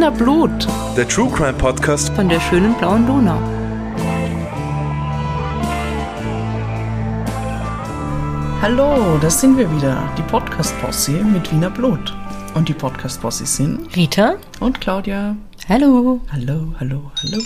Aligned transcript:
Wiener 0.00 0.12
Blut 0.12 0.66
Der 0.96 1.06
True 1.06 1.30
Crime 1.30 1.52
Podcast 1.52 2.08
von 2.14 2.26
der 2.26 2.40
schönen 2.40 2.72
blauen 2.78 3.06
Donau. 3.06 3.38
Hallo, 8.62 9.18
das 9.20 9.42
sind 9.42 9.58
wir 9.58 9.70
wieder, 9.76 10.10
die 10.16 10.22
Podcast-Posse 10.22 11.22
mit 11.22 11.52
Wiener 11.52 11.68
Blut. 11.68 12.16
Und 12.54 12.70
die 12.70 12.72
Podcast-Posse 12.72 13.44
sind 13.44 13.94
Rita? 13.94 14.36
und 14.60 14.80
Claudia. 14.80 15.36
Hallo. 15.68 16.22
Hallo, 16.32 16.74
hallo, 16.80 17.12
hallo. 17.22 17.42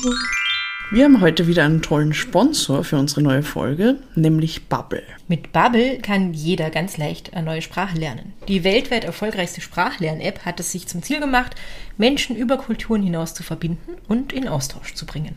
Wir 0.90 1.04
haben 1.04 1.22
heute 1.22 1.46
wieder 1.46 1.64
einen 1.64 1.80
tollen 1.80 2.12
Sponsor 2.12 2.84
für 2.84 2.98
unsere 2.98 3.22
neue 3.22 3.42
Folge, 3.42 3.96
nämlich 4.14 4.68
Bubble. 4.68 5.02
Mit 5.28 5.50
Bubble 5.50 5.98
kann 5.98 6.34
jeder 6.34 6.68
ganz 6.70 6.98
leicht 6.98 7.32
eine 7.32 7.46
neue 7.46 7.62
Sprache 7.62 7.98
lernen. 7.98 8.34
Die 8.48 8.64
weltweit 8.64 9.04
erfolgreichste 9.04 9.62
Sprachlern-App 9.62 10.44
hat 10.44 10.60
es 10.60 10.72
sich 10.72 10.86
zum 10.86 11.02
Ziel 11.02 11.20
gemacht, 11.20 11.56
Menschen 11.96 12.36
über 12.36 12.58
Kulturen 12.58 13.02
hinaus 13.02 13.32
zu 13.32 13.42
verbinden 13.42 13.94
und 14.08 14.32
in 14.32 14.46
Austausch 14.46 14.94
zu 14.94 15.06
bringen. 15.06 15.36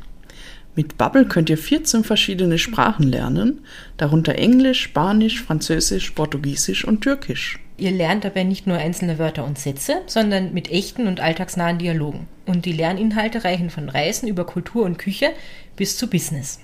Mit 0.78 0.96
Bubble 0.96 1.26
könnt 1.26 1.50
ihr 1.50 1.58
14 1.58 2.04
verschiedene 2.04 2.60
Sprachen 2.60 3.08
lernen, 3.08 3.62
darunter 3.98 4.36
Englisch, 4.36 4.84
Spanisch, 4.84 5.42
Französisch, 5.42 6.12
Portugiesisch 6.12 6.86
und 6.86 7.02
Türkisch. 7.02 7.58
Ihr 7.80 7.90
lernt 7.90 8.24
dabei 8.24 8.44
nicht 8.44 8.68
nur 8.68 8.78
einzelne 8.78 9.18
Wörter 9.18 9.44
und 9.44 9.58
Sätze, 9.58 10.02
sondern 10.06 10.54
mit 10.54 10.70
echten 10.70 11.08
und 11.08 11.20
alltagsnahen 11.20 11.80
Dialogen. 11.80 12.28
Und 12.46 12.66
die 12.66 12.74
Lerninhalte 12.74 13.44
reichen 13.44 13.72
von 13.72 13.90
Reisen 13.90 14.28
über 14.28 14.46
Kultur 14.46 14.86
und 14.86 15.00
Küche 15.00 15.32
bis 15.76 15.98
zu 15.98 16.08
Business. 16.08 16.60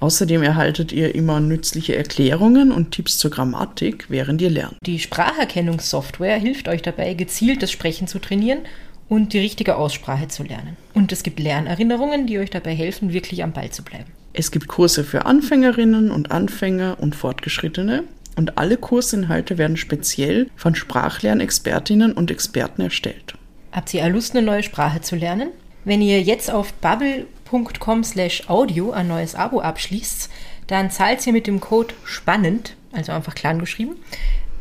Außerdem 0.00 0.42
erhaltet 0.42 0.90
ihr 0.92 1.14
immer 1.14 1.38
nützliche 1.40 1.94
Erklärungen 1.96 2.72
und 2.72 2.90
Tipps 2.90 3.18
zur 3.18 3.30
Grammatik, 3.30 4.06
während 4.08 4.42
ihr 4.42 4.50
lernt. 4.50 4.76
Die 4.82 4.98
Spracherkennungssoftware 4.98 6.38
hilft 6.38 6.68
euch 6.68 6.82
dabei, 6.82 7.14
gezielt 7.14 7.62
das 7.62 7.70
Sprechen 7.70 8.08
zu 8.08 8.18
trainieren 8.18 8.60
und 9.08 9.32
die 9.32 9.38
richtige 9.38 9.76
Aussprache 9.76 10.28
zu 10.28 10.42
lernen. 10.42 10.76
Und 10.94 11.12
es 11.12 11.22
gibt 11.22 11.38
Lernerinnerungen, 11.38 12.26
die 12.26 12.38
euch 12.38 12.50
dabei 12.50 12.74
helfen, 12.74 13.12
wirklich 13.12 13.42
am 13.42 13.52
Ball 13.52 13.70
zu 13.70 13.82
bleiben. 13.82 14.10
Es 14.32 14.50
gibt 14.50 14.68
Kurse 14.68 15.04
für 15.04 15.24
Anfängerinnen 15.24 16.10
und 16.10 16.30
Anfänger 16.30 16.98
und 17.00 17.14
Fortgeschrittene 17.14 18.04
und 18.36 18.58
alle 18.58 18.76
Kursinhalte 18.76 19.58
werden 19.58 19.76
speziell 19.76 20.50
von 20.56 20.74
Sprachlernexpertinnen 20.74 22.12
und 22.12 22.30
Experten 22.30 22.82
erstellt. 22.82 23.34
Habt 23.72 23.92
ihr 23.94 24.06
Lust, 24.08 24.36
eine 24.36 24.44
neue 24.44 24.62
Sprache 24.62 25.00
zu 25.00 25.16
lernen? 25.16 25.50
Wenn 25.84 26.02
ihr 26.02 26.20
jetzt 26.20 26.50
auf 26.50 26.72
bubble.com 26.74 28.04
slash 28.04 28.48
audio 28.48 28.90
ein 28.90 29.08
neues 29.08 29.34
Abo 29.34 29.60
abschließt, 29.60 30.28
dann 30.66 30.90
zahlt 30.90 31.26
ihr 31.26 31.32
mit 31.32 31.46
dem 31.46 31.60
Code 31.60 31.94
SPANNEND, 32.04 32.74
also 32.92 33.12
einfach 33.12 33.34
klein 33.34 33.58
geschrieben, 33.58 33.96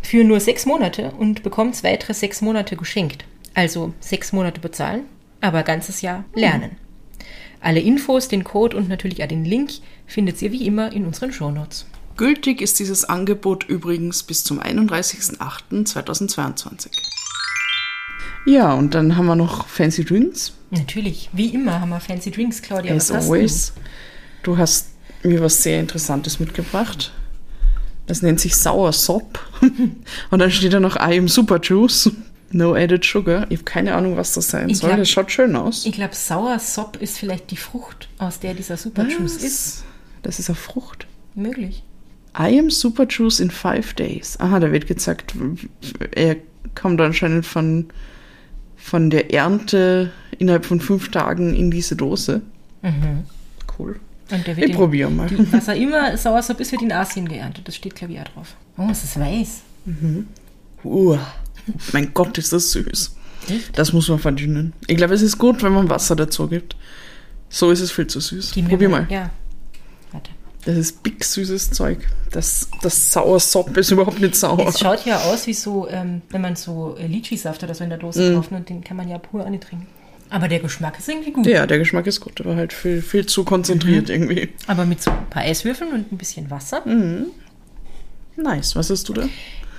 für 0.01 0.23
nur 0.23 0.39
sechs 0.39 0.65
Monate 0.65 1.11
und 1.17 1.43
bekommt 1.43 1.83
weitere 1.83 2.13
sechs 2.13 2.41
Monate 2.41 2.75
geschenkt. 2.77 3.25
Also 3.55 3.95
sechs 3.99 4.31
Monate 4.33 4.61
bezahlen, 4.61 5.05
aber 5.41 5.63
ganzes 5.63 6.01
Jahr 6.01 6.25
lernen. 6.35 6.77
Alle 7.61 7.79
Infos, 7.79 8.27
den 8.27 8.43
Code 8.43 8.77
und 8.77 8.87
natürlich 8.89 9.23
auch 9.23 9.27
den 9.27 9.45
Link 9.45 9.71
findet 10.05 10.39
ihr 10.43 10.51
wie 10.51 10.67
immer 10.67 10.93
in 10.93 11.05
unseren 11.05 11.33
Shownotes. 11.33 11.87
Gültig 12.17 12.61
ist 12.61 12.79
dieses 12.79 13.05
Angebot 13.05 13.63
übrigens 13.63 14.21
bis 14.23 14.43
zum 14.43 14.61
31.08.2022. 14.61 16.89
Ja, 18.45 18.73
und 18.73 18.93
dann 18.93 19.15
haben 19.17 19.25
wir 19.25 19.35
noch 19.35 19.67
Fancy 19.67 20.05
Drinks. 20.05 20.53
Natürlich, 20.69 21.31
wie 21.33 21.47
immer 21.47 21.81
haben 21.81 21.89
wir 21.89 21.99
Fancy 21.99 22.29
Drinks, 22.29 22.61
Claudia. 22.61 22.93
As 22.93 23.09
was 23.09 23.17
hast 23.17 23.25
always. 23.25 23.73
Du 24.43 24.55
hast 24.57 24.89
mir 25.23 25.41
was 25.41 25.63
sehr 25.63 25.79
Interessantes 25.79 26.39
mitgebracht. 26.39 27.11
Das 28.05 28.21
nennt 28.21 28.39
sich 28.39 28.55
Sour 28.55 28.93
Sop. 28.93 29.39
Und 30.29 30.39
dann 30.39 30.51
steht 30.51 30.73
da 30.73 30.79
noch 30.79 30.97
I 30.97 31.17
am 31.17 31.27
Super 31.27 31.59
Juice. 31.61 32.11
No 32.51 32.73
added 32.75 33.03
sugar. 33.03 33.47
Ich 33.49 33.57
habe 33.57 33.63
keine 33.65 33.95
Ahnung, 33.95 34.17
was 34.17 34.33
das 34.33 34.49
sein 34.49 34.69
Ich 34.69 34.77
soll. 34.77 34.89
glaub- 34.89 34.99
das 34.99 35.09
schaut 35.09 35.31
schön 35.31 35.55
aus. 35.55 35.85
Ich 35.85 35.93
glaube, 35.93 36.15
Sauersop 36.15 36.97
ist 37.01 37.17
vielleicht 37.17 37.51
die 37.51 37.57
Frucht, 37.57 38.07
aus 38.17 38.39
der 38.39 38.53
dieser 38.53 38.77
Superjuice 38.77 39.37
ist. 39.37 39.83
Das 40.21 40.39
ist 40.39 40.49
eine 40.49 40.55
Frucht. 40.55 41.07
Möglich. 41.33 41.83
I 42.37 42.59
am 42.59 42.69
Super 42.69 43.05
Juice 43.09 43.39
in 43.39 43.49
five 43.51 43.93
days. 43.93 44.39
Aha, 44.39 44.59
da 44.59 44.71
wird 44.71 44.87
gezeigt, 44.87 45.33
er 46.13 46.37
kommt 46.75 46.99
anscheinend 47.01 47.45
von, 47.45 47.87
von 48.75 49.09
der 49.09 49.33
Ernte 49.33 50.11
innerhalb 50.37 50.65
von 50.65 50.79
fünf 50.81 51.11
Tagen 51.11 51.53
in 51.53 51.71
diese 51.71 51.95
Dose. 51.95 52.41
Cool. 53.77 53.99
Und 54.31 54.47
der 54.47 54.57
wird 54.57 54.69
Ich 54.69 54.75
probiere 54.75 55.09
mal. 55.11 55.27
Die, 55.27 55.51
was 55.51 55.67
er 55.67 55.75
immer 55.75 56.15
Sauersop 56.17 56.59
ist, 56.59 56.71
wird 56.71 56.81
in 56.81 56.91
Asien 56.91 57.27
geerntet. 57.27 57.67
Das 57.67 57.75
steht, 57.75 57.95
glaube 57.95 58.13
ich, 58.13 58.19
auch 58.19 58.25
drauf. 58.25 58.55
Oh, 58.77 58.87
es 58.91 59.03
ist 59.03 59.19
weiß. 59.19 59.61
Uh, 60.83 61.17
mein 61.93 62.13
Gott, 62.13 62.37
ist 62.37 62.53
das 62.53 62.71
süß. 62.71 63.15
Echt? 63.49 63.77
Das 63.77 63.93
muss 63.93 64.09
man 64.09 64.19
verdünnen. 64.19 64.73
Ich 64.87 64.97
glaube, 64.97 65.13
es 65.13 65.21
ist 65.21 65.37
gut, 65.37 65.61
wenn 65.63 65.73
man 65.73 65.89
Wasser 65.89 66.15
dazu 66.15 66.47
gibt. 66.47 66.75
So 67.49 67.69
ist 67.71 67.79
es 67.81 67.91
viel 67.91 68.07
zu 68.07 68.19
süß. 68.19 68.51
Gib 68.53 68.69
Probier 68.69 68.89
mal. 68.89 69.07
Ja. 69.09 69.29
Warte. 70.11 70.31
Das 70.65 70.75
ist 70.77 71.03
big 71.03 71.23
süßes 71.23 71.71
Zeug. 71.71 71.99
Das, 72.31 72.67
das 72.81 73.11
Sauersop 73.11 73.77
ist 73.77 73.91
überhaupt 73.91 74.19
nicht 74.19 74.35
sauer. 74.35 74.67
Es 74.67 74.79
schaut 74.79 75.05
ja 75.05 75.17
aus 75.19 75.45
wie 75.45 75.53
so, 75.53 75.87
ähm, 75.87 76.23
wenn 76.31 76.41
man 76.41 76.55
so 76.55 76.95
äh, 76.99 77.05
Litchi-Saft 77.05 77.63
oder 77.63 77.75
so 77.75 77.83
in 77.83 77.91
der 77.91 77.99
Dose 77.99 78.31
Mm. 78.31 78.35
kauft 78.35 78.51
und 78.51 78.67
den 78.67 78.83
kann 78.83 78.97
man 78.97 79.07
ja 79.07 79.19
pur 79.19 79.47
nicht 79.49 79.63
trinken. 79.63 79.85
Aber 80.31 80.47
der 80.47 80.59
Geschmack 80.59 80.97
ist 80.97 81.07
irgendwie 81.07 81.31
gut. 81.31 81.45
Ja, 81.45 81.67
der 81.67 81.77
Geschmack 81.77 82.07
ist 82.07 82.19
gut, 82.19 82.41
aber 82.41 82.55
halt 82.55 82.73
viel, 82.73 83.03
viel 83.03 83.27
zu 83.27 83.43
konzentriert 83.45 84.07
Mhm. 84.07 84.13
irgendwie. 84.15 84.49
Aber 84.65 84.85
mit 84.85 85.01
so 85.03 85.11
ein 85.11 85.29
paar 85.29 85.43
Eiswürfeln 85.43 85.93
und 85.93 86.11
ein 86.11 86.17
bisschen 86.17 86.49
Wasser. 86.49 86.81
Mm. 86.85 87.27
Nice. 88.37 88.75
Was 88.75 88.89
hast 88.89 89.07
du 89.07 89.13
da? 89.13 89.29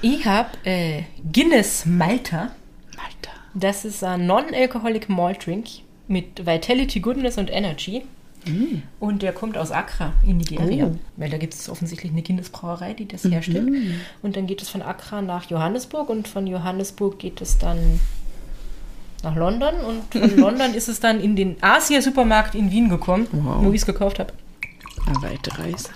Ich 0.08 0.24
habe 0.24 0.50
äh, 0.64 1.02
Guinness 1.32 1.84
Malta. 1.84 2.52
Alter. 2.96 3.32
Das 3.54 3.84
ist 3.84 4.04
ein 4.04 4.26
Non-Alcoholic 4.26 5.08
Malt 5.08 5.44
Drink 5.46 5.66
mit 6.06 6.46
Vitality, 6.46 7.00
Goodness 7.00 7.38
und 7.38 7.50
Energy. 7.50 8.02
Und 9.00 9.22
der 9.22 9.32
kommt 9.32 9.58
aus 9.58 9.72
Accra 9.72 10.12
in 10.24 10.36
Nigeria. 10.36 10.86
Oh. 10.86 10.96
Weil 11.16 11.30
da 11.30 11.36
gibt 11.36 11.52
es 11.54 11.68
offensichtlich 11.68 12.12
eine 12.12 12.22
Guinness-Brauerei, 12.22 12.92
die 12.94 13.08
das 13.08 13.24
herstellt. 13.24 13.68
Und 14.22 14.36
dann 14.36 14.46
geht 14.46 14.62
es 14.62 14.68
von 14.68 14.82
Accra 14.82 15.20
nach 15.20 15.50
Johannesburg 15.50 16.08
und 16.08 16.28
von 16.28 16.46
Johannesburg 16.46 17.18
geht 17.18 17.40
es 17.40 17.58
dann 17.58 17.98
nach 19.24 19.34
London 19.34 19.74
und 19.80 20.02
von 20.12 20.36
London 20.38 20.74
ist 20.74 20.86
es 20.86 21.00
dann 21.00 21.18
in 21.18 21.34
den 21.34 21.56
Asia-Supermarkt 21.60 22.54
in 22.54 22.70
Wien 22.70 22.88
gekommen, 22.88 23.26
Wow. 23.32 23.64
wo 23.64 23.70
ich 23.70 23.80
es 23.80 23.86
gekauft 23.86 24.20
habe. 24.20 24.32
Eine 25.06 25.20
weite 25.22 25.58
Reise. 25.58 25.88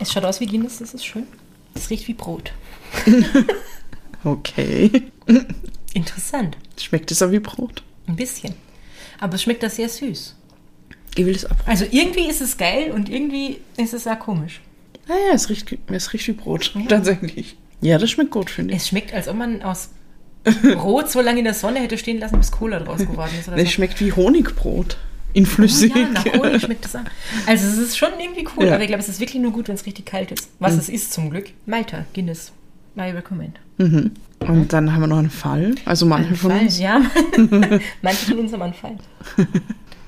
Es 0.00 0.10
schaut 0.10 0.24
aus 0.24 0.40
wie 0.40 0.46
Guinness, 0.46 0.78
das 0.78 0.94
ist 0.94 1.04
schön. 1.04 1.26
Es 1.74 1.90
riecht 1.90 2.08
wie 2.08 2.14
Brot. 2.14 2.52
Okay. 4.24 4.90
Interessant. 5.94 6.56
Schmeckt 6.78 7.10
es 7.12 7.22
auch 7.22 7.30
wie 7.30 7.38
Brot? 7.38 7.82
Ein 8.06 8.16
bisschen. 8.16 8.54
Aber 9.20 9.34
es 9.34 9.42
schmeckt 9.42 9.62
da 9.62 9.70
sehr 9.70 9.88
süß. 9.88 10.34
Ich 11.16 11.24
will 11.26 11.34
es 11.34 11.44
ab. 11.44 11.56
Also 11.66 11.84
irgendwie 11.90 12.28
ist 12.28 12.40
es 12.40 12.56
geil 12.56 12.90
und 12.92 13.08
irgendwie 13.08 13.60
ist 13.76 13.94
es 13.94 14.06
auch 14.06 14.18
komisch. 14.18 14.60
Ah 15.08 15.14
ja, 15.28 15.34
es 15.34 15.48
riecht, 15.48 15.76
es 15.88 16.12
riecht 16.12 16.26
wie 16.28 16.32
Brot. 16.32 16.74
Tatsächlich. 16.88 17.56
Ja, 17.80 17.98
das 17.98 18.10
schmeckt 18.10 18.30
gut, 18.32 18.50
finde 18.50 18.74
ich. 18.74 18.80
Es 18.80 18.88
schmeckt, 18.88 19.12
als 19.14 19.28
ob 19.28 19.36
man 19.36 19.62
aus 19.62 19.90
Brot 20.74 21.10
so 21.10 21.20
lange 21.20 21.38
in 21.38 21.44
der 21.44 21.54
Sonne 21.54 21.80
hätte 21.80 21.96
stehen 21.96 22.18
lassen, 22.18 22.38
bis 22.38 22.50
Cola 22.50 22.80
draus 22.80 22.98
geworden 23.00 23.30
ist. 23.38 23.48
Oder 23.48 23.56
Es 23.56 23.64
so. 23.64 23.70
schmeckt 23.70 24.00
wie 24.00 24.12
Honigbrot. 24.12 24.98
In 25.34 25.44
flüssig. 25.46 25.94
Ja, 25.94 26.08
nach 26.08 26.24
Honig 26.24 26.62
schmeckt 26.64 26.84
das 26.84 26.94
an. 26.96 27.06
Also 27.46 27.66
es 27.66 27.76
ist 27.76 27.98
schon 27.98 28.10
irgendwie 28.18 28.46
cool, 28.56 28.66
Ja. 28.66 28.74
aber 28.74 28.82
ich 28.82 28.88
glaube, 28.88 29.02
es 29.02 29.08
ist 29.08 29.20
wirklich 29.20 29.40
nur 29.42 29.52
gut, 29.52 29.68
wenn 29.68 29.74
es 29.74 29.84
richtig 29.86 30.06
kalt 30.06 30.32
ist. 30.32 30.50
Was 30.58 30.74
es 30.74 30.88
ist 30.88 31.12
zum 31.12 31.30
Glück. 31.30 31.50
Malta, 31.66 32.04
Guinness. 32.14 32.52
I 32.96 33.10
recommend. 33.10 33.60
Mhm. 33.76 34.10
Und 34.40 34.72
dann 34.72 34.92
haben 34.92 35.00
wir 35.02 35.06
noch 35.06 35.18
einen 35.18 35.30
Fall. 35.30 35.74
Also 35.84 36.04
manche 36.06 36.30
Ein 36.30 36.36
von 36.36 36.50
Fall, 36.50 36.60
uns. 36.62 36.78
ja. 36.80 37.00
Manche 38.02 38.26
von 38.26 38.38
uns 38.40 38.52
haben 38.52 38.62
einen 38.62 38.74
Fall. 38.74 38.96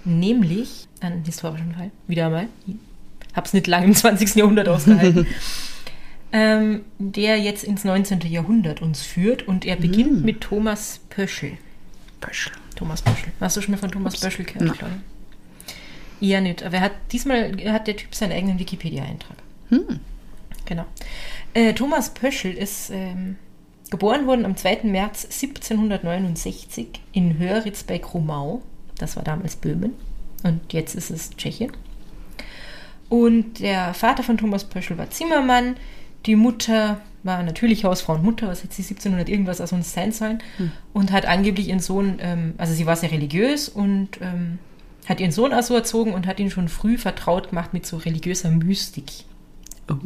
Nämlich 0.05 0.89
einen 1.01 1.25
historischen 1.25 1.73
Fall. 1.75 1.91
Wieder 2.09 2.27
einmal. 2.27 2.49
Hab's 3.35 3.53
nicht 3.53 3.67
lange 3.67 3.87
im 3.87 3.95
20. 3.95 4.35
Jahrhundert 4.35 4.69
ausgehalten. 4.69 5.27
ähm, 6.33 6.81
der 6.99 7.39
jetzt 7.39 7.63
ins 7.65 7.85
19. 7.85 8.21
Jahrhundert 8.23 8.83
uns 8.83 9.03
führt 9.03 9.47
und 9.47 9.65
er 9.65 9.77
beginnt 9.77 10.25
mit 10.25 10.41
Thomas 10.41 11.01
Pöschel. 11.11 11.53
Pöschel. 12.21 12.53
Thomas 12.77 13.03
Pöschel. 13.03 13.33
Hast 13.41 13.57
du 13.57 13.61
schon 13.61 13.73
mal 13.73 13.79
von 13.79 13.91
Thomas 13.91 14.19
Pöschel 14.19 14.45
gehört, 14.47 14.63
Nein. 14.65 14.75
Claudia? 14.79 14.97
Eher 16.21 16.41
nicht. 16.41 16.63
Aber 16.63 16.77
er 16.77 16.83
hat 16.83 16.93
diesmal 17.13 17.53
hat 17.73 17.87
der 17.87 17.97
Typ 17.97 18.15
seinen 18.15 18.33
eigenen 18.33 18.59
Wikipedia-Eintrag. 18.59 19.37
Genau. 20.67 20.85
Äh, 21.55 21.75
Thomas 21.75 22.11
Pöschel 22.11 22.53
ist 22.53 22.91
ähm, 22.91 23.37
geboren 23.91 24.27
worden 24.27 24.45
am 24.45 24.57
2. 24.57 24.81
März 24.85 25.25
1769 25.25 26.89
in 27.13 27.39
Höritz 27.39 27.83
bei 27.83 27.99
Krumau. 27.99 28.63
Das 28.99 29.17
war 29.17 29.25
damals 29.25 29.57
Böhmen. 29.57 29.95
Und 30.43 30.73
jetzt 30.73 30.95
ist 30.95 31.11
es 31.11 31.31
Tschechien. 31.31 31.73
Und 33.09 33.59
der 33.59 33.93
Vater 33.95 34.23
von 34.23 34.39
Thomas 34.39 34.65
Pöschel 34.65 34.97
war 34.97 35.11
Zimmermann. 35.11 35.77
Die 36.27 36.37
Mutter 36.37 37.01
war 37.23 37.43
natürlich 37.43 37.85
Hausfrau 37.85 38.15
und 38.15 38.23
Mutter, 38.23 38.49
was 38.49 38.63
hätte 38.63 38.75
sie 38.75 38.83
1700 38.83 39.29
irgendwas 39.29 39.61
aus 39.61 39.73
uns 39.73 39.93
sein 39.93 40.13
sollen. 40.13 40.43
Und 40.93 41.13
hat 41.13 41.27
angeblich 41.27 41.69
ihren 41.69 41.81
Sohn, 41.81 42.19
ähm, 42.21 42.55
also 42.59 42.73
sie 42.73 42.87
war 42.87 42.97
sehr 42.97 43.11
religiös 43.11 43.69
und 43.69 44.21
ähm, 44.23 44.59
hat 45.07 45.21
ihren 45.21 45.33
Sohn 45.33 45.53
auch 45.53 45.63
so 45.63 45.75
erzogen 45.75 46.15
und 46.15 46.27
hat 46.27 46.41
ihn 46.41 46.51
schon 46.51 46.69
früh 46.69 46.99
vertraut 46.99 47.51
gemacht 47.51 47.73
mit 47.73 47.87
so 47.87 47.97
religiöser 47.97 48.51
Mystik. 48.51 49.11
Oh. 49.91 49.97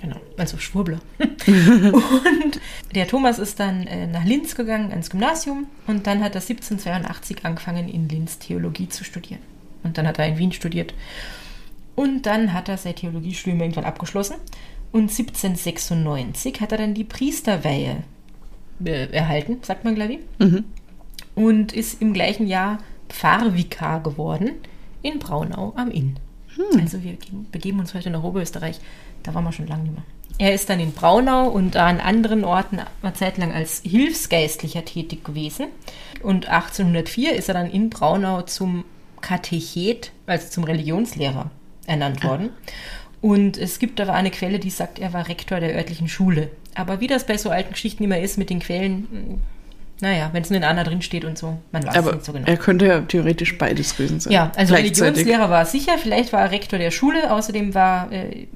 Genau, 0.00 0.16
also 0.36 0.58
Schwurbler. 0.58 1.00
und 1.18 2.60
der 2.94 3.08
Thomas 3.08 3.38
ist 3.38 3.58
dann 3.58 3.86
äh, 3.86 4.06
nach 4.06 4.24
Linz 4.24 4.54
gegangen, 4.54 4.90
ans 4.90 5.08
Gymnasium. 5.08 5.66
Und 5.86 6.06
dann 6.06 6.22
hat 6.22 6.34
er 6.34 6.42
1782 6.42 7.46
angefangen, 7.46 7.88
in 7.88 8.08
Linz 8.08 8.38
Theologie 8.38 8.88
zu 8.88 9.02
studieren. 9.02 9.40
Und 9.82 9.96
dann 9.96 10.06
hat 10.06 10.18
er 10.18 10.26
in 10.26 10.36
Wien 10.36 10.52
studiert. 10.52 10.92
Und 11.94 12.26
dann 12.26 12.52
hat 12.52 12.68
er 12.68 12.76
sein 12.76 12.96
Theologiestudium 12.96 13.60
irgendwann 13.60 13.84
abgeschlossen. 13.84 14.36
Und 14.92 15.10
1796 15.10 16.60
hat 16.60 16.72
er 16.72 16.78
dann 16.78 16.92
die 16.92 17.04
Priesterweihe 17.04 18.02
äh, 18.84 19.06
erhalten, 19.10 19.58
sagt 19.62 19.84
man, 19.84 19.94
glaube 19.94 20.14
ich. 20.14 20.18
Mhm. 20.38 20.64
Und 21.34 21.72
ist 21.72 22.02
im 22.02 22.12
gleichen 22.12 22.46
Jahr 22.46 22.78
Pfarrvikar 23.08 24.02
geworden 24.02 24.52
in 25.02 25.18
Braunau 25.18 25.72
am 25.76 25.90
Inn. 25.90 26.18
Hm. 26.56 26.80
Also 26.80 27.02
wir 27.02 27.16
begeben 27.52 27.80
uns 27.80 27.94
heute 27.94 28.10
nach 28.10 28.22
Oberösterreich. 28.22 28.78
Da 29.22 29.34
waren 29.34 29.44
wir 29.44 29.52
schon 29.52 29.66
lange 29.66 29.84
nicht 29.84 29.94
mehr. 29.94 30.04
Er 30.38 30.52
ist 30.52 30.68
dann 30.68 30.80
in 30.80 30.92
Braunau 30.92 31.48
und 31.48 31.76
an 31.76 32.00
anderen 32.00 32.44
Orten 32.44 32.80
eine 33.02 33.14
Zeit 33.14 33.38
lang 33.38 33.52
als 33.52 33.82
Hilfsgeistlicher 33.84 34.84
tätig 34.84 35.24
gewesen. 35.24 35.66
Und 36.22 36.48
1804 36.48 37.36
ist 37.36 37.48
er 37.48 37.54
dann 37.54 37.70
in 37.70 37.88
Braunau 37.88 38.42
zum 38.42 38.84
Katechet, 39.20 40.10
also 40.26 40.48
zum 40.48 40.64
Religionslehrer, 40.64 41.50
ernannt 41.86 42.24
worden. 42.24 42.50
Und 43.20 43.56
es 43.56 43.78
gibt 43.78 44.00
aber 44.00 44.12
eine 44.12 44.30
Quelle, 44.30 44.58
die 44.58 44.70
sagt, 44.70 44.98
er 44.98 45.12
war 45.12 45.28
Rektor 45.28 45.60
der 45.60 45.74
örtlichen 45.74 46.08
Schule. 46.08 46.50
Aber 46.74 47.00
wie 47.00 47.06
das 47.06 47.26
bei 47.26 47.38
so 47.38 47.50
alten 47.50 47.72
Geschichten 47.72 48.04
immer 48.04 48.18
ist 48.18 48.36
mit 48.36 48.50
den 48.50 48.58
Quellen, 48.58 49.40
naja, 50.00 50.30
wenn 50.32 50.42
es 50.42 50.50
nur 50.50 50.56
in 50.56 50.64
einer 50.64 50.84
drin 50.84 51.02
steht 51.02 51.24
und 51.24 51.38
so, 51.38 51.58
man 51.72 51.86
weiß 51.86 51.96
Aber 51.96 52.12
nicht 52.12 52.24
so 52.24 52.32
genau. 52.32 52.46
er 52.46 52.56
könnte 52.56 52.86
ja 52.86 53.00
theoretisch 53.00 53.56
beides 53.58 53.96
gewesen 53.96 54.20
sein. 54.20 54.32
Ja, 54.32 54.52
also. 54.56 54.74
Religionslehrer 54.74 55.50
war 55.50 55.60
er 55.60 55.66
sicher, 55.66 55.98
vielleicht 55.98 56.32
war 56.32 56.40
er 56.40 56.50
Rektor 56.50 56.78
der 56.78 56.90
Schule, 56.90 57.32
außerdem 57.32 57.74
war 57.74 58.10
äh, 58.12 58.46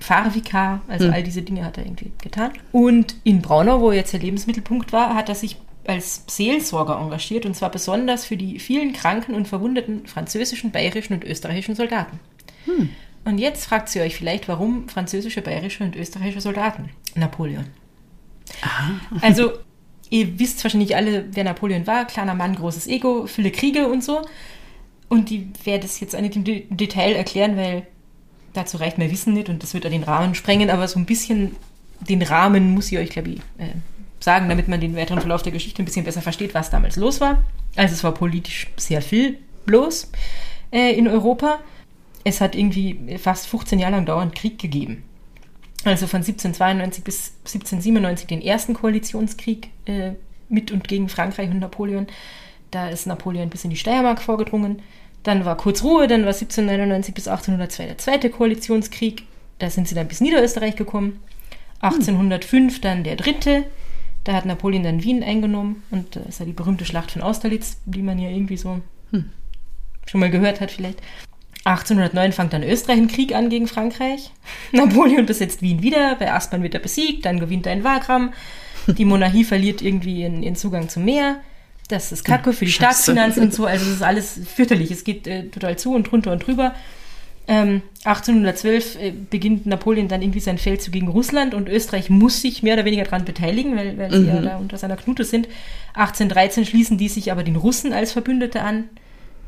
Pfarrvikar, 0.00 0.82
also 0.88 1.06
Hm. 1.06 1.12
all 1.12 1.22
diese 1.22 1.42
Dinge 1.42 1.64
hat 1.64 1.78
er 1.78 1.84
irgendwie 1.84 2.12
getan. 2.22 2.50
Und 2.72 3.16
in 3.24 3.42
Braunau, 3.42 3.80
wo 3.80 3.92
jetzt 3.92 4.12
der 4.12 4.20
Lebensmittelpunkt 4.20 4.92
war, 4.92 5.14
hat 5.14 5.28
er 5.28 5.34
sich 5.34 5.56
als 5.86 6.24
Seelsorger 6.26 6.98
engagiert 7.00 7.46
und 7.46 7.54
zwar 7.54 7.70
besonders 7.70 8.24
für 8.26 8.36
die 8.36 8.58
vielen 8.58 8.92
kranken 8.92 9.34
und 9.34 9.48
verwundeten 9.48 10.06
französischen, 10.06 10.70
bayerischen 10.70 11.14
und 11.14 11.24
österreichischen 11.24 11.74
Soldaten. 11.74 12.20
Hm. 12.66 12.90
Und 13.24 13.38
jetzt 13.38 13.66
fragt 13.66 13.94
ihr 13.94 14.02
euch 14.02 14.16
vielleicht, 14.16 14.48
warum 14.48 14.88
französische, 14.88 15.42
bayerische 15.42 15.84
und 15.84 15.96
österreichische 15.96 16.40
Soldaten? 16.40 16.90
Napoleon. 17.14 17.66
Also, 19.20 19.52
ihr 20.10 20.38
wisst 20.38 20.62
wahrscheinlich 20.64 20.96
alle, 20.96 21.26
wer 21.32 21.44
Napoleon 21.44 21.86
war. 21.86 22.06
Kleiner 22.06 22.34
Mann, 22.34 22.54
großes 22.56 22.86
Ego, 22.86 23.26
viele 23.26 23.50
Kriege 23.50 23.88
und 23.88 24.02
so. 24.04 24.22
Und 25.08 25.30
die 25.30 25.48
werde 25.64 25.82
das 25.82 26.00
jetzt 26.00 26.18
nicht 26.20 26.36
im 26.36 26.44
De- 26.44 26.64
Detail 26.70 27.14
erklären, 27.14 27.56
weil 27.56 27.86
dazu 28.52 28.76
reicht 28.76 28.98
mein 28.98 29.10
Wissen 29.10 29.32
nicht 29.34 29.48
und 29.48 29.62
das 29.62 29.74
wird 29.74 29.84
ja 29.84 29.90
den 29.90 30.02
Rahmen 30.02 30.34
sprengen, 30.34 30.70
aber 30.70 30.88
so 30.88 30.98
ein 30.98 31.06
bisschen 31.06 31.56
den 32.00 32.22
Rahmen 32.22 32.74
muss 32.74 32.90
ich 32.92 32.98
euch, 32.98 33.10
glaube 33.10 33.30
ich, 33.30 33.38
äh, 33.58 33.72
sagen, 34.20 34.48
damit 34.48 34.68
man 34.68 34.80
den 34.80 34.96
weiteren 34.96 35.20
Verlauf 35.20 35.42
der 35.42 35.52
Geschichte 35.52 35.82
ein 35.82 35.84
bisschen 35.84 36.04
besser 36.04 36.22
versteht, 36.22 36.54
was 36.54 36.70
damals 36.70 36.96
los 36.96 37.20
war. 37.20 37.42
Also 37.76 37.94
es 37.94 38.04
war 38.04 38.12
politisch 38.12 38.66
sehr 38.76 39.00
viel 39.02 39.38
los 39.66 40.10
äh, 40.72 40.92
in 40.92 41.08
Europa. 41.08 41.58
Es 42.24 42.40
hat 42.40 42.54
irgendwie 42.54 43.16
fast 43.18 43.46
15 43.46 43.78
Jahre 43.78 43.92
lang 43.96 44.06
dauernd 44.06 44.34
Krieg 44.34 44.58
gegeben. 44.58 45.04
Also 45.84 46.06
von 46.06 46.18
1792 46.18 47.04
bis 47.04 47.32
1797 47.44 48.26
den 48.26 48.42
ersten 48.42 48.74
Koalitionskrieg 48.74 49.70
äh, 49.86 50.12
mit 50.48 50.70
und 50.70 50.88
gegen 50.88 51.08
Frankreich 51.08 51.50
und 51.50 51.60
Napoleon. 51.60 52.06
Da 52.70 52.88
ist 52.88 53.06
Napoleon 53.06 53.48
bis 53.48 53.64
in 53.64 53.70
die 53.70 53.76
Steiermark 53.76 54.20
vorgedrungen. 54.20 54.82
Dann 55.22 55.44
war 55.44 55.56
kurz 55.56 55.82
Ruhe, 55.82 56.06
dann 56.06 56.22
war 56.22 56.34
1799 56.34 57.14
bis 57.14 57.28
1802 57.28 57.86
der 57.86 57.98
zweite 57.98 58.30
Koalitionskrieg. 58.30 59.24
Da 59.58 59.70
sind 59.70 59.88
sie 59.88 59.94
dann 59.94 60.08
bis 60.08 60.20
Niederösterreich 60.20 60.76
gekommen. 60.76 61.20
1805 61.80 62.80
dann 62.80 63.04
der 63.04 63.16
dritte. 63.16 63.64
Da 64.24 64.34
hat 64.34 64.46
Napoleon 64.46 64.82
dann 64.82 65.02
Wien 65.02 65.22
eingenommen 65.22 65.82
und 65.90 66.16
da 66.16 66.20
ist 66.20 66.40
ja 66.40 66.46
die 66.46 66.52
berühmte 66.52 66.84
Schlacht 66.84 67.12
von 67.12 67.22
Austerlitz, 67.22 67.78
die 67.86 68.02
man 68.02 68.18
ja 68.18 68.28
irgendwie 68.28 68.56
so 68.56 68.80
schon 70.08 70.20
mal 70.20 70.30
gehört 70.30 70.60
hat 70.60 70.70
vielleicht. 70.70 71.00
1809 71.68 72.32
fängt 72.32 72.52
dann 72.52 72.62
Österreich 72.62 72.98
einen 72.98 73.08
Krieg 73.08 73.34
an 73.34 73.50
gegen 73.50 73.66
Frankreich. 73.66 74.30
Napoleon 74.72 75.26
besetzt 75.26 75.62
Wien 75.62 75.82
wieder, 75.82 76.16
bei 76.16 76.32
Aspern 76.32 76.62
wird 76.62 76.74
er 76.74 76.80
besiegt, 76.80 77.26
dann 77.26 77.40
gewinnt 77.40 77.66
er 77.66 77.74
in 77.74 77.84
Wagram. 77.84 78.32
Die 78.86 79.04
Monarchie 79.04 79.44
verliert 79.44 79.82
irgendwie 79.82 80.22
ihren, 80.22 80.42
ihren 80.42 80.56
Zugang 80.56 80.88
zum 80.88 81.04
Meer. 81.04 81.40
Das 81.88 82.12
ist 82.12 82.24
Kacke 82.24 82.52
für 82.52 82.64
die 82.64 82.70
Scheiße. 82.70 83.02
Staatsfinanzen 83.02 83.42
und 83.42 83.54
so. 83.54 83.66
Also 83.66 83.86
es 83.86 83.96
ist 83.96 84.02
alles 84.02 84.40
fürchterlich. 84.54 84.90
Es 84.90 85.04
geht 85.04 85.26
äh, 85.26 85.48
total 85.48 85.78
zu 85.78 85.94
und 85.94 86.10
drunter 86.10 86.32
und 86.32 86.46
drüber. 86.46 86.74
Ähm, 87.46 87.82
1812 88.04 88.96
äh, 88.96 89.10
beginnt 89.10 89.64
Napoleon 89.64 90.08
dann 90.08 90.20
irgendwie 90.20 90.40
seinen 90.40 90.58
Feldzug 90.58 90.92
gegen 90.92 91.08
Russland 91.08 91.54
und 91.54 91.68
Österreich 91.68 92.10
muss 92.10 92.42
sich 92.42 92.62
mehr 92.62 92.74
oder 92.74 92.84
weniger 92.84 93.04
daran 93.04 93.24
beteiligen, 93.24 93.74
weil, 93.74 93.96
weil 93.96 94.10
sie 94.10 94.26
ja 94.26 94.40
da 94.40 94.56
unter 94.58 94.76
seiner 94.76 94.96
Knute 94.96 95.24
sind. 95.24 95.48
1813 95.94 96.66
schließen 96.66 96.98
die 96.98 97.08
sich 97.08 97.32
aber 97.32 97.42
den 97.42 97.56
Russen 97.56 97.94
als 97.94 98.12
Verbündete 98.12 98.60
an. 98.62 98.90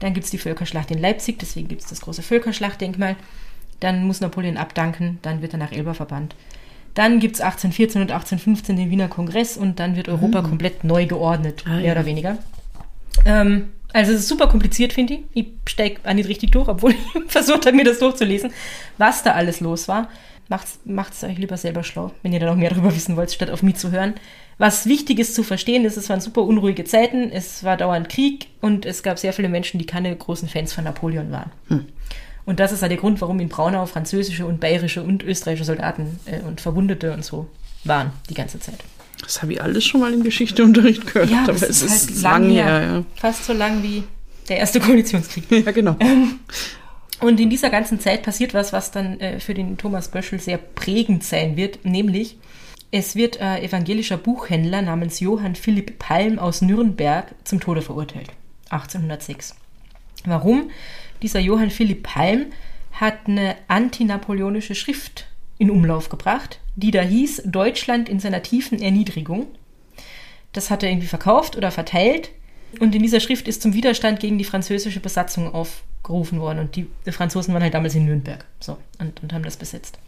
Dann 0.00 0.14
gibt 0.14 0.24
es 0.24 0.30
die 0.30 0.38
Völkerschlacht 0.38 0.90
in 0.90 0.98
Leipzig, 0.98 1.38
deswegen 1.38 1.68
gibt 1.68 1.82
es 1.82 1.88
das 1.88 2.00
große 2.00 2.22
Völkerschlachtdenkmal. 2.22 3.16
Dann 3.78 4.04
muss 4.04 4.20
Napoleon 4.20 4.56
abdanken, 4.56 5.18
dann 5.22 5.40
wird 5.40 5.54
er 5.54 5.58
nach 5.58 5.72
Elba 5.72 5.94
verbannt. 5.94 6.34
Dann 6.94 7.20
gibt 7.20 7.36
es 7.36 7.40
1814 7.40 8.02
und 8.02 8.10
1815 8.10 8.76
den 8.76 8.90
Wiener 8.90 9.08
Kongress 9.08 9.56
und 9.56 9.78
dann 9.78 9.96
wird 9.96 10.08
Europa 10.08 10.42
komplett 10.42 10.82
neu 10.84 11.06
geordnet, 11.06 11.64
Ah, 11.66 11.76
mehr 11.76 11.80
ja. 11.86 11.92
oder 11.92 12.04
weniger. 12.04 12.38
Ähm, 13.24 13.70
also 13.92 14.12
es 14.12 14.20
ist 14.20 14.28
super 14.28 14.48
kompliziert, 14.48 14.92
finde 14.92 15.14
ich. 15.14 15.20
Ich 15.32 15.46
steige 15.66 16.00
auch 16.04 16.12
nicht 16.12 16.28
richtig 16.28 16.50
durch, 16.50 16.68
obwohl 16.68 16.92
ich 17.14 17.30
versucht 17.30 17.66
habe, 17.66 17.76
mir 17.76 17.84
das 17.84 17.98
durchzulesen, 18.00 18.52
was 18.98 19.22
da 19.22 19.32
alles 19.32 19.60
los 19.60 19.88
war. 19.88 20.08
Macht 20.84 21.12
es 21.12 21.22
euch 21.22 21.38
lieber 21.38 21.56
selber 21.56 21.84
schlau, 21.84 22.10
wenn 22.22 22.32
ihr 22.32 22.40
da 22.40 22.46
noch 22.46 22.56
mehr 22.56 22.70
darüber 22.70 22.94
wissen 22.94 23.16
wollt, 23.16 23.30
statt 23.32 23.50
auf 23.50 23.62
mich 23.62 23.76
zu 23.76 23.92
hören. 23.92 24.14
Was 24.60 24.84
wichtig 24.84 25.18
ist 25.18 25.34
zu 25.34 25.42
verstehen, 25.42 25.86
ist, 25.86 25.96
es 25.96 26.10
waren 26.10 26.20
super 26.20 26.42
unruhige 26.42 26.84
Zeiten, 26.84 27.30
es 27.32 27.64
war 27.64 27.78
dauernd 27.78 28.10
Krieg 28.10 28.48
und 28.60 28.84
es 28.84 29.02
gab 29.02 29.18
sehr 29.18 29.32
viele 29.32 29.48
Menschen, 29.48 29.78
die 29.78 29.86
keine 29.86 30.14
großen 30.14 30.50
Fans 30.50 30.74
von 30.74 30.84
Napoleon 30.84 31.32
waren. 31.32 31.50
Und 32.44 32.60
das 32.60 32.70
ist 32.70 32.82
ja 32.82 32.88
der 32.88 32.98
Grund, 32.98 33.22
warum 33.22 33.40
in 33.40 33.48
Braunau 33.48 33.86
französische 33.86 34.44
und 34.44 34.60
bayerische 34.60 35.02
und 35.02 35.22
österreichische 35.22 35.64
Soldaten 35.64 36.20
äh, 36.26 36.40
und 36.40 36.60
Verwundete 36.60 37.14
und 37.14 37.24
so 37.24 37.48
waren 37.84 38.10
die 38.28 38.34
ganze 38.34 38.60
Zeit. 38.60 38.84
Das 39.22 39.40
habe 39.40 39.54
ich 39.54 39.62
alles 39.62 39.82
schon 39.82 40.02
mal 40.02 40.12
im 40.12 40.22
Geschichteunterricht 40.22 41.06
gehört, 41.06 41.32
aber 41.32 41.52
das 41.52 41.62
es 41.62 41.82
ist 41.82 42.10
halt 42.10 42.22
lang 42.22 42.50
her. 42.50 43.04
Fast 43.14 43.46
so 43.46 43.54
lang 43.54 43.82
wie 43.82 44.02
der 44.50 44.58
erste 44.58 44.78
Koalitionskrieg. 44.80 45.50
Ja, 45.50 45.58
ja 45.58 45.70
genau. 45.70 45.96
Und 47.20 47.40
in 47.40 47.48
dieser 47.48 47.70
ganzen 47.70 47.98
Zeit 47.98 48.22
passiert 48.22 48.52
was, 48.52 48.74
was 48.74 48.90
dann 48.90 49.20
äh, 49.20 49.40
für 49.40 49.54
den 49.54 49.78
Thomas 49.78 50.08
Böschel 50.08 50.38
sehr 50.38 50.58
prägend 50.58 51.24
sein 51.24 51.56
wird, 51.56 51.84
nämlich 51.84 52.36
es 52.90 53.14
wird 53.14 53.40
ein 53.40 53.62
evangelischer 53.62 54.16
Buchhändler 54.16 54.82
namens 54.82 55.20
Johann 55.20 55.54
Philipp 55.54 55.98
Palm 55.98 56.38
aus 56.38 56.60
Nürnberg 56.60 57.34
zum 57.44 57.60
Tode 57.60 57.82
verurteilt. 57.82 58.30
1806. 58.70 59.54
Warum? 60.24 60.70
Dieser 61.22 61.40
Johann 61.40 61.70
Philipp 61.70 62.02
Palm 62.02 62.46
hat 62.92 63.26
eine 63.26 63.56
antinapoleonische 63.68 64.74
Schrift 64.74 65.26
in 65.58 65.70
Umlauf 65.70 66.08
gebracht, 66.08 66.60
die 66.74 66.90
da 66.90 67.02
hieß 67.02 67.42
Deutschland 67.44 68.08
in 68.08 68.18
seiner 68.18 68.42
tiefen 68.42 68.82
Erniedrigung. 68.82 69.46
Das 70.52 70.70
hat 70.70 70.82
er 70.82 70.90
irgendwie 70.90 71.06
verkauft 71.06 71.56
oder 71.56 71.70
verteilt. 71.70 72.30
Und 72.80 72.94
in 72.94 73.02
dieser 73.02 73.20
Schrift 73.20 73.46
ist 73.46 73.62
zum 73.62 73.74
Widerstand 73.74 74.20
gegen 74.20 74.38
die 74.38 74.44
französische 74.44 75.00
Besatzung 75.00 75.52
aufgerufen 75.52 76.40
worden. 76.40 76.58
Und 76.60 76.76
die, 76.76 76.86
die 77.06 77.12
Franzosen 77.12 77.52
waren 77.54 77.62
halt 77.62 77.74
damals 77.74 77.94
in 77.94 78.06
Nürnberg 78.06 78.44
so, 78.58 78.78
und, 78.98 79.22
und 79.22 79.32
haben 79.32 79.44
das 79.44 79.56
besetzt. 79.56 79.98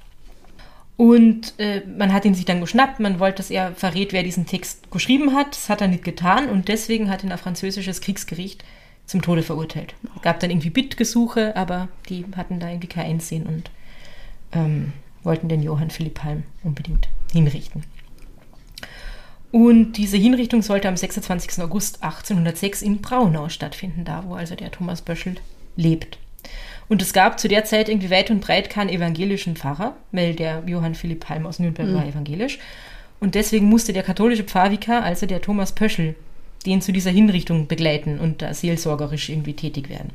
Und 0.97 1.55
äh, 1.59 1.83
man 1.87 2.13
hat 2.13 2.25
ihn 2.25 2.35
sich 2.35 2.45
dann 2.45 2.61
geschnappt, 2.61 3.01
man 3.01 3.19
wollte, 3.19 3.39
dass 3.39 3.51
er 3.51 3.75
verrät, 3.75 4.13
wer 4.13 4.23
diesen 4.23 4.47
Text 4.47 4.91
geschrieben 4.91 5.35
hat. 5.35 5.57
Das 5.57 5.69
hat 5.69 5.81
er 5.81 5.89
nicht 5.89 6.05
getan 6.05 6.49
und 6.49 6.69
deswegen 6.69 7.11
hat 7.11 7.25
ihn 7.25 7.33
ein 7.33 7.39
französisches 7.39 8.01
Kriegsgericht 8.01 8.65
zum 9.07 9.23
Tode 9.23 9.43
verurteilt. 9.43 9.95
Gab 10.23 10.41
dann 10.41 10.51
irgendwie 10.51 10.71
Bittgesuche, 10.71 11.57
aber 11.57 11.89
die 12.09 12.25
hatten 12.37 12.61
da 12.61 12.69
irgendwie 12.69 12.89
kein 12.89 13.07
Einsehen 13.07 13.47
und 13.47 13.71
ähm, 14.53 14.93
wollten 15.23 15.49
den 15.49 15.63
Johann 15.63 15.91
Philipp 15.91 16.23
Halm 16.23 16.45
unbedingt 16.63 17.09
hinrichten. 17.33 17.85
Und 19.51 19.93
diese 19.99 20.17
Hinrichtung 20.17 20.63
sollte 20.63 20.89
am 20.89 20.97
26. 20.97 21.63
August 21.63 22.03
1806 22.03 22.81
in 22.81 23.03
Braunau 23.03 23.51
stattfinden, 23.51 24.05
da 24.05 24.25
wo 24.27 24.35
also 24.35 24.55
der 24.55 24.71
Thomas 24.71 25.03
Böschel 25.03 25.37
lebt. 25.77 26.19
Und 26.93 27.01
es 27.01 27.15
gab 27.15 27.41
zu 27.41 27.49
der 27.49 27.65
Zeit 27.65 27.89
irgendwie 27.89 28.11
weit 28.11 28.31
und 28.31 28.43
breit 28.43 28.69
keinen 28.69 28.91
evangelischen 28.91 29.57
Pfarrer, 29.57 29.97
weil 30.11 30.35
der 30.35 30.63
Johann 30.67 30.95
Philipp 30.95 31.27
Halm 31.31 31.47
aus 31.47 31.59
Nürnberg 31.59 31.95
war 31.95 32.07
evangelisch. 32.07 32.59
Und 33.19 33.35
deswegen 33.35 33.65
musste 33.65 33.95
der 33.95 34.03
katholische 34.03 34.45
Pfarrvikar, 34.45 35.03
also 35.03 35.25
der 35.25 35.41
Thomas 35.41 35.73
Pöschel, 35.73 36.17
den 36.67 36.83
zu 36.83 36.93
dieser 36.93 37.11
Hinrichtung 37.11 37.67
begleiten 37.67 38.19
und 38.19 38.43
da 38.43 38.53
seelsorgerisch 38.53 39.31
irgendwie 39.31 39.55
tätig 39.55 39.89
werden. 39.89 40.11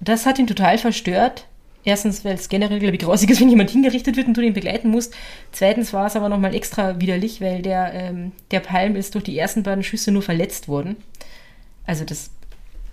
Das 0.00 0.26
hat 0.26 0.38
ihn 0.38 0.46
total 0.46 0.76
verstört. 0.76 1.46
Erstens, 1.82 2.26
weil 2.26 2.34
es 2.34 2.50
generell, 2.50 2.78
glaube 2.78 2.96
ich, 2.96 3.00
grausig 3.00 3.30
ist, 3.30 3.40
wenn 3.40 3.48
jemand 3.48 3.70
hingerichtet 3.70 4.18
wird 4.18 4.26
und 4.26 4.36
du 4.36 4.42
den 4.42 4.52
begleiten 4.52 4.90
musst. 4.90 5.16
Zweitens 5.52 5.94
war 5.94 6.08
es 6.08 6.14
aber 6.14 6.28
nochmal 6.28 6.54
extra 6.54 7.00
widerlich, 7.00 7.40
weil 7.40 7.62
der, 7.62 7.94
ähm, 7.94 8.32
der 8.50 8.60
Palm 8.60 8.96
ist 8.96 9.14
durch 9.14 9.24
die 9.24 9.38
ersten 9.38 9.62
beiden 9.62 9.82
Schüsse 9.82 10.12
nur 10.12 10.20
verletzt 10.20 10.68
worden. 10.68 10.96
Also 11.86 12.04
das 12.04 12.28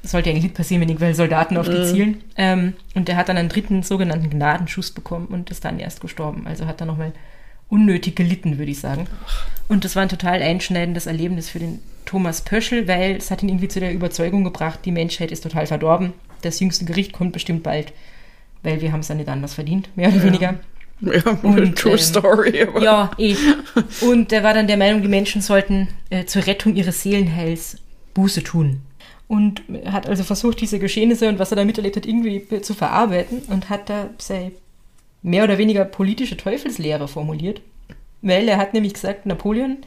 sollte 0.07 0.29
eigentlich 0.29 0.43
nicht 0.43 0.55
passieren, 0.55 0.81
wenn 0.81 0.89
irgendwelche 0.89 1.15
Soldaten 1.15 1.57
auf 1.57 1.67
die 1.67 1.83
zielen. 1.85 2.21
Ähm, 2.37 2.73
und 2.93 3.07
der 3.07 3.17
hat 3.17 3.29
dann 3.29 3.37
einen 3.37 3.49
dritten 3.49 3.83
sogenannten 3.83 4.29
Gnadenschuss 4.29 4.91
bekommen 4.91 5.27
und 5.27 5.49
ist 5.51 5.65
dann 5.65 5.79
erst 5.79 6.01
gestorben. 6.01 6.47
Also 6.47 6.65
hat 6.67 6.81
er 6.81 6.87
nochmal 6.87 7.13
unnötig 7.69 8.15
gelitten, 8.15 8.57
würde 8.57 8.71
ich 8.71 8.79
sagen. 8.79 9.07
Und 9.67 9.83
das 9.85 9.95
war 9.95 10.03
ein 10.03 10.09
total 10.09 10.41
einschneidendes 10.41 11.07
Erlebnis 11.07 11.49
für 11.49 11.59
den 11.59 11.79
Thomas 12.05 12.41
Pöschel, 12.41 12.87
weil 12.87 13.15
es 13.15 13.31
hat 13.31 13.41
ihn 13.41 13.49
irgendwie 13.49 13.67
zu 13.67 13.79
der 13.79 13.93
Überzeugung 13.93 14.43
gebracht, 14.43 14.79
die 14.85 14.91
Menschheit 14.91 15.31
ist 15.31 15.41
total 15.41 15.65
verdorben. 15.65 16.13
Das 16.41 16.59
jüngste 16.59 16.85
Gericht 16.85 17.13
kommt 17.13 17.33
bestimmt 17.33 17.63
bald, 17.63 17.93
weil 18.61 18.81
wir 18.81 18.91
haben 18.91 18.99
es 18.99 19.07
ja 19.07 19.15
nicht 19.15 19.29
anders 19.29 19.55
verdient, 19.55 19.89
mehr 19.95 20.09
oder 20.09 20.23
weniger. 20.23 20.51
Ja, 20.51 20.59
Und, 21.41 21.77
true 21.77 21.93
ähm, 21.93 21.97
story. 21.97 22.61
Aber 22.61 22.81
Ja, 22.81 23.11
eh. 23.17 23.35
Und 24.01 24.31
er 24.31 24.43
war 24.43 24.53
dann 24.53 24.67
der 24.67 24.77
Meinung, 24.77 25.01
die 25.01 25.07
Menschen 25.07 25.41
sollten 25.41 25.89
äh, 26.09 26.25
zur 26.25 26.47
Rettung 26.47 26.75
ihres 26.75 27.01
Seelenheils 27.03 27.77
Buße 28.13 28.43
tun. 28.43 28.81
Und 29.27 29.63
hat 29.85 30.07
also 30.07 30.23
versucht, 30.23 30.61
diese 30.61 30.77
Geschehnisse 30.77 31.27
und 31.27 31.39
was 31.39 31.51
er 31.51 31.55
da 31.55 31.65
miterlebt 31.65 31.95
hat, 31.95 32.05
irgendwie 32.05 32.61
zu 32.61 32.75
verarbeiten 32.75 33.41
und 33.47 33.69
hat 33.69 33.89
da 33.89 34.09
seine 34.19 34.51
mehr 35.23 35.43
oder 35.43 35.57
weniger 35.57 35.83
politische 35.85 36.37
Teufelslehre 36.37 37.07
formuliert. 37.07 37.61
Weil 38.21 38.47
er 38.47 38.57
hat 38.57 38.73
nämlich 38.73 38.93
gesagt, 38.93 39.25
Napoleon 39.25 39.77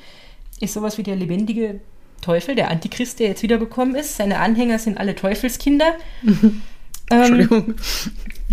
ist 0.61 0.75
sowas 0.75 0.99
wie 0.99 1.05
der 1.05 1.17
lebendige 1.17 1.81
Teufel, 2.21 2.57
der 2.57 2.71
Antichrist, 2.71 3.21
der 3.21 3.29
jetzt 3.29 3.43
wiedergekommen 3.43 3.95
ist. 3.95 4.17
Seine 4.17 4.41
Anhänger 4.41 4.79
sind 4.79 4.99
alle 4.99 5.15
Teufelskinder. 5.15 5.95
ähm, 6.25 6.63
Entschuldigung. 7.09 7.75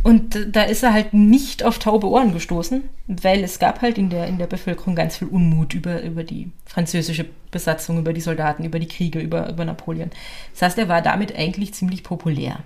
Und 0.03 0.37
da 0.51 0.63
ist 0.63 0.83
er 0.83 0.93
halt 0.93 1.13
nicht 1.13 1.63
auf 1.63 1.79
taube 1.79 2.07
Ohren 2.07 2.33
gestoßen, 2.33 2.83
weil 3.07 3.43
es 3.43 3.59
gab 3.59 3.81
halt 3.81 3.97
in 3.97 4.09
der, 4.09 4.27
in 4.27 4.37
der 4.37 4.47
Bevölkerung 4.47 4.95
ganz 4.95 5.17
viel 5.17 5.27
Unmut 5.27 5.73
über, 5.73 6.01
über 6.03 6.23
die 6.23 6.51
französische 6.65 7.25
Besatzung, 7.51 7.99
über 7.99 8.13
die 8.13 8.21
Soldaten, 8.21 8.65
über 8.65 8.79
die 8.79 8.87
Kriege, 8.87 9.19
über, 9.19 9.49
über 9.49 9.65
Napoleon. 9.65 10.11
Das 10.51 10.61
heißt, 10.63 10.77
er 10.77 10.89
war 10.89 11.01
damit 11.01 11.35
eigentlich 11.35 11.73
ziemlich 11.73 12.03
populär. 12.03 12.59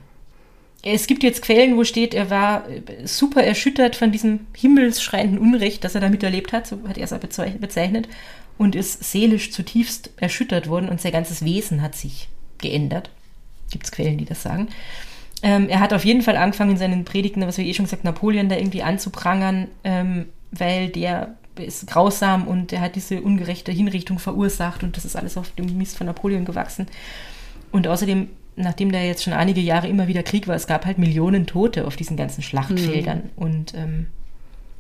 Es 0.82 1.08
gibt 1.08 1.24
jetzt 1.24 1.42
Quellen, 1.42 1.76
wo 1.76 1.84
steht, 1.84 2.14
er 2.14 2.30
war 2.30 2.66
super 3.04 3.44
erschüttert 3.44 3.98
von 3.98 4.12
diesem 4.12 4.48
himmelsschreienden 4.56 5.38
Unrecht, 5.38 5.84
das 5.84 5.94
er 5.94 6.02
damit 6.02 6.24
erlebt 6.24 6.54
hat, 6.54 6.68
so 6.68 6.80
hat 6.88 6.98
er 6.98 7.04
es 7.04 7.14
auch 7.14 7.20
bezei- 7.20 7.58
bezeichnet, 7.58 8.08
und 8.58 8.76
ist 8.76 9.04
seelisch 9.04 9.52
zutiefst 9.52 10.12
erschüttert 10.18 10.68
worden 10.68 10.90
und 10.90 11.02
sein 11.02 11.12
ganzes 11.12 11.44
Wesen 11.44 11.82
hat 11.82 11.96
sich 11.96 12.30
geändert. 12.60 13.10
Gibt 13.72 13.86
es 13.86 13.92
Quellen, 13.92 14.18
die 14.18 14.26
das 14.26 14.42
sagen. 14.42 14.70
Ähm, 15.42 15.70
er 15.70 15.80
hat 15.80 15.94
auf 15.94 16.06
jeden 16.06 16.22
Fall 16.22 16.36
angefangen, 16.36 16.72
in 16.72 16.78
seinen 16.78 17.06
Predigten, 17.06 17.42
was 17.42 17.58
wir 17.58 17.66
eh 17.66 17.74
schon 17.74 17.86
gesagt, 17.86 18.04
Napoleon 18.04 18.50
da 18.50 18.58
irgendwie 18.58 18.84
anzuprangern, 18.84 19.68
ähm, 19.84 20.26
weil 20.52 20.90
der 20.90 21.36
ist 21.58 21.88
grausam 21.88 22.48
und 22.48 22.74
er 22.74 22.82
hat 22.82 22.96
diese 22.96 23.22
ungerechte 23.22 23.72
Hinrichtung 23.72 24.20
verursacht 24.20 24.84
und 24.84 24.96
das 24.96 25.06
ist 25.06 25.16
alles 25.16 25.38
auf 25.38 25.52
dem 25.52 25.78
Mist 25.78 25.98
von 25.98 26.08
Napoleon 26.08 26.46
gewachsen. 26.46 26.88
Und 27.72 27.88
außerdem, 27.88 28.30
nachdem 28.56 28.92
da 28.92 29.00
jetzt 29.00 29.24
schon 29.24 29.34
einige 29.34 29.62
Jahre 29.62 29.88
immer 29.88 30.08
wieder 30.08 30.24
Krieg 30.24 30.48
war, 30.48 30.56
es 30.56 30.68
gab 30.68 30.86
halt 30.86 30.98
Millionen 30.98 31.46
Tote 31.46 31.86
auf 31.86 31.96
diesen 31.96 32.18
ganzen 32.18 32.42
Schlachtfeldern. 32.42 33.30
Und 33.36 33.74
ähm, 33.76 34.08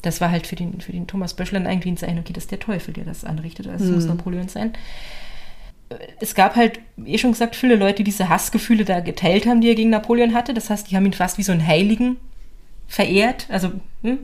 das 0.01 0.21
war 0.21 0.31
halt 0.31 0.47
für 0.47 0.55
den, 0.55 0.81
für 0.81 0.91
den 0.91 1.07
Thomas 1.07 1.33
Böschler 1.33 1.59
irgendwie 1.69 1.91
ein 1.91 1.97
Zeichen, 1.97 2.19
okay, 2.19 2.33
das 2.33 2.45
ist 2.45 2.51
der 2.51 2.59
Teufel, 2.59 2.93
der 2.93 3.03
das 3.03 3.25
anrichtet, 3.25 3.67
also 3.67 3.85
es 3.85 3.91
muss 3.91 4.05
Napoleon 4.05 4.47
sein. 4.47 4.73
Es 6.19 6.35
gab 6.35 6.55
halt, 6.55 6.79
eh 7.05 7.17
schon 7.17 7.31
gesagt, 7.31 7.55
viele 7.55 7.75
Leute, 7.75 7.97
die 7.97 8.03
diese 8.03 8.29
Hassgefühle 8.29 8.85
da 8.85 8.99
geteilt 8.99 9.47
haben, 9.47 9.61
die 9.61 9.69
er 9.69 9.75
gegen 9.75 9.89
Napoleon 9.89 10.33
hatte. 10.33 10.53
Das 10.53 10.69
heißt, 10.69 10.89
die 10.89 10.95
haben 10.95 11.05
ihn 11.05 11.13
fast 11.13 11.37
wie 11.37 11.43
so 11.43 11.51
einen 11.51 11.65
Heiligen 11.65 12.17
verehrt, 12.87 13.45
also 13.49 13.71
hm, 14.01 14.17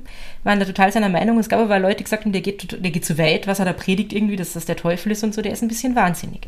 waren 0.43 0.59
da 0.59 0.65
total 0.65 0.91
seiner 0.91 1.09
Meinung. 1.09 1.37
Es 1.37 1.49
gab 1.49 1.59
aber 1.59 1.79
Leute, 1.79 1.97
die 1.97 2.03
gesagt 2.05 2.25
haben, 2.25 2.31
der 2.31 2.41
geht, 2.41 2.83
der 2.83 2.91
geht 2.91 3.05
zu 3.05 3.17
weit, 3.17 3.47
was 3.47 3.59
er 3.59 3.65
da 3.65 3.73
predigt 3.73 4.11
irgendwie, 4.11 4.35
dass 4.35 4.53
das 4.53 4.65
der 4.65 4.75
Teufel 4.75 5.11
ist 5.11 5.23
und 5.23 5.33
so, 5.33 5.41
der 5.41 5.53
ist 5.53 5.61
ein 5.61 5.67
bisschen 5.67 5.95
wahnsinnig. 5.95 6.47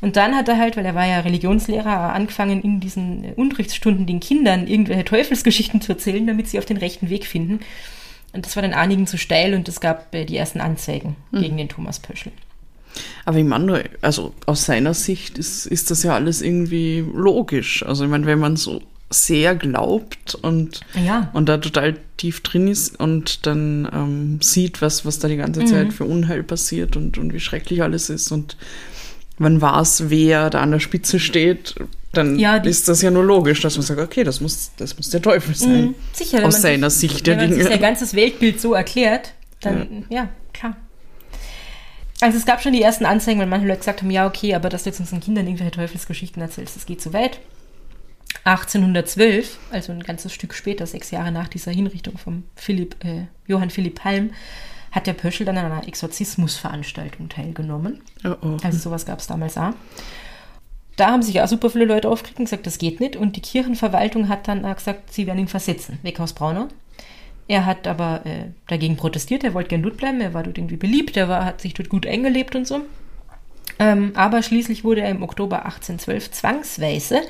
Und 0.00 0.16
dann 0.16 0.36
hat 0.36 0.48
er 0.48 0.58
halt, 0.58 0.76
weil 0.76 0.86
er 0.86 0.94
war 0.94 1.06
ja 1.06 1.20
Religionslehrer, 1.20 2.12
angefangen 2.12 2.62
in 2.62 2.80
diesen 2.80 3.32
Unterrichtsstunden 3.34 4.06
den 4.06 4.20
Kindern 4.20 4.66
irgendwelche 4.66 5.04
Teufelsgeschichten 5.04 5.80
zu 5.80 5.92
erzählen, 5.92 6.26
damit 6.26 6.48
sie 6.48 6.58
auf 6.58 6.66
den 6.66 6.76
rechten 6.76 7.08
Weg 7.08 7.26
finden. 7.26 7.60
Und 8.32 8.44
das 8.44 8.54
war 8.54 8.62
dann 8.62 8.74
einigen 8.74 9.06
zu 9.06 9.16
steil 9.16 9.54
und 9.54 9.66
es 9.68 9.80
gab 9.80 10.14
äh, 10.14 10.24
die 10.26 10.36
ersten 10.36 10.60
Anzeigen 10.60 11.16
gegen 11.32 11.56
den 11.56 11.68
Thomas 11.68 11.98
Pöschel. 11.98 12.30
Aber 13.24 13.38
ich 13.38 13.44
meine, 13.44 13.84
also 14.00 14.34
aus 14.46 14.64
seiner 14.64 14.94
Sicht 14.94 15.38
ist, 15.38 15.66
ist 15.66 15.90
das 15.90 16.02
ja 16.02 16.14
alles 16.14 16.42
irgendwie 16.42 17.04
logisch. 17.14 17.82
Also 17.84 18.04
ich 18.04 18.10
meine, 18.10 18.26
wenn 18.26 18.38
man 18.38 18.56
so 18.56 18.80
sehr 19.10 19.54
glaubt 19.54 20.34
und, 20.34 20.80
Ja. 20.94 21.30
und 21.32 21.48
da 21.48 21.56
total 21.56 21.96
tief 22.18 22.42
drin 22.42 22.68
ist 22.68 23.00
und 23.00 23.46
dann 23.46 23.88
ähm, 23.92 24.38
sieht, 24.42 24.82
was, 24.82 25.06
was 25.06 25.18
da 25.18 25.28
die 25.28 25.36
ganze 25.38 25.60
Mhm. 25.62 25.66
Zeit 25.66 25.92
für 25.94 26.04
Unheil 26.04 26.42
passiert 26.42 26.94
und, 26.96 27.16
und 27.16 27.32
wie 27.32 27.40
schrecklich 27.40 27.82
alles 27.82 28.10
ist 28.10 28.30
und 28.32 28.56
man 29.38 29.60
weiß, 29.62 30.04
wer 30.10 30.50
da 30.50 30.60
an 30.60 30.72
der 30.72 30.80
Spitze 30.80 31.20
steht, 31.20 31.76
dann 32.12 32.38
Ja, 32.38 32.56
ist 32.56 32.88
das 32.88 33.00
ja 33.02 33.10
nur 33.10 33.24
logisch, 33.24 33.60
dass 33.60 33.76
man 33.76 33.86
sagt, 33.86 34.00
okay, 34.00 34.24
das 34.24 34.40
muss, 34.40 34.72
das 34.76 34.96
muss 34.96 35.10
der 35.10 35.22
Teufel 35.22 35.54
sein. 35.54 35.82
Mhm, 35.86 35.94
Sicher, 36.12 36.38
wenn 36.38 36.44
Aus 36.46 36.54
man 36.54 36.62
seiner 36.62 36.90
sich, 36.90 37.12
Sicht 37.12 37.26
der 37.28 37.36
wenn 37.38 37.44
man 37.44 37.48
sich 37.54 37.58
Dinge. 37.62 37.70
sein 37.70 37.80
ganzes 37.80 38.14
Weltbild 38.14 38.60
so 38.60 38.74
erklärt, 38.74 39.32
dann, 39.60 40.04
ja. 40.10 40.28
klar. 40.52 40.76
Also 42.20 42.36
es 42.36 42.46
gab 42.46 42.60
schon 42.60 42.72
die 42.72 42.82
ersten 42.82 43.04
Anzeigen, 43.04 43.38
weil 43.38 43.46
manche 43.46 43.66
Leute 43.66 43.78
gesagt 43.78 44.02
haben, 44.02 44.10
ja, 44.10 44.26
okay, 44.26 44.54
aber 44.54 44.68
dass 44.68 44.82
du 44.82 44.90
jetzt 44.90 45.00
unseren 45.00 45.20
Kindern 45.20 45.46
irgendwelche 45.46 45.72
Teufelsgeschichten 45.72 46.42
erzählst, 46.42 46.74
das 46.74 46.86
geht 46.86 47.00
zu 47.00 47.12
weit. 47.12 47.38
1812, 48.44 49.58
also 49.70 49.92
ein 49.92 50.02
ganzes 50.02 50.32
Stück 50.32 50.54
später, 50.54 50.86
sechs 50.86 51.10
Jahre 51.10 51.32
nach 51.32 51.48
dieser 51.48 51.70
Hinrichtung 51.70 52.18
von 52.18 52.44
Philipp, 52.56 52.96
äh, 53.04 53.26
Johann 53.46 53.70
Philipp 53.70 53.96
Palm, 53.96 54.30
hat 54.90 55.06
der 55.06 55.12
Pöschel 55.12 55.46
dann 55.46 55.58
an 55.58 55.70
einer 55.70 55.86
Exorzismusveranstaltung 55.86 57.28
teilgenommen. 57.28 58.00
Oh, 58.24 58.34
oh. 58.40 58.56
Also 58.62 58.78
sowas 58.78 59.06
gab 59.06 59.18
es 59.18 59.26
damals 59.26 59.56
auch. 59.58 59.74
Da 60.96 61.10
haben 61.10 61.22
sich 61.22 61.40
auch 61.40 61.46
super 61.46 61.70
viele 61.70 61.84
Leute 61.84 62.08
aufgeregt 62.08 62.38
und 62.38 62.46
gesagt, 62.46 62.66
das 62.66 62.78
geht 62.78 62.98
nicht. 62.98 63.16
Und 63.16 63.36
die 63.36 63.42
Kirchenverwaltung 63.42 64.28
hat 64.28 64.48
dann 64.48 64.64
auch 64.64 64.76
gesagt, 64.76 65.12
sie 65.12 65.26
werden 65.26 65.38
ihn 65.38 65.48
versetzen, 65.48 65.98
weg 66.02 66.18
aus 66.18 66.32
Braunau. 66.32 66.68
Er 67.48 67.64
hat 67.64 67.86
aber 67.86 68.26
äh, 68.26 68.50
dagegen 68.66 68.96
protestiert, 68.96 69.42
er 69.42 69.54
wollte 69.54 69.70
gern 69.70 69.82
dort 69.82 69.96
bleiben, 69.96 70.20
er 70.20 70.34
war 70.34 70.42
dort 70.42 70.58
irgendwie 70.58 70.76
beliebt, 70.76 71.16
er 71.16 71.28
war, 71.28 71.46
hat 71.46 71.62
sich 71.62 71.72
dort 71.72 71.88
gut 71.88 72.06
eingelebt 72.06 72.54
und 72.54 72.66
so. 72.66 72.82
Ähm, 73.78 74.12
aber 74.14 74.42
schließlich 74.42 74.84
wurde 74.84 75.00
er 75.00 75.10
im 75.10 75.22
Oktober 75.22 75.64
1812 75.64 76.30
zwangsweise 76.30 77.22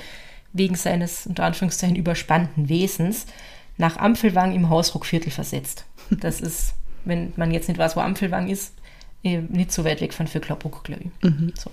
wegen 0.52 0.74
seines 0.74 1.26
unter 1.26 1.44
Anführungszeichen 1.44 1.94
überspannten 1.94 2.68
Wesens 2.68 3.26
nach 3.76 3.96
Ampfelwang 3.96 4.54
im 4.54 4.68
Hausruckviertel 4.70 5.30
versetzt. 5.30 5.84
Das 6.10 6.40
ist, 6.40 6.74
wenn 7.04 7.32
man 7.36 7.52
jetzt 7.52 7.68
nicht 7.68 7.78
weiß, 7.78 7.96
wo 7.96 8.00
Ampfelwang 8.00 8.48
ist, 8.48 8.74
eh, 9.22 9.38
nicht 9.38 9.70
so 9.70 9.84
weit 9.84 10.00
weg 10.00 10.12
von 10.12 10.26
Vöcklerbruck, 10.26 10.82
glaube 10.82 11.04
ich. 11.04 11.10
So. 11.54 11.70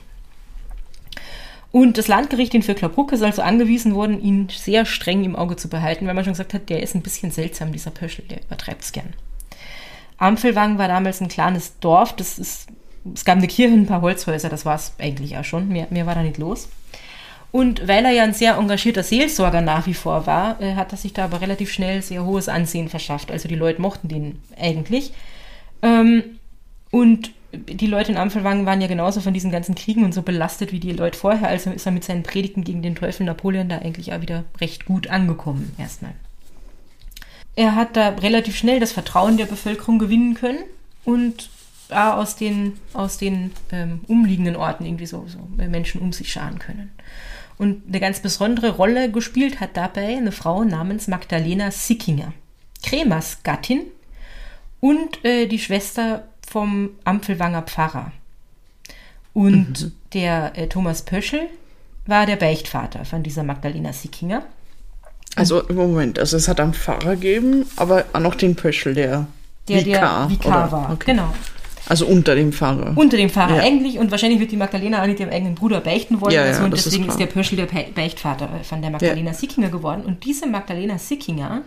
Und 1.75 1.97
das 1.97 2.07
Landgericht 2.07 2.53
in 2.53 2.63
Vöcklerbruck 2.63 3.11
ist 3.11 3.21
also 3.21 3.41
angewiesen 3.41 3.95
worden, 3.95 4.23
ihn 4.23 4.47
sehr 4.47 4.85
streng 4.85 5.25
im 5.25 5.35
Auge 5.35 5.57
zu 5.57 5.67
behalten, 5.67 6.07
weil 6.07 6.13
man 6.13 6.23
schon 6.23 6.31
gesagt 6.31 6.53
hat, 6.53 6.69
der 6.69 6.81
ist 6.81 6.95
ein 6.95 7.01
bisschen 7.01 7.31
seltsam, 7.31 7.73
dieser 7.73 7.91
Pöschel, 7.91 8.23
der 8.29 8.41
übertreibt 8.43 8.81
es 8.81 8.93
gern. 8.93 9.13
Ampfelwang 10.17 10.77
war 10.77 10.87
damals 10.87 11.19
ein 11.19 11.27
kleines 11.27 11.77
Dorf, 11.81 12.15
das 12.15 12.39
ist, 12.39 12.69
es 13.13 13.25
gab 13.25 13.39
eine 13.39 13.47
Kirche, 13.47 13.73
ein 13.73 13.87
paar 13.87 13.99
Holzhäuser, 13.99 14.47
das 14.47 14.65
war 14.65 14.75
es 14.75 14.93
eigentlich 14.99 15.35
auch 15.35 15.43
schon, 15.43 15.67
mehr, 15.67 15.87
mehr 15.89 16.05
war 16.05 16.15
da 16.15 16.23
nicht 16.23 16.37
los. 16.37 16.69
Und 17.51 17.85
weil 17.89 18.05
er 18.05 18.11
ja 18.11 18.23
ein 18.23 18.33
sehr 18.33 18.55
engagierter 18.55 19.03
Seelsorger 19.03 19.59
nach 19.59 19.85
wie 19.85 19.93
vor 19.93 20.25
war, 20.25 20.61
äh, 20.61 20.75
hat 20.75 20.93
er 20.93 20.97
sich 20.97 21.11
da 21.11 21.25
aber 21.25 21.41
relativ 21.41 21.73
schnell 21.73 22.01
sehr 22.01 22.23
hohes 22.23 22.47
Ansehen 22.47 22.87
verschafft. 22.87 23.31
Also 23.31 23.49
die 23.49 23.55
Leute 23.55 23.81
mochten 23.81 24.07
den 24.07 24.39
eigentlich. 24.57 25.11
Ähm, 25.81 26.39
und 26.89 27.31
die 27.57 27.87
Leute 27.87 28.11
in 28.11 28.17
Ampfelwangen 28.17 28.65
waren 28.65 28.81
ja 28.81 28.87
genauso 28.87 29.21
von 29.21 29.33
diesen 29.33 29.51
ganzen 29.51 29.75
Kriegen 29.75 30.03
und 30.03 30.13
so 30.13 30.21
belastet 30.21 30.71
wie 30.71 30.79
die 30.79 30.91
Leute 30.91 31.17
vorher. 31.17 31.47
Also 31.47 31.71
ist 31.71 31.85
er 31.85 31.91
mit 31.91 32.03
seinen 32.03 32.23
Predigten 32.23 32.63
gegen 32.63 32.81
den 32.81 32.95
Teufel 32.95 33.25
Napoleon 33.25 33.69
da 33.69 33.79
eigentlich 33.79 34.13
auch 34.13 34.21
wieder 34.21 34.43
recht 34.59 34.85
gut 34.85 35.07
angekommen, 35.07 35.73
erstmal. 35.77 36.13
Er 37.55 37.75
hat 37.75 37.95
da 37.95 38.09
relativ 38.09 38.57
schnell 38.57 38.79
das 38.79 38.91
Vertrauen 38.91 39.37
der 39.37 39.45
Bevölkerung 39.45 39.99
gewinnen 39.99 40.33
können 40.33 40.63
und 41.05 41.49
aus 41.89 42.35
den, 42.35 42.79
aus 42.93 43.17
den 43.17 43.51
ähm, 43.71 44.01
umliegenden 44.07 44.55
Orten 44.55 44.85
irgendwie 44.85 45.05
so, 45.05 45.25
so 45.27 45.39
Menschen 45.57 46.01
um 46.01 46.13
sich 46.13 46.31
scharen 46.31 46.59
können. 46.59 46.91
Und 47.57 47.83
eine 47.87 47.99
ganz 47.99 48.19
besondere 48.19 48.71
Rolle 48.71 49.11
gespielt 49.11 49.59
hat 49.61 49.77
dabei 49.77 50.17
eine 50.17 50.31
Frau 50.31 50.63
namens 50.63 51.07
Magdalena 51.07 51.71
Sickinger, 51.71 52.33
Kremers 52.83 53.43
Gattin 53.43 53.81
und 54.81 55.23
äh, 55.23 55.47
die 55.47 55.59
Schwester 55.59 56.27
vom 56.55 56.91
Ampfelwanger 57.03 57.63
Pfarrer. 57.63 58.13
Und 59.33 59.91
der 60.13 60.57
äh, 60.57 60.67
Thomas 60.67 61.01
Pöschel 61.01 61.41
war 62.07 62.25
der 62.25 62.37
Beichtvater 62.37 63.03
von 63.03 63.23
dieser 63.23 63.43
Magdalena 63.43 63.91
Sickinger. 63.91 64.41
Also 65.35 65.63
Moment, 65.67 66.17
also 66.17 66.37
es 66.37 66.47
hat 66.47 66.61
einen 66.61 66.73
Pfarrer 66.73 67.15
gegeben, 67.15 67.65
aber 67.75 68.05
auch 68.13 68.21
noch 68.21 68.35
den 68.35 68.55
Pöschel, 68.55 68.93
der, 68.93 69.27
Der 69.67 69.85
Vikar, 69.85 70.27
der 70.27 70.29
Vikar 70.29 70.63
oder? 70.63 70.71
war. 70.71 70.91
Okay. 70.93 71.11
Genau. 71.11 71.33
Also 71.89 72.05
unter 72.05 72.35
dem 72.35 72.53
Pfarrer. 72.53 72.93
Unter 72.95 73.17
dem 73.17 73.29
Pfarrer 73.29 73.57
Ja. 73.57 73.61
eigentlich 73.63 73.99
und 73.99 74.09
wahrscheinlich 74.11 74.39
wird 74.39 74.53
die 74.53 74.57
Magdalena 74.57 75.01
auch 75.01 75.07
nicht 75.07 75.19
ihrem 75.19 75.33
eigenen 75.33 75.55
Bruder 75.55 75.81
beichten 75.81 76.21
wollen. 76.21 76.33
Ja, 76.33 76.43
oder 76.43 76.51
ja, 76.51 76.63
und 76.63 76.73
ist 76.73 76.85
deswegen 76.85 77.03
ist, 77.03 77.17
klar. 77.17 77.27
der 77.27 77.33
Pöschel 77.33 77.57
der 77.57 77.65
Beichtvater 77.65 78.47
äh, 78.61 78.63
von 78.63 78.81
der 78.81 78.91
Magdalena 78.91 79.33
Sickinger 79.33 79.67
geworden. 79.67 80.03
Und 80.05 80.23
diese 80.23 80.47
Magdalena 80.47 80.97
Sickinger 80.97 81.63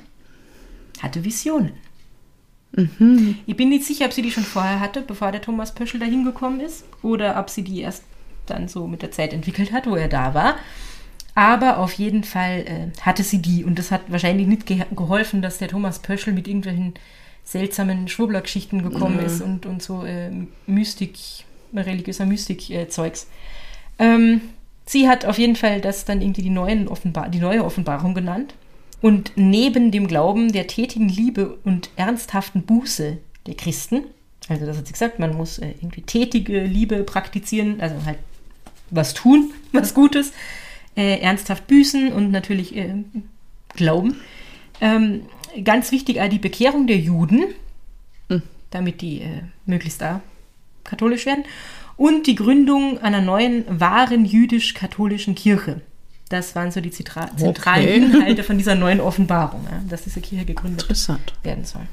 hatte 1.02 1.22
Visionen. 1.22 1.72
Mhm. 2.72 3.36
Ich 3.46 3.56
bin 3.56 3.70
nicht 3.70 3.84
sicher, 3.84 4.04
ob 4.06 4.12
sie 4.12 4.22
die 4.22 4.30
schon 4.30 4.44
vorher 4.44 4.80
hatte, 4.80 5.00
bevor 5.02 5.32
der 5.32 5.40
Thomas 5.42 5.74
Pöschel 5.74 6.00
dahin 6.00 6.24
gekommen 6.24 6.60
ist, 6.60 6.84
oder 7.02 7.38
ob 7.38 7.50
sie 7.50 7.62
die 7.64 7.80
erst 7.80 8.04
dann 8.46 8.68
so 8.68 8.86
mit 8.86 9.02
der 9.02 9.10
Zeit 9.10 9.32
entwickelt 9.32 9.72
hat, 9.72 9.86
wo 9.86 9.96
er 9.96 10.08
da 10.08 10.34
war. 10.34 10.56
Aber 11.34 11.78
auf 11.78 11.92
jeden 11.92 12.24
Fall 12.24 12.64
äh, 12.66 13.00
hatte 13.02 13.22
sie 13.22 13.40
die 13.40 13.64
und 13.64 13.78
das 13.78 13.90
hat 13.90 14.02
wahrscheinlich 14.08 14.46
nicht 14.46 14.66
ge 14.66 14.84
geholfen, 14.94 15.40
dass 15.42 15.58
der 15.58 15.68
Thomas 15.68 16.00
Pöschel 16.00 16.32
mit 16.32 16.48
irgendwelchen 16.48 16.94
seltsamen 17.44 18.08
Schwurbler-Geschichten 18.08 18.82
gekommen 18.82 19.18
Mhm. 19.18 19.24
ist 19.26 19.40
und, 19.40 19.64
und 19.64 19.82
so 19.82 20.04
äh, 20.04 20.30
Mystik, 20.66 21.16
religiöser 21.74 22.26
Mystik-Zeugs. 22.26 23.28
ähm, 23.98 24.40
sie 24.86 25.08
hat 25.08 25.24
auf 25.26 25.38
jeden 25.38 25.56
Fall 25.56 25.80
das 25.80 26.04
dann 26.04 26.20
irgendwie 26.22 26.42
die, 26.42 26.50
neuen 26.50 26.88
Offenbar 26.88 27.28
die 27.28 27.38
neue 27.40 27.64
Offenbarung 27.64 28.14
genannt. 28.14 28.54
Und 29.00 29.32
neben 29.36 29.90
dem 29.90 30.08
Glauben 30.08 30.52
der 30.52 30.66
tätigen 30.66 31.08
Liebe 31.08 31.58
und 31.64 31.90
ernsthaften 31.96 32.62
Buße 32.62 33.18
der 33.46 33.54
Christen, 33.54 34.04
also 34.48 34.66
das 34.66 34.78
hat 34.78 34.86
sie 34.86 34.92
gesagt, 34.92 35.18
man 35.18 35.36
muss 35.36 35.58
äh, 35.58 35.70
irgendwie 35.80 36.02
tätige 36.02 36.64
Liebe 36.64 37.04
praktizieren, 37.04 37.80
also 37.80 37.96
halt 38.04 38.18
was 38.90 39.14
tun, 39.14 39.52
was 39.72 39.94
Gutes, 39.94 40.32
äh, 40.96 41.20
ernsthaft 41.20 41.66
büßen 41.66 42.12
und 42.12 42.30
natürlich 42.30 42.74
äh, 42.76 42.94
glauben. 43.74 44.16
Ähm, 44.80 45.22
ganz 45.64 45.92
wichtig 45.92 46.20
auch 46.20 46.28
die 46.28 46.38
Bekehrung 46.38 46.86
der 46.86 46.98
Juden, 46.98 47.44
damit 48.70 49.00
die 49.00 49.20
äh, 49.20 49.42
möglichst 49.66 50.00
da 50.00 50.20
katholisch 50.84 51.26
werden, 51.26 51.44
und 51.96 52.26
die 52.26 52.36
Gründung 52.36 52.98
einer 52.98 53.20
neuen, 53.20 53.64
wahren 53.80 54.24
jüdisch-katholischen 54.24 55.34
Kirche. 55.34 55.80
Das 56.28 56.54
waren 56.54 56.70
so 56.70 56.80
die 56.80 56.90
Zitra 56.90 57.34
zentralen 57.36 57.84
Okay. 57.84 57.96
Inhalte 57.96 58.42
von 58.42 58.58
dieser 58.58 58.74
neuen 58.74 59.00
Offenbarung, 59.00 59.64
ja, 59.70 59.82
dass 59.88 60.02
diese 60.04 60.20
Kirche 60.20 60.44
gegründet 60.44 60.86
werden 61.42 61.64
soll. 61.64 61.86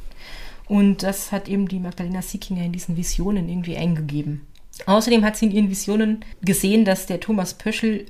Und 0.67 1.03
das 1.03 1.31
hat 1.31 1.47
eben 1.47 1.67
die 1.67 1.79
Magdalena 1.79 2.21
Sickinger 2.21 2.63
in 2.63 2.71
diesen 2.71 2.97
Visionen 2.97 3.47
irgendwie 3.47 3.77
eingegeben. 3.77 4.41
Außerdem 4.87 5.23
hat 5.23 5.37
sie 5.37 5.45
in 5.45 5.51
ihren 5.51 5.69
Visionen 5.69 6.25
gesehen, 6.41 6.85
dass 6.85 7.05
der 7.05 7.19
Thomas 7.19 7.53
Pöschel 7.53 8.05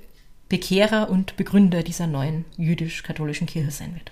Bekehrer 0.50 1.10
und 1.10 1.36
Begründer 1.38 1.84
dieser 1.84 2.08
neuen 2.08 2.46
jüdisch-katholischen 2.58 3.48
Kirche 3.48 3.72
sein 3.72 3.94
wird. 3.94 4.12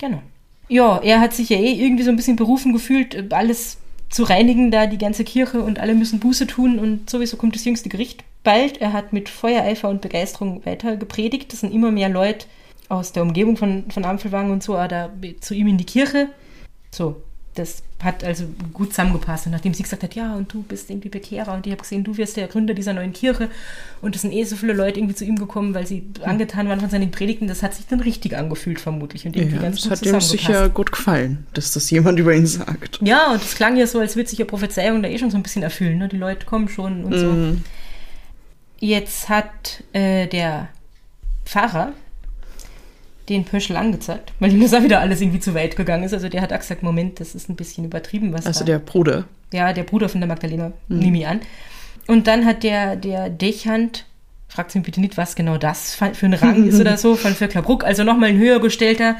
Genau. 0.00 0.22
Ja, 0.68 0.98
er 0.98 1.20
hat 1.20 1.34
sich 1.34 1.48
ja 1.50 1.58
eh 1.58 1.72
irgendwie 1.72 2.04
so 2.04 2.10
ein 2.10 2.16
bisschen 2.16 2.36
berufen 2.36 2.72
gefühlt, 2.72 3.32
alles 3.32 3.78
zu 4.10 4.22
reinigen, 4.22 4.70
da 4.70 4.86
die 4.86 4.98
ganze 4.98 5.24
Kirche 5.24 5.62
und 5.62 5.78
alle 5.78 5.94
müssen 5.94 6.20
Buße 6.20 6.46
tun 6.46 6.78
und 6.78 7.08
sowieso 7.10 7.36
kommt 7.36 7.54
das 7.54 7.64
jüngste 7.64 7.88
Gericht 7.88 8.24
bald. 8.44 8.80
Er 8.80 8.92
hat 8.92 9.12
mit 9.12 9.28
Feuereifer 9.28 9.88
und 9.88 10.00
Begeisterung 10.00 10.64
weiter 10.64 10.96
gepredigt. 10.96 11.52
Es 11.52 11.60
sind 11.60 11.72
immer 11.72 11.90
mehr 11.90 12.08
Leute 12.08 12.46
aus 12.88 13.12
der 13.12 13.22
Umgebung 13.22 13.56
von, 13.56 13.90
von 13.90 14.04
Ampfelwang 14.04 14.50
und 14.50 14.62
so 14.62 14.74
da 14.74 15.10
zu 15.40 15.54
ihm 15.54 15.68
in 15.68 15.78
die 15.78 15.84
Kirche. 15.84 16.28
So, 16.90 17.22
das 17.54 17.82
hat 18.02 18.22
also 18.22 18.44
gut 18.72 18.90
zusammengepasst. 18.90 19.46
Und 19.46 19.52
nachdem 19.52 19.74
sie 19.74 19.82
gesagt 19.82 20.02
hat, 20.04 20.14
ja, 20.14 20.34
und 20.34 20.52
du 20.52 20.62
bist 20.62 20.88
irgendwie 20.88 21.08
Bekehrer 21.08 21.54
und 21.54 21.66
ich 21.66 21.72
habe 21.72 21.82
gesehen, 21.82 22.04
du 22.04 22.16
wirst 22.16 22.36
der 22.36 22.46
Gründer 22.46 22.72
dieser 22.72 22.92
neuen 22.92 23.12
Kirche 23.12 23.50
und 24.00 24.14
es 24.14 24.22
sind 24.22 24.32
eh 24.32 24.44
so 24.44 24.54
viele 24.56 24.72
Leute 24.72 25.00
irgendwie 25.00 25.16
zu 25.16 25.24
ihm 25.24 25.36
gekommen, 25.36 25.74
weil 25.74 25.86
sie 25.86 26.06
angetan 26.22 26.68
waren 26.68 26.80
von 26.80 26.88
seinen 26.88 27.10
Predigten, 27.10 27.48
das 27.48 27.62
hat 27.62 27.74
sich 27.74 27.86
dann 27.86 28.00
richtig 28.00 28.36
angefühlt 28.36 28.80
vermutlich 28.80 29.26
und 29.26 29.36
irgendwie 29.36 29.56
Ja, 29.56 29.62
ganz 29.62 29.82
das 29.82 30.00
gut 30.00 30.08
hat 30.12 30.14
ihm 30.14 30.20
sicher 30.20 30.68
gut 30.68 30.92
gefallen, 30.92 31.46
dass 31.54 31.72
das 31.72 31.90
jemand 31.90 32.18
über 32.20 32.32
ihn 32.34 32.46
sagt. 32.46 33.00
Ja, 33.02 33.32
und 33.32 33.42
es 33.42 33.56
klang 33.56 33.76
ja 33.76 33.86
so, 33.86 33.98
als 33.98 34.14
würde 34.14 34.30
sich 34.30 34.38
ja 34.38 34.44
Prophezeiung 34.44 35.02
da 35.02 35.08
eh 35.08 35.18
schon 35.18 35.30
so 35.30 35.36
ein 35.36 35.42
bisschen 35.42 35.64
erfüllen. 35.64 35.98
Ne? 35.98 36.08
Die 36.08 36.16
Leute 36.16 36.46
kommen 36.46 36.68
schon 36.68 37.04
und 37.04 37.18
so. 37.18 37.26
Mhm. 38.80 38.88
Jetzt 38.88 39.28
hat 39.28 39.82
äh, 39.92 40.26
der 40.26 40.68
Pfarrer 41.44 41.92
den 43.28 43.44
Pöschel 43.44 43.76
angezeigt, 43.76 44.32
weil 44.40 44.52
ihm 44.52 44.60
das 44.60 44.72
auch 44.72 44.82
wieder 44.82 45.00
alles 45.00 45.20
irgendwie 45.20 45.40
zu 45.40 45.54
weit 45.54 45.76
gegangen 45.76 46.04
ist. 46.04 46.14
Also 46.14 46.28
der 46.28 46.40
hat 46.40 46.52
auch 46.52 46.58
gesagt, 46.58 46.82
Moment, 46.82 47.20
das 47.20 47.34
ist 47.34 47.48
ein 47.48 47.56
bisschen 47.56 47.84
übertrieben, 47.84 48.32
was 48.32 48.46
Also 48.46 48.60
da... 48.60 48.66
der 48.66 48.78
Bruder. 48.78 49.24
Ja, 49.52 49.72
der 49.72 49.82
Bruder 49.82 50.08
von 50.08 50.20
der 50.20 50.28
Magdalena, 50.28 50.72
nehme 50.88 51.18
ich 51.18 51.26
an. 51.26 51.40
Und 52.06 52.26
dann 52.26 52.44
hat 52.44 52.62
der, 52.62 52.96
der 52.96 53.28
Dechant, 53.28 54.06
fragt 54.48 54.74
mich 54.74 54.84
bitte 54.84 55.00
nicht, 55.00 55.16
was 55.16 55.36
genau 55.36 55.58
das 55.58 55.94
für 55.94 56.26
ein 56.26 56.34
Rang 56.34 56.66
ist 56.66 56.80
oder 56.80 56.96
so, 56.96 57.16
von 57.16 57.34
Vöcklerbruck, 57.34 57.84
also 57.84 58.04
nochmal 58.04 58.30
ein 58.30 58.38
höher 58.38 58.60
gestellter, 58.60 59.16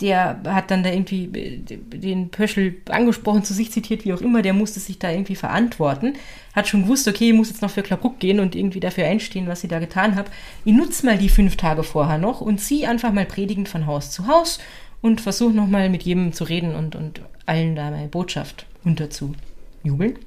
der 0.00 0.40
hat 0.46 0.70
dann 0.70 0.82
da 0.82 0.90
irgendwie 0.90 1.28
den 1.28 2.30
Pöschel 2.30 2.76
angesprochen, 2.88 3.44
zu 3.44 3.54
sich 3.54 3.70
zitiert, 3.70 4.04
wie 4.04 4.12
auch 4.12 4.20
immer, 4.20 4.42
der 4.42 4.52
musste 4.52 4.80
sich 4.80 4.98
da 4.98 5.10
irgendwie 5.10 5.36
verantworten, 5.36 6.14
hat 6.54 6.66
schon 6.66 6.82
gewusst, 6.82 7.06
okay, 7.06 7.28
ich 7.30 7.34
muss 7.34 7.50
jetzt 7.50 7.62
noch 7.62 7.70
für 7.70 7.82
Klabruck 7.82 8.18
gehen 8.18 8.40
und 8.40 8.56
irgendwie 8.56 8.80
dafür 8.80 9.06
einstehen, 9.06 9.46
was 9.46 9.62
ich 9.62 9.70
da 9.70 9.78
getan 9.78 10.16
habe. 10.16 10.30
Ich 10.64 10.74
nutze 10.74 11.06
mal 11.06 11.16
die 11.16 11.28
fünf 11.28 11.56
Tage 11.56 11.84
vorher 11.84 12.18
noch 12.18 12.40
und 12.40 12.58
zieh 12.58 12.86
einfach 12.86 13.12
mal 13.12 13.24
predigend 13.24 13.68
von 13.68 13.86
Haus 13.86 14.10
zu 14.10 14.26
Haus 14.26 14.58
und 15.00 15.20
versuche 15.20 15.54
nochmal 15.54 15.88
mit 15.90 16.02
jedem 16.02 16.32
zu 16.32 16.44
reden 16.44 16.74
und, 16.74 16.96
und 16.96 17.20
allen 17.46 17.76
da 17.76 17.90
meine 17.90 18.08
Botschaft 18.08 18.66
unterzujubeln. 18.84 20.18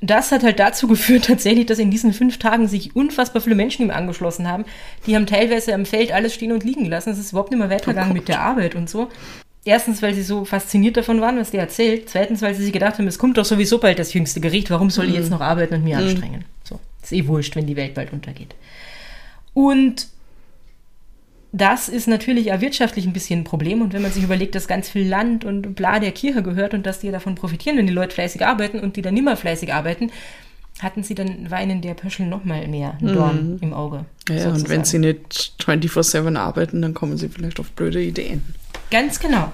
Das 0.00 0.30
hat 0.30 0.44
halt 0.44 0.58
dazu 0.58 0.86
geführt, 0.86 1.24
tatsächlich, 1.26 1.66
dass 1.66 1.78
in 1.78 1.90
diesen 1.90 2.12
fünf 2.12 2.38
Tagen 2.38 2.68
sich 2.68 2.94
unfassbar 2.94 3.42
viele 3.42 3.56
Menschen 3.56 3.82
ihm 3.82 3.90
angeschlossen 3.90 4.48
haben. 4.48 4.64
Die 5.06 5.16
haben 5.16 5.26
teilweise 5.26 5.74
am 5.74 5.86
Feld 5.86 6.12
alles 6.12 6.34
stehen 6.34 6.52
und 6.52 6.64
liegen 6.64 6.84
lassen. 6.84 7.10
Es 7.10 7.18
ist 7.18 7.32
überhaupt 7.32 7.50
nicht 7.50 7.58
mehr 7.58 7.70
weitergegangen 7.70 8.12
Oh 8.12 8.14
mit 8.14 8.28
der 8.28 8.40
Arbeit 8.40 8.74
und 8.74 8.88
so. 8.88 9.08
Erstens, 9.64 10.00
weil 10.00 10.14
sie 10.14 10.22
so 10.22 10.44
fasziniert 10.44 10.96
davon 10.96 11.20
waren, 11.20 11.38
was 11.38 11.50
der 11.50 11.60
erzählt. 11.60 12.08
Zweitens, 12.08 12.40
weil 12.42 12.54
sie 12.54 12.62
sich 12.62 12.72
gedacht 12.72 12.98
haben, 12.98 13.08
es 13.08 13.18
kommt 13.18 13.36
doch 13.36 13.44
sowieso 13.44 13.78
bald 13.78 13.98
das 13.98 14.14
jüngste 14.14 14.40
Gericht. 14.40 14.70
Warum 14.70 14.88
soll 14.88 15.08
ich 15.08 15.14
jetzt 15.14 15.30
noch 15.30 15.40
arbeiten 15.40 15.74
und 15.74 15.84
mir 15.84 15.98
anstrengen? 15.98 16.44
So, 16.64 16.78
ist 17.02 17.12
eh 17.12 17.26
wurscht, 17.26 17.56
wenn 17.56 17.66
die 17.66 17.76
Welt 17.76 17.94
bald 17.94 18.12
untergeht. 18.12 18.54
Und 19.52 20.06
das 21.52 21.88
ist 21.88 22.08
natürlich 22.08 22.52
auch 22.52 22.60
wirtschaftlich 22.60 23.06
ein 23.06 23.12
bisschen 23.12 23.40
ein 23.40 23.44
Problem. 23.44 23.80
Und 23.80 23.92
wenn 23.92 24.02
man 24.02 24.12
sich 24.12 24.22
überlegt, 24.22 24.54
dass 24.54 24.68
ganz 24.68 24.88
viel 24.90 25.08
Land 25.08 25.44
und 25.44 25.74
bla 25.74 25.98
der 25.98 26.12
Kirche 26.12 26.42
gehört 26.42 26.74
und 26.74 26.84
dass 26.84 27.00
die 27.00 27.10
davon 27.10 27.34
profitieren, 27.34 27.78
wenn 27.78 27.86
die 27.86 27.92
Leute 27.92 28.14
fleißig 28.14 28.44
arbeiten 28.44 28.80
und 28.80 28.96
die 28.96 29.02
dann 29.02 29.14
nimmer 29.14 29.36
fleißig 29.36 29.72
arbeiten, 29.72 30.10
hatten 30.80 31.02
sie 31.02 31.14
dann, 31.14 31.50
war 31.50 31.62
ihnen 31.62 31.80
der 31.80 31.94
Pöschel 31.94 32.26
noch 32.26 32.44
mal 32.44 32.68
mehr 32.68 32.96
ein 33.00 33.14
Dorn 33.14 33.58
im 33.60 33.72
Auge. 33.72 34.04
Ja, 34.28 34.34
und 34.34 34.42
sozusagen. 34.42 34.68
wenn 34.68 34.84
sie 34.84 34.98
nicht 34.98 35.54
24-7 35.60 36.36
arbeiten, 36.36 36.82
dann 36.82 36.94
kommen 36.94 37.16
sie 37.16 37.28
vielleicht 37.28 37.58
auf 37.58 37.70
blöde 37.72 38.02
Ideen. 38.02 38.44
Ganz 38.90 39.18
genau. 39.18 39.50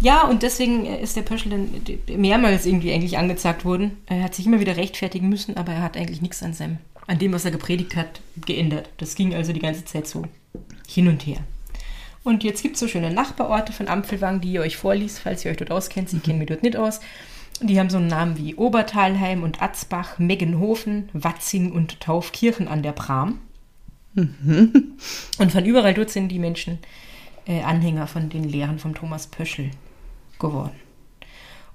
Ja, 0.00 0.28
und 0.28 0.42
deswegen 0.42 0.84
ist 0.84 1.16
der 1.16 1.22
Pöschel 1.22 1.50
dann 1.50 2.18
mehrmals 2.18 2.66
irgendwie 2.66 2.92
eigentlich 2.92 3.16
angezeigt 3.16 3.64
worden. 3.64 3.92
Er 4.06 4.24
hat 4.24 4.34
sich 4.34 4.46
immer 4.46 4.60
wieder 4.60 4.76
rechtfertigen 4.76 5.28
müssen, 5.28 5.56
aber 5.56 5.72
er 5.72 5.82
hat 5.82 5.96
eigentlich 5.96 6.20
nichts 6.20 6.42
an 6.42 6.52
seinem, 6.52 6.78
an 7.06 7.18
dem, 7.18 7.32
was 7.32 7.44
er 7.44 7.50
gepredigt 7.50 7.96
hat, 7.96 8.20
geändert. 8.46 8.88
Das 8.98 9.14
ging 9.14 9.34
also 9.34 9.52
die 9.52 9.60
ganze 9.60 9.84
Zeit 9.84 10.06
so 10.06 10.24
hin 10.88 11.08
und 11.08 11.26
her. 11.26 11.38
Und 12.22 12.42
jetzt 12.42 12.62
gibt 12.62 12.74
es 12.74 12.80
so 12.80 12.88
schöne 12.88 13.12
Nachbarorte 13.12 13.72
von 13.72 13.88
Ampfelwang, 13.88 14.40
die 14.40 14.52
ihr 14.52 14.62
euch 14.62 14.78
vorliest, 14.78 15.18
falls 15.18 15.44
ihr 15.44 15.50
euch 15.50 15.58
dort 15.58 15.70
auskennt. 15.70 16.08
Sie 16.08 16.20
kennen 16.20 16.38
mich 16.38 16.48
dort 16.48 16.62
nicht 16.62 16.76
aus. 16.76 17.00
Die 17.60 17.78
haben 17.78 17.90
so 17.90 17.98
einen 17.98 18.08
Namen 18.08 18.38
wie 18.38 18.54
Obertalheim 18.54 19.42
und 19.42 19.62
Atzbach, 19.62 20.18
Meggenhofen, 20.18 21.10
Watzing 21.12 21.72
und 21.72 22.00
Taufkirchen 22.00 22.66
an 22.66 22.82
der 22.82 22.92
Pram. 22.92 23.40
Und 24.16 25.52
von 25.52 25.64
überall 25.64 25.94
dort 25.94 26.10
sind 26.10 26.28
die 26.28 26.38
Menschen 26.38 26.78
äh, 27.46 27.62
Anhänger 27.62 28.06
von 28.06 28.28
den 28.28 28.44
Lehren 28.44 28.78
von 28.78 28.94
Thomas 28.94 29.26
Pöschel 29.26 29.70
geworden. 30.38 30.83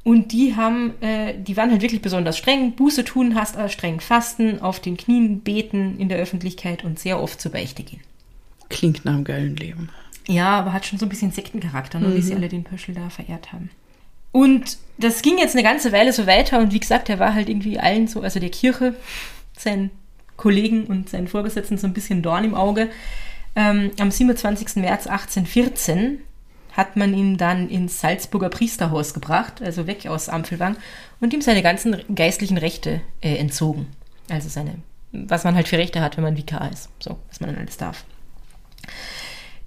Und 0.04 0.32
die 0.32 0.56
haben, 0.56 0.94
äh, 1.02 1.36
die 1.38 1.58
waren 1.58 1.72
halt 1.72 1.82
wirklich 1.82 2.02
besonders 2.02 2.38
streng. 2.38 2.74
Buße 2.74 3.04
tun, 3.04 3.36
hast 3.36 3.58
aber 3.58 3.70
streng 3.70 4.00
fasten, 4.00 4.62
auf 4.62 4.80
den 4.80 4.98
Knien 4.98 5.42
beten 5.42 6.00
in 6.00 6.10
der 6.10 6.18
Öffentlichkeit 6.18 6.84
und 6.84 7.00
sehr 7.00 7.22
oft 7.22 7.42
zur 7.42 7.52
Beichte 7.52 7.84
gehen. 7.84 8.02
Klingt 8.70 9.04
nach 9.04 9.14
einem 9.14 9.24
geilen 9.24 9.56
Leben. 9.56 9.90
Ja, 10.28 10.60
aber 10.60 10.74
hat 10.74 10.86
schon 10.86 11.00
so 11.00 11.06
ein 11.06 11.10
bisschen 11.10 11.32
Sektencharakter, 11.32 12.00
ne, 12.00 12.16
wie 12.16 12.22
sie 12.22 12.36
alle 12.36 12.50
den 12.50 12.64
Pöschel 12.64 12.94
da 12.94 13.10
verehrt 13.10 13.52
haben. 13.52 13.72
Und 14.32 14.78
das 15.00 15.22
ging 15.22 15.40
jetzt 15.40 15.56
eine 15.56 15.64
ganze 15.64 15.92
Weile 15.92 16.14
so 16.14 16.28
weiter 16.28 16.60
und 16.60 16.72
wie 16.72 16.80
gesagt, 16.80 17.10
er 17.10 17.20
war 17.20 17.34
halt 17.34 17.50
irgendwie 17.50 17.80
allen 17.80 18.08
so, 18.08 18.22
also 18.22 18.40
der 18.40 18.52
Kirche, 18.52 18.94
seinen 19.58 19.90
Kollegen 20.38 20.86
und 20.86 21.10
seinen 21.10 21.28
Vorgesetzten 21.28 21.78
so 21.78 21.88
ein 21.88 21.94
bisschen 21.94 22.22
Dorn 22.22 22.44
im 22.44 22.54
Auge. 22.54 22.90
Ähm, 23.56 23.92
am 24.00 24.12
27. 24.12 24.76
März 24.76 25.08
1814 25.08 26.20
hat 26.80 26.96
man 26.96 27.14
ihn 27.14 27.36
dann 27.36 27.70
ins 27.70 28.00
Salzburger 28.00 28.48
Priesterhaus 28.48 29.14
gebracht, 29.14 29.62
also 29.62 29.86
weg 29.86 30.08
aus 30.08 30.30
Ampfelwang, 30.30 30.78
und 31.20 31.34
ihm 31.34 31.42
seine 31.42 31.62
ganzen 31.62 31.98
geistlichen 32.16 32.58
Rechte 32.58 33.02
äh, 33.20 33.36
entzogen. 33.36 33.88
Also 34.30 34.48
seine, 34.48 34.76
was 35.12 35.44
man 35.44 35.56
halt 35.56 35.68
für 35.68 35.78
Rechte 35.78 36.00
hat, 36.00 36.16
wenn 36.16 36.24
man 36.24 36.38
Vikar 36.38 36.72
ist. 36.72 36.88
So, 37.00 37.18
was 37.28 37.42
man 37.42 37.50
dann 37.50 37.60
alles 37.60 37.76
darf. 37.76 38.06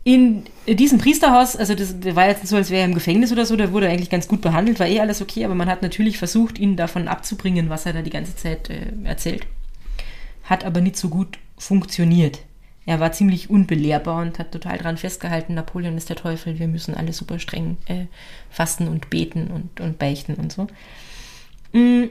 In 0.04 0.44
diesem 0.66 0.98
Priesterhaus, 0.98 1.54
also 1.54 1.74
das 1.74 1.94
war 2.16 2.28
jetzt 2.28 2.46
so, 2.46 2.56
als 2.56 2.70
wäre 2.70 2.80
er 2.80 2.86
im 2.86 2.94
Gefängnis 2.94 3.30
oder 3.30 3.44
so, 3.44 3.56
der 3.56 3.72
wurde 3.72 3.90
eigentlich 3.90 4.10
ganz 4.10 4.26
gut 4.26 4.40
behandelt, 4.40 4.80
war 4.80 4.88
eh 4.88 5.00
alles 5.00 5.20
okay, 5.20 5.44
aber 5.44 5.54
man 5.54 5.68
hat 5.68 5.82
natürlich 5.82 6.16
versucht, 6.16 6.58
ihn 6.58 6.76
davon 6.76 7.08
abzubringen, 7.08 7.68
was 7.68 7.84
er 7.84 7.92
da 7.92 8.00
die 8.00 8.10
ganze 8.10 8.34
Zeit 8.36 8.70
äh, 8.70 8.86
erzählt. 9.04 9.46
Hat 10.44 10.64
aber 10.64 10.80
nicht 10.80 10.96
so 10.96 11.10
gut 11.10 11.38
funktioniert. 11.58 12.38
Er 12.86 13.00
war 13.00 13.12
ziemlich 13.12 13.48
unbelehrbar 13.50 14.20
und 14.22 14.38
hat 14.38 14.52
total 14.52 14.78
dran 14.78 14.96
festgehalten, 14.96 15.54
Napoleon 15.54 15.96
ist 15.96 16.08
der 16.08 16.16
Teufel, 16.16 16.58
wir 16.58 16.68
müssen 16.68 16.94
alle 16.94 17.12
super 17.12 17.38
streng 17.38 17.76
äh, 17.86 18.06
fasten 18.50 18.88
und 18.88 19.08
beten 19.10 19.48
und, 19.48 19.80
und 19.80 19.98
beichten 19.98 20.34
und 20.34 20.52
so. 20.52 20.66
Mm, 21.72 22.04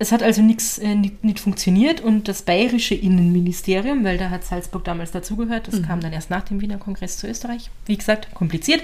Es 0.00 0.12
hat 0.12 0.22
also 0.22 0.42
nichts 0.42 0.78
äh, 0.78 0.94
nicht, 0.94 1.24
nicht 1.24 1.40
funktioniert 1.40 2.00
und 2.00 2.28
das 2.28 2.42
bayerische 2.42 2.94
Innenministerium, 2.94 4.04
weil 4.04 4.16
da 4.16 4.30
hat 4.30 4.44
Salzburg 4.44 4.84
damals 4.84 5.10
dazugehört, 5.10 5.66
das 5.68 5.82
kam 5.82 6.00
dann 6.00 6.12
erst 6.12 6.30
nach 6.30 6.44
dem 6.44 6.60
Wiener 6.60 6.78
Kongress 6.78 7.18
zu 7.18 7.26
Österreich. 7.26 7.70
Wie 7.86 7.96
gesagt, 7.96 8.32
kompliziert, 8.34 8.82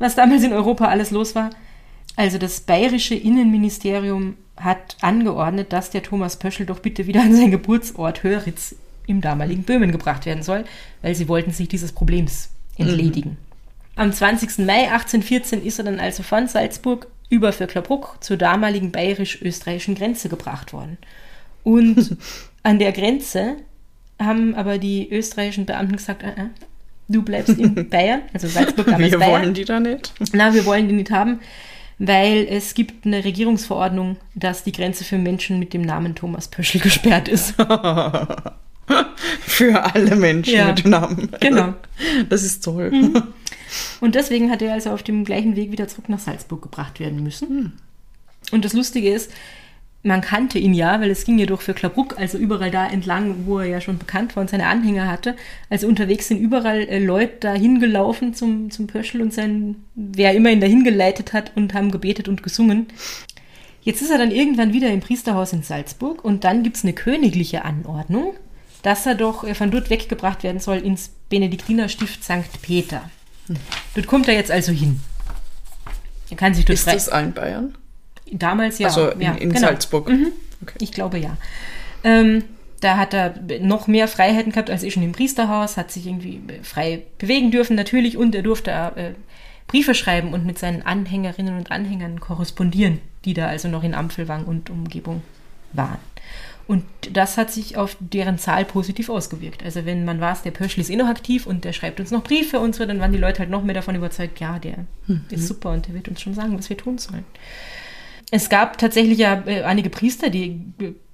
was 0.00 0.16
damals 0.16 0.42
in 0.42 0.52
Europa 0.52 0.86
alles 0.86 1.12
los 1.12 1.34
war. 1.36 1.50
Also 2.16 2.38
das 2.38 2.60
bayerische 2.60 3.14
Innenministerium 3.14 4.36
hat 4.56 4.96
angeordnet, 5.02 5.72
dass 5.72 5.90
der 5.90 6.02
Thomas 6.02 6.38
Pöschel 6.38 6.66
doch 6.66 6.80
bitte 6.80 7.06
wieder 7.06 7.20
an 7.22 7.34
seinen 7.34 7.50
Geburtsort 7.52 8.22
Höritz 8.22 8.74
im 9.06 9.20
damaligen 9.20 9.62
Böhmen 9.62 9.92
gebracht 9.92 10.26
werden 10.26 10.42
soll, 10.42 10.64
weil 11.02 11.14
sie 11.14 11.28
wollten 11.28 11.52
sich 11.52 11.68
dieses 11.68 11.92
Problems 11.92 12.50
entledigen. 12.76 13.36
Am 13.96 14.12
20. 14.12 14.58
Mai 14.58 14.90
1814 14.90 15.64
ist 15.64 15.78
er 15.78 15.84
dann 15.86 16.00
also 16.00 16.22
von 16.22 16.48
Salzburg 16.48 17.06
über 17.30 17.52
Vöcklerbruck 17.52 18.18
zur 18.20 18.36
damaligen 18.36 18.92
bayerisch-österreichischen 18.92 19.94
Grenze 19.94 20.28
gebracht 20.28 20.72
worden. 20.72 20.98
Und 21.64 22.16
an 22.62 22.78
der 22.78 22.92
Grenze 22.92 23.56
haben 24.20 24.54
aber 24.54 24.78
die 24.78 25.10
österreichischen 25.10 25.66
Beamten 25.66 25.96
gesagt, 25.96 26.22
äh, 26.22 26.28
äh, 26.28 26.48
du 27.08 27.22
bleibst 27.22 27.58
in 27.58 27.88
Bayern, 27.90 28.22
also 28.32 28.48
Salzburg 28.48 28.86
damals 28.86 29.12
Wir 29.12 29.18
Bayern. 29.18 29.42
wollen 29.42 29.54
die 29.54 29.64
da 29.64 29.80
nicht. 29.80 30.12
Na, 30.32 30.54
wir 30.54 30.64
wollen 30.66 30.88
die 30.88 30.94
nicht 30.94 31.10
haben, 31.10 31.40
weil 31.98 32.46
es 32.48 32.74
gibt 32.74 33.06
eine 33.06 33.24
Regierungsverordnung, 33.24 34.16
dass 34.34 34.62
die 34.62 34.72
Grenze 34.72 35.04
für 35.04 35.18
Menschen 35.18 35.58
mit 35.58 35.72
dem 35.72 35.82
Namen 35.82 36.14
Thomas 36.14 36.48
Pöschl 36.48 36.78
gesperrt 36.78 37.28
ist. 37.28 37.54
Für 39.40 39.94
alle 39.94 40.16
Menschen 40.16 40.54
Ja. 40.54 40.66
mit 40.66 40.84
Namen. 40.86 41.30
Genau. 41.40 41.74
Das 42.28 42.42
ist 42.42 42.62
toll. 42.64 42.90
Und 44.00 44.14
deswegen 44.14 44.50
hat 44.50 44.62
er 44.62 44.72
also 44.74 44.90
auf 44.90 45.02
dem 45.02 45.24
gleichen 45.24 45.56
Weg 45.56 45.72
wieder 45.72 45.88
zurück 45.88 46.08
nach 46.08 46.18
Salzburg 46.20 46.62
gebracht 46.62 47.00
werden 47.00 47.22
müssen. 47.22 47.72
Und 48.52 48.64
das 48.64 48.72
Lustige 48.74 49.10
ist, 49.10 49.30
man 50.02 50.20
kannte 50.20 50.58
ihn 50.60 50.72
ja, 50.72 51.00
weil 51.00 51.10
es 51.10 51.24
ging 51.24 51.36
ja 51.38 51.46
durch 51.46 51.62
für 51.62 51.74
Klabruck, 51.74 52.16
also 52.16 52.38
überall 52.38 52.70
da 52.70 52.86
entlang, 52.86 53.46
wo 53.46 53.58
er 53.58 53.66
ja 53.66 53.80
schon 53.80 53.98
bekannt 53.98 54.36
war 54.36 54.42
und 54.42 54.50
seine 54.50 54.68
Anhänger 54.68 55.08
hatte. 55.08 55.34
Also 55.68 55.88
unterwegs 55.88 56.28
sind 56.28 56.38
überall 56.38 56.82
äh, 56.82 57.04
Leute 57.04 57.34
da 57.40 57.54
hingelaufen 57.54 58.32
zum, 58.34 58.70
zum 58.70 58.86
Pöschel 58.86 59.20
und 59.20 59.34
sein, 59.34 59.74
wer 59.96 60.32
immer 60.34 60.50
ihn 60.50 60.60
dahin 60.60 60.84
geleitet 60.84 61.32
hat 61.32 61.50
und 61.56 61.74
haben 61.74 61.90
gebetet 61.90 62.28
und 62.28 62.44
gesungen. 62.44 62.86
Jetzt 63.82 64.00
ist 64.00 64.10
er 64.10 64.18
dann 64.18 64.30
irgendwann 64.30 64.72
wieder 64.72 64.90
im 64.90 65.00
Priesterhaus 65.00 65.52
in 65.52 65.62
Salzburg 65.64 66.24
und 66.24 66.44
dann 66.44 66.62
gibt 66.62 66.76
es 66.76 66.84
eine 66.84 66.92
königliche 66.92 67.64
Anordnung, 67.64 68.34
dass 68.86 69.04
er 69.04 69.16
doch 69.16 69.42
äh, 69.42 69.52
von 69.56 69.72
dort 69.72 69.90
weggebracht 69.90 70.44
werden 70.44 70.60
soll 70.60 70.76
ins 70.76 71.10
Benediktinerstift 71.28 72.22
St. 72.22 72.62
Peter. 72.62 73.10
Dort 73.96 74.06
kommt 74.06 74.28
er 74.28 74.34
jetzt 74.34 74.52
also 74.52 74.70
hin. 74.70 75.00
Er 76.30 76.36
kann 76.36 76.54
sich 76.54 76.64
dort 76.64 76.78
Ist 76.78 76.86
das 76.86 77.08
ein 77.08 77.32
Bayern? 77.32 77.74
Damals 78.30 78.78
ja. 78.78 78.86
also 78.86 79.08
in, 79.08 79.20
ja, 79.20 79.32
in 79.32 79.48
genau. 79.48 79.60
Salzburg. 79.60 80.08
Okay. 80.62 80.76
Ich 80.78 80.92
glaube 80.92 81.18
ja. 81.18 81.36
Ähm, 82.04 82.44
da 82.80 82.96
hat 82.96 83.12
er 83.12 83.34
noch 83.60 83.88
mehr 83.88 84.06
Freiheiten 84.06 84.52
gehabt 84.52 84.70
als 84.70 84.84
ich 84.84 84.94
schon 84.94 85.02
im 85.02 85.12
Priesterhaus, 85.12 85.76
hat 85.76 85.90
sich 85.90 86.06
irgendwie 86.06 86.40
frei 86.62 87.02
bewegen 87.18 87.50
dürfen 87.50 87.74
natürlich 87.74 88.16
und 88.16 88.36
er 88.36 88.42
durfte 88.42 88.70
äh, 88.70 89.14
Briefe 89.66 89.94
schreiben 89.94 90.32
und 90.32 90.46
mit 90.46 90.60
seinen 90.60 90.82
Anhängerinnen 90.82 91.56
und 91.56 91.72
Anhängern 91.72 92.20
korrespondieren, 92.20 93.00
die 93.24 93.34
da 93.34 93.48
also 93.48 93.66
noch 93.66 93.82
in 93.82 93.94
Ampfelwang 93.94 94.44
und 94.44 94.70
Umgebung 94.70 95.22
waren. 95.72 95.98
Und 96.66 96.84
das 97.12 97.36
hat 97.36 97.52
sich 97.52 97.76
auf 97.76 97.96
deren 98.00 98.38
Zahl 98.38 98.64
positiv 98.64 99.08
ausgewirkt. 99.08 99.62
Also 99.62 99.84
wenn 99.84 100.04
man 100.04 100.20
weiß, 100.20 100.42
der 100.42 100.50
Pöschl 100.50 100.80
ist 100.80 100.90
eh 100.90 100.96
noch 100.96 101.06
aktiv 101.06 101.46
und 101.46 101.64
der 101.64 101.72
schreibt 101.72 102.00
uns 102.00 102.10
noch 102.10 102.24
Briefe 102.24 102.58
und 102.58 102.74
so, 102.74 102.84
dann 102.86 102.98
waren 102.98 103.12
die 103.12 103.18
Leute 103.18 103.38
halt 103.38 103.50
noch 103.50 103.62
mehr 103.62 103.74
davon 103.74 103.94
überzeugt, 103.94 104.40
ja, 104.40 104.58
der 104.58 104.86
ist 105.30 105.46
super 105.46 105.70
und 105.70 105.86
der 105.86 105.94
wird 105.94 106.08
uns 106.08 106.20
schon 106.20 106.34
sagen, 106.34 106.58
was 106.58 106.68
wir 106.68 106.76
tun 106.76 106.98
sollen. 106.98 107.24
Es 108.32 108.48
gab 108.48 108.78
tatsächlich 108.78 109.18
ja 109.18 109.44
äh, 109.46 109.62
einige 109.62 109.90
Priester, 109.90 110.30
die 110.30 110.60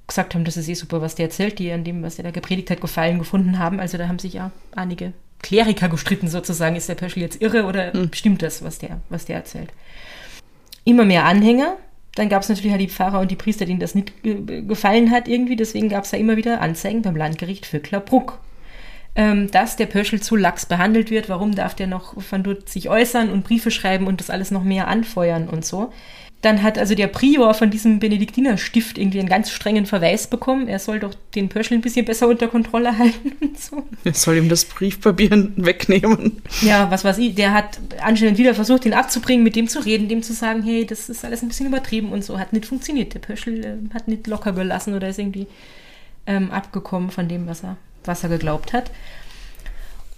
gesagt 0.07 0.35
haben, 0.35 0.45
das 0.45 0.57
ist 0.57 0.69
eh 0.69 0.75
super, 0.75 1.03
was 1.03 1.15
der 1.15 1.27
erzählt, 1.27 1.59
die 1.59 1.71
an 1.71 1.85
dem, 1.85 2.03
was 2.03 2.19
er 2.19 2.25
da 2.25 2.31
gepredigt 2.31 2.71
hat, 2.71 2.81
Gefallen 2.81 3.19
gefunden 3.19 3.59
haben. 3.59 3.81
Also 3.81 3.99
da 3.99 4.09
haben 4.09 4.19
sich 4.19 4.33
ja 4.33 4.51
einige 4.75 5.13
Kleriker 5.43 5.89
gestritten 5.89 6.29
sozusagen. 6.29 6.77
Ist 6.77 6.89
der 6.89 6.95
Pöschl 6.95 7.21
jetzt 7.21 7.43
irre 7.43 7.65
oder 7.65 7.93
stimmt 8.13 8.43
das, 8.43 8.65
was 8.65 8.79
der, 8.79 9.01
was 9.11 9.27
der 9.27 9.37
erzählt? 9.37 9.71
Immer 10.85 11.05
mehr 11.05 11.25
Anhänger. 11.25 11.77
Dann 12.15 12.29
gab 12.29 12.43
es 12.43 12.49
natürlich 12.49 12.73
halt 12.73 12.83
die 12.83 12.89
Pfarrer 12.89 13.21
und 13.21 13.31
die 13.31 13.37
Priester, 13.37 13.65
denen 13.65 13.81
das 13.81 13.95
nicht 13.95 14.23
ge 14.23 14.63
gefallen 14.63 15.11
hat 15.11 15.29
irgendwie. 15.29 15.57
Deswegen 15.57 15.89
gab 15.89 16.05
es 16.05 16.11
ja 16.11 16.19
immer 16.19 16.37
wieder 16.37 16.61
Anzeigen 16.61 17.03
beim 17.03 17.17
Landgericht 17.17 17.67
für 17.67 17.81
Klabruck. 17.81 18.39
Ähm, 19.15 19.51
dass 19.51 19.77
der 19.77 19.87
Pöschl 19.87 20.21
zu 20.21 20.37
lax 20.37 20.65
behandelt 20.65 21.11
wird. 21.11 21.29
Warum 21.29 21.55
darf 21.55 21.75
der 21.75 21.87
noch 21.87 22.23
von 22.23 22.43
dort 22.43 22.71
sich 22.71 22.89
äußern 22.89 23.31
und 23.31 23.45
Briefe 23.45 23.71
schreiben 23.71 24.07
und 24.07 24.21
das 24.21 24.31
alles 24.31 24.51
noch 24.51 24.65
mehr 24.65 24.89
anfeuern 24.89 25.49
und 25.49 25.67
so? 25.67 25.93
Dann 26.43 26.65
hat 26.65 26.77
also 26.77 26.97
der 26.97 27.07
Prior 27.07 27.55
von 27.55 27.71
diesem 27.71 28.01
Benediktinerstift 28.01 28.99
irgendwie 28.99 29.21
einen 29.21 29.29
ganz 29.29 29.51
strengen 29.51 29.87
Verweis 29.87 30.27
bekommen. 30.27 30.67
Er 30.67 30.81
soll 30.81 30.99
doch 30.99 31.15
den 31.37 31.49
Pöschl 31.49 31.75
ein 31.75 31.81
bisschen 31.81 32.05
besser 32.05 32.27
unter 32.27 32.49
Kontrolle 32.49 32.99
halten 32.99 33.33
und 33.41 33.59
so. 33.59 33.85
Er 34.03 34.13
soll 34.13 34.39
ihm 34.39 34.49
das 34.49 34.65
Briefpapier 34.65 35.51
wegnehmen. 35.57 36.43
Ja, 36.63 36.91
was 36.91 37.05
weiß 37.05 37.19
ich, 37.19 37.37
der 37.37 37.55
hat 37.55 37.79
anscheinend 38.01 38.39
wieder 38.39 38.57
versucht, 38.57 38.85
ihn 38.85 38.93
abzubringen, 38.93 39.45
mit 39.45 39.55
dem 39.55 39.69
zu 39.69 39.85
reden, 39.85 40.09
dem 40.09 40.25
zu 40.25 40.33
sagen, 40.33 40.65
hey, 40.65 40.85
das 40.85 41.09
ist 41.09 41.25
alles 41.25 41.43
ein 41.43 41.49
bisschen 41.49 41.69
übertrieben 41.69 42.11
und 42.11 42.25
so. 42.25 42.41
Hat 42.41 42.53
nicht 42.53 42.67
funktioniert. 42.67 43.15
Der 43.15 43.21
Pöschl 43.21 43.65
äh, 43.65 43.95
hat 43.95 44.09
nicht 44.09 44.27
locker 44.27 44.53
gelassen 44.53 44.95
oder 44.95 45.09
ist 45.09 45.21
irgendwie 45.21 45.47
ähm, 46.27 46.51
abgekommen 46.51 47.13
von 47.13 47.29
dem, 47.29 47.47
was 47.47 47.63
er, 47.63 47.77
was 48.05 48.25
er 48.25 48.31
geglaubt 48.31 48.73
hat. 48.73 48.91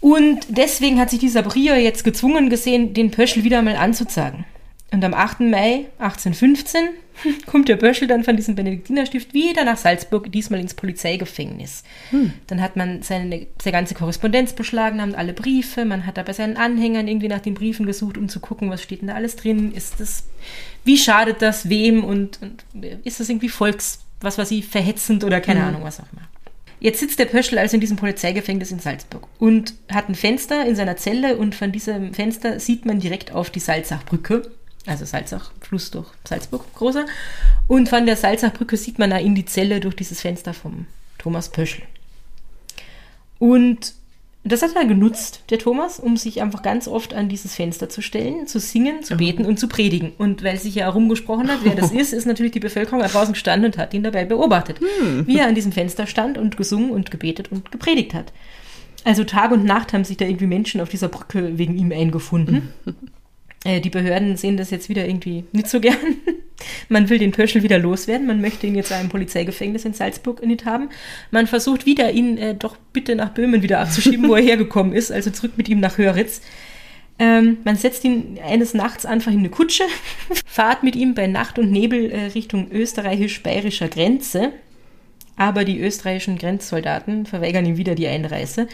Und 0.01 0.41
deswegen 0.49 0.99
hat 0.99 1.11
sich 1.11 1.19
dieser 1.19 1.43
Prior 1.43 1.77
jetzt 1.77 2.03
gezwungen 2.03 2.49
gesehen, 2.49 2.95
den 2.95 3.11
Pöschl 3.11 3.45
wieder 3.45 3.61
mal 3.61 3.77
anzuzeigen. 3.77 4.47
Und 4.91 5.05
am 5.05 5.15
8. 5.15 5.41
Mai 5.41 5.87
1815 5.99 6.91
kommt 7.47 7.69
der 7.69 7.77
Pöschl 7.77 8.07
dann 8.07 8.23
von 8.23 8.37
diesem 8.37 8.55
Benediktinerstift 8.55 9.35
wieder 9.35 9.65
nach 9.65 9.77
Salzburg, 9.77 10.31
diesmal 10.31 10.61
ins 10.61 10.75
Polizeigefängnis. 10.75 11.83
Dann 12.47 12.61
hat 12.61 12.77
man 12.77 13.03
seine, 13.03 13.47
seine 13.61 13.73
ganze 13.73 13.95
Korrespondenz 13.95 14.53
beschlagnahmt, 14.53 15.17
alle 15.17 15.33
Briefe. 15.33 15.85
Man 15.85 16.07
hat 16.07 16.17
da 16.17 16.23
bei 16.23 16.33
seinen 16.33 16.57
Anhängern 16.57 17.09
irgendwie 17.09 17.29
nach 17.29 17.41
den 17.41 17.55
Briefen 17.55 17.87
gesucht, 17.87 18.19
um 18.19 18.29
zu 18.29 18.41
gucken, 18.41 18.71
was 18.71 18.83
steht 18.83 19.01
denn 19.01 19.09
da 19.09 19.15
alles 19.15 19.37
drin. 19.37 19.73
Ist 19.73 19.99
das, 19.99 20.25
wie 20.85 20.99
schadet 20.99 21.43
das 21.43 21.69
wem 21.69 22.05
und, 22.05 22.41
und 22.41 22.65
ist 23.05 23.21
das 23.21 23.29
irgendwie 23.29 23.49
volks, 23.49 24.01
was 24.21 24.39
weiß 24.39 24.51
ich, 24.53 24.67
verhetzend 24.67 25.25
oder 25.25 25.41
keine 25.41 25.65
Ahnung, 25.65 25.83
was 25.83 26.01
auch 26.01 26.13
immer. 26.13 26.23
Jetzt 26.81 27.01
sitzt 27.01 27.19
der 27.19 27.25
Pöschl 27.25 27.59
also 27.59 27.77
in 27.77 27.81
diesem 27.81 27.97
Polizeigefängnis 27.97 28.71
in 28.71 28.79
Salzburg 28.79 29.27
und 29.39 29.75
hat 29.91 30.09
ein 30.09 30.15
Fenster 30.15 30.67
in 30.67 30.77
seiner 30.77 30.97
Zelle 30.97 31.37
und 31.37 31.55
von 31.55 31.73
diesem 31.73 32.13
Fenster 32.13 32.61
sieht 32.61 32.85
man 32.85 33.01
direkt 33.01 33.33
auf 33.33 33.49
die 33.49 33.61
Salzachbrücke, 33.61 34.43
also 34.87 35.05
Salzach, 35.05 35.53
Fluss 35.61 35.91
durch 35.91 36.07
Salzburg, 36.25 36.65
großer. 36.75 37.07
Und 37.69 37.89
von 37.89 38.07
der 38.07 38.17
Salzachbrücke 38.17 38.77
sieht 38.77 38.99
man 38.99 39.11
da 39.11 39.17
in 39.17 39.35
die 39.35 39.47
Zelle 39.47 39.81
durch 39.81 39.97
dieses 39.97 40.21
Fenster 40.21 40.53
vom 40.53 40.87
Thomas 41.19 41.49
Pöschl. 41.49 41.83
Und 43.39 43.95
das 44.47 44.61
hat 44.61 44.77
er 44.77 44.85
genutzt, 44.85 45.43
der 45.49 45.59
Thomas, 45.59 45.99
um 45.99 46.19
sich 46.19 46.43
einfach 46.43 46.61
ganz 46.61 46.87
oft 46.87 47.15
an 47.15 47.31
dieses 47.31 47.55
Fenster 47.55 47.89
zu 47.89 48.03
stellen, 48.03 48.47
zu 48.47 48.61
singen, 48.61 49.03
zu 49.03 49.17
beten 49.17 49.47
und 49.47 49.59
zu 49.59 49.69
predigen. 49.69 50.13
Und 50.19 50.45
weil 50.45 50.59
sich 50.59 50.75
ja 50.75 50.85
herumgesprochen 50.85 51.51
hat, 51.51 51.61
wer 51.63 51.75
das 51.75 51.91
ist, 51.93 52.13
ist 52.13 52.27
natürlich 52.27 52.53
die 52.53 52.61
Bevölkerung 52.61 53.01
da 53.01 53.09
draußen 53.09 53.33
gestanden 53.33 53.73
und 53.73 53.79
hat 53.79 53.95
ihn 53.95 54.03
dabei 54.03 54.27
beobachtet, 54.27 54.81
wie 55.25 55.39
er 55.39 55.49
an 55.49 55.55
diesem 55.55 55.73
Fenster 55.73 56.07
stand 56.07 56.37
und 56.37 56.59
gesungen 56.59 56.91
und 56.91 57.11
gebetet 57.11 57.51
und 57.51 57.73
gepredigt 57.73 58.13
hat. 58.13 58.35
Also 59.03 59.25
Tag 59.25 59.51
und 59.51 59.65
Nacht 59.65 59.95
haben 59.95 60.05
sich 60.05 60.19
da 60.19 60.27
irgendwie 60.27 60.47
Menschen 60.47 60.83
auf 60.83 60.91
dieser 60.91 61.09
Brücke 61.09 61.57
wegen 61.57 61.79
ihm 61.79 61.91
eingefunden. 61.91 62.69
Äh, 63.65 63.81
Die 63.81 63.91
Behörden 63.91 64.37
sehen 64.37 64.57
das 64.57 64.71
jetzt 64.71 64.89
wieder 64.89 65.07
irgendwie 65.07 65.45
nicht 65.53 65.69
so 65.69 65.81
gern. 65.81 65.97
Man 66.89 67.09
will 67.09 67.19
den 67.19 67.33
Pöschl 67.33 67.63
wieder 67.63 67.79
loswerden. 67.79 68.27
Man 68.27 68.41
möchte 68.41 68.67
ihn 68.67 68.75
jetzt 68.75 68.93
im 68.93 69.09
Polizeigefängnis 69.09 69.85
in 69.85 69.95
Salzburg 69.95 70.45
nicht 70.47 70.65
haben. 70.65 70.91
Man 71.31 71.47
versucht 71.47 71.87
wieder, 71.87 72.13
ihn 72.13 72.39
äh, 72.39 72.55
doch 72.55 72.77
bitte 72.93 73.17
nach 73.17 73.31
Böhmen 73.31 73.63
wieder 73.63 73.81
abzuschieben, 73.81 74.29
wo 74.29 74.35
er 74.35 74.43
hergekommen 74.45 74.93
ist, 74.93 75.11
also 75.11 75.31
zurück 75.31 75.53
mit 75.57 75.69
ihm 75.69 75.81
nach 75.81 75.99
Höritz. 75.99 76.43
Ähm, 77.19 77.59
man 77.65 77.77
setzt 77.77 78.05
ihn 78.05 78.39
eines 78.45 78.75
Nachts 78.75 79.07
einfach 79.07 79.33
in 79.33 79.39
eine 79.39 79.49
Kutsche, 79.49 79.85
fahrt 80.47 80.83
mit 80.83 80.97
ihm 80.97 81.15
bei 81.15 81.27
Nacht 81.27 81.59
und 81.59 81.71
Nebel 81.71 82.11
äh, 82.11 82.25
Richtung 82.27 82.71
österreichisch-bayerischer 82.71 83.89
Grenze. 83.89 84.53
Aber 85.37 85.65
die 85.65 85.81
österreichischen 85.81 86.39
Grenzsoldaten 86.39 87.27
verweigern 87.27 87.67
ihm 87.67 87.77
wieder 87.77 87.95
die 87.95 88.07
Einreise. 88.07 88.69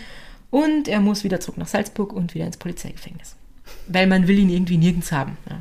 Und 0.50 0.88
er 0.88 1.00
muss 1.00 1.24
wieder 1.24 1.40
zurück 1.40 1.58
nach 1.58 1.68
Salzburg 1.68 2.12
und 2.12 2.34
wieder 2.34 2.44
ins 2.44 2.56
Polizeigefängnis. 2.58 3.36
Weil 3.88 4.06
man 4.06 4.28
will 4.28 4.38
ihn 4.38 4.50
irgendwie 4.50 4.76
nirgends 4.76 5.12
haben. 5.12 5.36
Ja. 5.48 5.60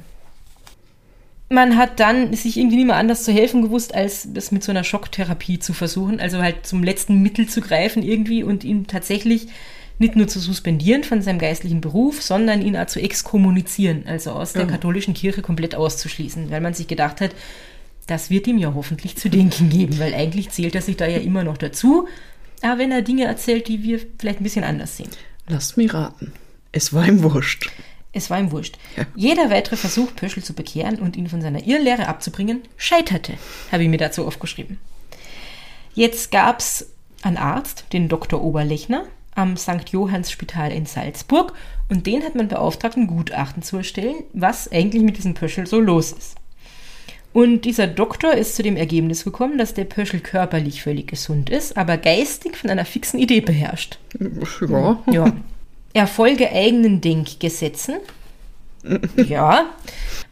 Man 1.52 1.78
hat 1.78 2.00
dann 2.00 2.34
sich 2.36 2.58
irgendwie 2.58 2.76
nicht 2.78 2.86
mehr 2.86 2.96
anders 2.96 3.24
zu 3.24 3.32
helfen 3.32 3.64
gewusst, 3.64 3.96
als 3.96 4.28
das 4.34 4.52
mit 4.52 4.64
so 4.64 4.72
einer 4.72 4.84
Schocktherapie 4.84 5.58
zu 5.58 5.74
versuchen. 5.74 6.20
Also 6.20 6.40
halt 6.42 6.68
zum 6.68 6.84
letzten 6.84 7.22
Mittel 7.24 7.48
zu 7.48 7.62
greifen 7.62 8.04
irgendwie 8.04 8.44
und 8.44 8.64
ihn 8.64 8.86
tatsächlich 8.86 9.48
nicht 9.98 10.16
nur 10.16 10.28
zu 10.28 10.40
suspendieren 10.40 11.04
von 11.04 11.22
seinem 11.22 11.40
geistlichen 11.40 11.82
Beruf, 11.82 12.22
sondern 12.22 12.62
ihn 12.62 12.78
auch 12.78 12.86
zu 12.86 13.02
exkommunizieren, 13.02 14.04
also 14.08 14.32
aus 14.32 14.54
der 14.54 14.62
Ja. 14.64 14.68
katholischen 14.70 15.14
Kirche 15.14 15.42
komplett 15.42 15.76
auszuschließen, 15.76 16.52
weil 16.52 16.62
man 16.62 16.74
sich 16.74 16.88
gedacht 16.88 17.20
hat, 17.20 17.32
das 18.08 18.30
wird 18.30 18.48
ihm 18.48 18.58
ja 18.58 18.74
hoffentlich 18.74 19.18
zu 19.18 19.30
denken 19.30 19.70
geben, 19.70 20.00
weil 20.00 20.14
eigentlich 20.14 20.52
zählt 20.52 20.74
er 20.76 20.82
sich 20.82 20.98
da 20.98 21.06
ja 21.06 21.18
immer 21.18 21.44
noch 21.44 21.58
dazu. 21.58 22.08
Aber 22.62 22.80
wenn 22.80 22.92
er 22.92 23.02
Dinge 23.02 23.26
erzählt, 23.26 23.68
die 23.68 23.84
wir 23.84 24.00
vielleicht 24.20 24.40
ein 24.40 24.44
bisschen 24.44 24.64
anders 24.64 24.98
sehen. 24.98 25.10
Lasst 25.48 25.78
mich 25.78 25.94
raten. 25.94 26.32
Es 26.72 26.94
war 26.94 27.06
ihm 27.08 27.22
wurscht. 27.24 27.70
Es 28.12 28.30
war 28.30 28.40
ihm 28.40 28.52
wurscht. 28.52 28.78
Ja. 28.98 29.06
Jeder 29.16 29.50
weitere 29.50 29.76
Versuch, 29.76 30.16
Pöschl 30.16 30.44
zu 30.44 30.54
bekehren 30.54 31.00
und 31.00 31.16
ihn 31.16 31.30
von 31.30 31.42
seiner 31.42 31.66
Irrlehre 31.66 32.08
abzubringen, 32.08 32.64
scheiterte, 32.76 33.34
habe 33.72 33.84
ich 33.84 33.90
mir 33.90 33.98
dazu 33.98 34.26
aufgeschrieben. 34.26 34.80
Jetzt 35.94 36.32
gab 36.32 36.60
es 36.60 36.92
einen 37.22 37.38
Arzt, 37.38 37.86
den 37.94 38.08
Dr. 38.10 38.42
Oberlechner, 38.42 39.04
am 39.36 39.58
St. 39.58 39.90
Johanns 39.90 40.32
Spital 40.32 40.72
in 40.72 40.86
Salzburg 40.86 41.54
und 41.88 42.08
den 42.08 42.24
hat 42.24 42.36
man 42.36 42.48
beauftragt, 42.48 42.98
ein 42.98 43.08
Gutachten 43.08 43.64
zu 43.64 43.78
erstellen, 43.78 44.24
was 44.34 44.72
eigentlich 44.72 45.04
mit 45.04 45.18
diesem 45.18 45.34
Pöschl 45.34 45.68
so 45.68 45.80
los 45.80 46.12
ist. 46.12 46.36
Und 47.32 47.66
dieser 47.66 47.86
Doktor 47.86 48.34
ist 48.34 48.56
zu 48.56 48.64
dem 48.64 48.76
Ergebnis 48.76 49.24
gekommen, 49.24 49.58
dass 49.60 49.76
der 49.76 49.86
Pöschel 49.86 50.20
körperlich 50.20 50.82
völlig 50.82 51.08
gesund 51.08 51.50
ist, 51.50 51.78
aber 51.78 51.98
geistig 51.98 52.58
von 52.58 52.72
einer 52.72 52.86
fixen 52.86 53.20
Idee 53.20 53.42
beherrscht. 53.42 54.00
Ja. 54.68 55.04
Ja. 55.12 55.34
Er 55.94 56.08
folge 56.08 56.52
eigenen 56.52 57.02
Denkgesetzen. 57.02 57.96
ja. 59.16 59.66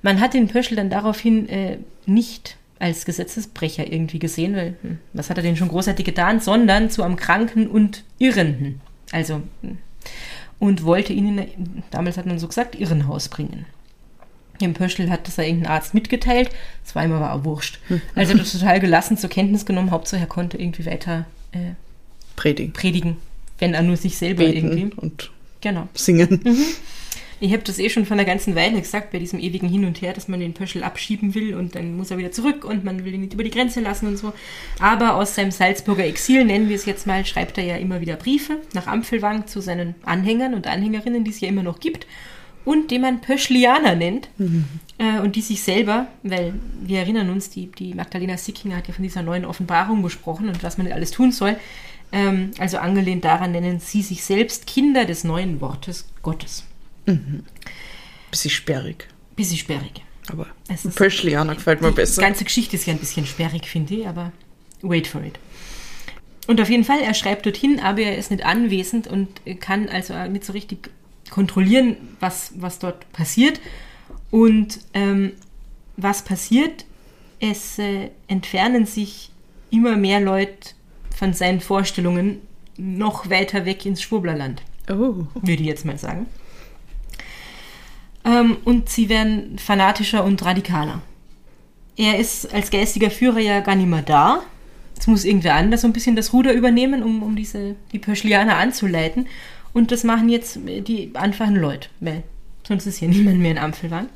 Man 0.01 0.19
hat 0.19 0.33
den 0.33 0.47
Pöschel 0.47 0.77
dann 0.77 0.89
daraufhin 0.89 1.49
äh, 1.49 1.77
nicht 2.05 2.57
als 2.79 3.05
Gesetzesbrecher 3.05 3.91
irgendwie 3.91 4.19
gesehen, 4.19 4.55
weil 4.55 4.75
hm, 4.81 4.99
was 5.13 5.29
hat 5.29 5.37
er 5.37 5.43
denn 5.43 5.57
schon 5.57 5.69
großartig 5.69 6.05
getan, 6.05 6.39
sondern 6.39 6.89
zu 6.89 7.03
einem 7.03 7.15
Kranken 7.15 7.67
und 7.67 8.03
Irrenden. 8.19 8.81
Also, 9.11 9.41
hm, 9.61 9.77
und 10.59 10.83
wollte 10.83 11.13
ihn, 11.13 11.37
in, 11.37 11.83
damals 11.91 12.17
hat 12.17 12.25
man 12.25 12.39
so 12.39 12.47
gesagt, 12.47 12.75
Irrenhaus 12.75 13.29
bringen. 13.29 13.65
Dem 14.61 14.73
Pöschel 14.73 15.11
hat 15.11 15.27
das 15.27 15.37
ja 15.37 15.43
irgendein 15.43 15.71
Arzt 15.71 15.93
mitgeteilt. 15.93 16.49
Das 16.83 16.95
war 16.95 17.33
auch 17.33 17.43
wurscht. 17.43 17.79
Also 18.15 18.31
er 18.31 18.39
das 18.39 18.53
total 18.53 18.79
gelassen 18.79 19.17
zur 19.17 19.29
Kenntnis 19.29 19.65
genommen. 19.65 19.91
Hauptsache 19.91 20.21
er 20.21 20.27
konnte 20.27 20.57
irgendwie 20.57 20.85
weiter 20.85 21.25
äh, 21.51 21.73
Predigen. 22.37 22.71
predigen, 22.71 23.17
wenn 23.59 23.73
er 23.73 23.83
nur 23.83 23.97
sich 23.97 24.17
selber 24.17 24.45
Beten 24.45 24.77
irgendwie. 24.77 24.95
und 24.95 25.31
Genau. 25.61 25.87
singen. 25.93 26.41
Ich 27.39 27.53
habe 27.53 27.61
das 27.61 27.77
eh 27.77 27.89
schon 27.89 28.07
von 28.07 28.17
der 28.17 28.25
ganzen 28.25 28.55
Weile 28.55 28.79
gesagt, 28.81 29.11
bei 29.11 29.19
diesem 29.19 29.39
ewigen 29.39 29.69
Hin 29.69 29.85
und 29.85 30.01
Her, 30.01 30.13
dass 30.13 30.27
man 30.27 30.39
den 30.39 30.55
Pöschel 30.55 30.83
abschieben 30.83 31.35
will 31.35 31.53
und 31.53 31.75
dann 31.75 31.95
muss 31.95 32.09
er 32.09 32.17
wieder 32.17 32.31
zurück 32.31 32.65
und 32.65 32.83
man 32.83 33.05
will 33.05 33.13
ihn 33.13 33.21
nicht 33.21 33.33
über 33.33 33.43
die 33.43 33.51
Grenze 33.51 33.79
lassen 33.79 34.07
und 34.07 34.17
so. 34.17 34.33
Aber 34.79 35.15
aus 35.15 35.35
seinem 35.35 35.51
Salzburger 35.51 36.05
Exil, 36.05 36.45
nennen 36.45 36.67
wir 36.67 36.75
es 36.75 36.85
jetzt 36.85 37.05
mal, 37.05 37.25
schreibt 37.27 37.59
er 37.59 37.63
ja 37.63 37.77
immer 37.77 38.01
wieder 38.01 38.15
Briefe 38.15 38.57
nach 38.73 38.87
Ampfelwang 38.87 39.45
zu 39.45 39.61
seinen 39.61 39.93
Anhängern 40.03 40.55
und 40.55 40.65
Anhängerinnen, 40.65 41.23
die 41.23 41.31
es 41.31 41.39
ja 41.39 41.47
immer 41.47 41.61
noch 41.61 41.79
gibt 41.79 42.07
und 42.65 42.89
die 42.91 42.99
man 42.99 43.21
Pöschlianer 43.21 43.95
nennt 43.95 44.29
äh, 44.97 45.19
und 45.19 45.35
die 45.37 45.41
sich 45.41 45.61
selber, 45.63 46.07
weil 46.23 46.53
wir 46.81 46.99
erinnern 46.99 47.29
uns, 47.29 47.49
die, 47.49 47.67
die 47.67 47.93
Magdalena 47.93 48.35
Sickinger 48.35 48.75
hat 48.75 48.87
ja 48.87 48.93
von 48.93 49.03
dieser 49.03 49.21
neuen 49.21 49.45
Offenbarung 49.45 50.01
gesprochen 50.01 50.49
und 50.49 50.63
was 50.63 50.77
man 50.77 50.85
nicht 50.85 50.95
alles 50.95 51.11
tun 51.11 51.31
soll. 51.31 51.55
Ähm, 52.11 52.51
also 52.57 52.77
angelehnt 52.77 53.25
daran 53.25 53.51
nennen 53.51 53.79
sie 53.79 54.01
sich 54.01 54.23
selbst 54.23 54.65
Kinder 54.67 55.05
des 55.05 55.23
neuen 55.23 55.59
Wortes 55.61 56.07
Gottes. 56.23 56.63
Bisschen 58.31 58.51
sperrig. 58.51 59.07
Bisschen 59.35 59.57
sperrig. 59.57 60.03
Aber 60.29 60.47
Es 60.67 60.83
ist- 60.85 60.95
Pöschlianer 60.95 61.55
gefällt 61.55 61.81
mir 61.81 61.89
Die 61.89 61.95
besser. 61.95 62.21
ganze 62.21 62.43
Geschichte 62.43 62.75
ist 62.75 62.85
ja 62.85 62.93
ein 62.93 62.99
bisschen 62.99 63.25
sperrig, 63.25 63.65
finde 63.67 63.95
ich, 63.95 64.07
aber 64.07 64.31
wait 64.81 65.07
for 65.07 65.23
it. 65.23 65.39
Und 66.47 66.59
auf 66.61 66.69
jeden 66.69 66.83
Fall, 66.83 66.99
er 67.01 67.13
schreibt 67.13 67.45
dorthin, 67.45 67.79
aber 67.79 68.01
er 68.01 68.17
ist 68.17 68.31
nicht 68.31 68.45
anwesend 68.45 69.07
und 69.07 69.27
kann 69.59 69.89
also 69.89 70.13
nicht 70.27 70.45
so 70.45 70.53
richtig 70.53 70.89
kontrollieren, 71.29 71.97
was, 72.19 72.51
was 72.55 72.79
dort 72.79 73.09
passiert. 73.11 73.59
Und 74.31 74.79
ähm, 74.93 75.33
was 75.97 76.23
passiert? 76.23 76.85
Es 77.39 77.79
äh, 77.79 78.09
entfernen 78.27 78.85
sich 78.85 79.31
immer 79.71 79.95
mehr 79.97 80.19
Leute 80.21 80.69
von 81.17 81.33
seinen 81.33 81.61
Vorstellungen 81.61 82.41
noch 82.77 83.29
weiter 83.29 83.65
weg 83.65 83.85
ins 83.85 84.01
Schwurblerland 84.01 84.61
Oh. 84.89 85.25
würde 85.41 85.61
ich 85.61 85.67
jetzt 85.67 85.83
mal 85.83 85.97
sagen. 85.97 86.27
Ähm, 88.23 88.57
und 88.63 88.87
sie 88.87 89.09
werden 89.09 89.57
fanatischer 89.57 90.23
und 90.23 90.43
radikaler. 90.45 91.01
Er 91.97 92.19
ist 92.19 92.53
als 92.53 92.69
geistiger 92.69 93.09
Führer 93.09 93.39
ja 93.39 93.59
gar 93.61 93.75
nicht 93.75 93.89
mehr 93.89 94.03
da. 94.03 94.43
Jetzt 94.95 95.07
muss 95.07 95.25
irgendwer 95.25 95.55
anders 95.55 95.81
so 95.81 95.87
ein 95.87 95.93
bisschen 95.93 96.15
das 96.15 96.31
Ruder 96.31 96.53
übernehmen, 96.53 97.03
um, 97.03 97.23
um 97.23 97.35
diese, 97.35 97.75
die 97.91 97.99
Pöschlianer 97.99 98.57
anzuleiten. 98.57 99.27
Und 99.73 99.91
das 99.91 100.03
machen 100.03 100.29
jetzt 100.29 100.59
die 100.65 101.11
einfachen 101.15 101.55
Leute, 101.55 101.89
weil 101.99 102.23
sonst 102.65 102.85
ist 102.85 102.99
hier 102.99 103.09
niemand 103.09 103.39
mehr 103.39 103.51
in 103.51 103.57
Ampfelwang. 103.57 104.07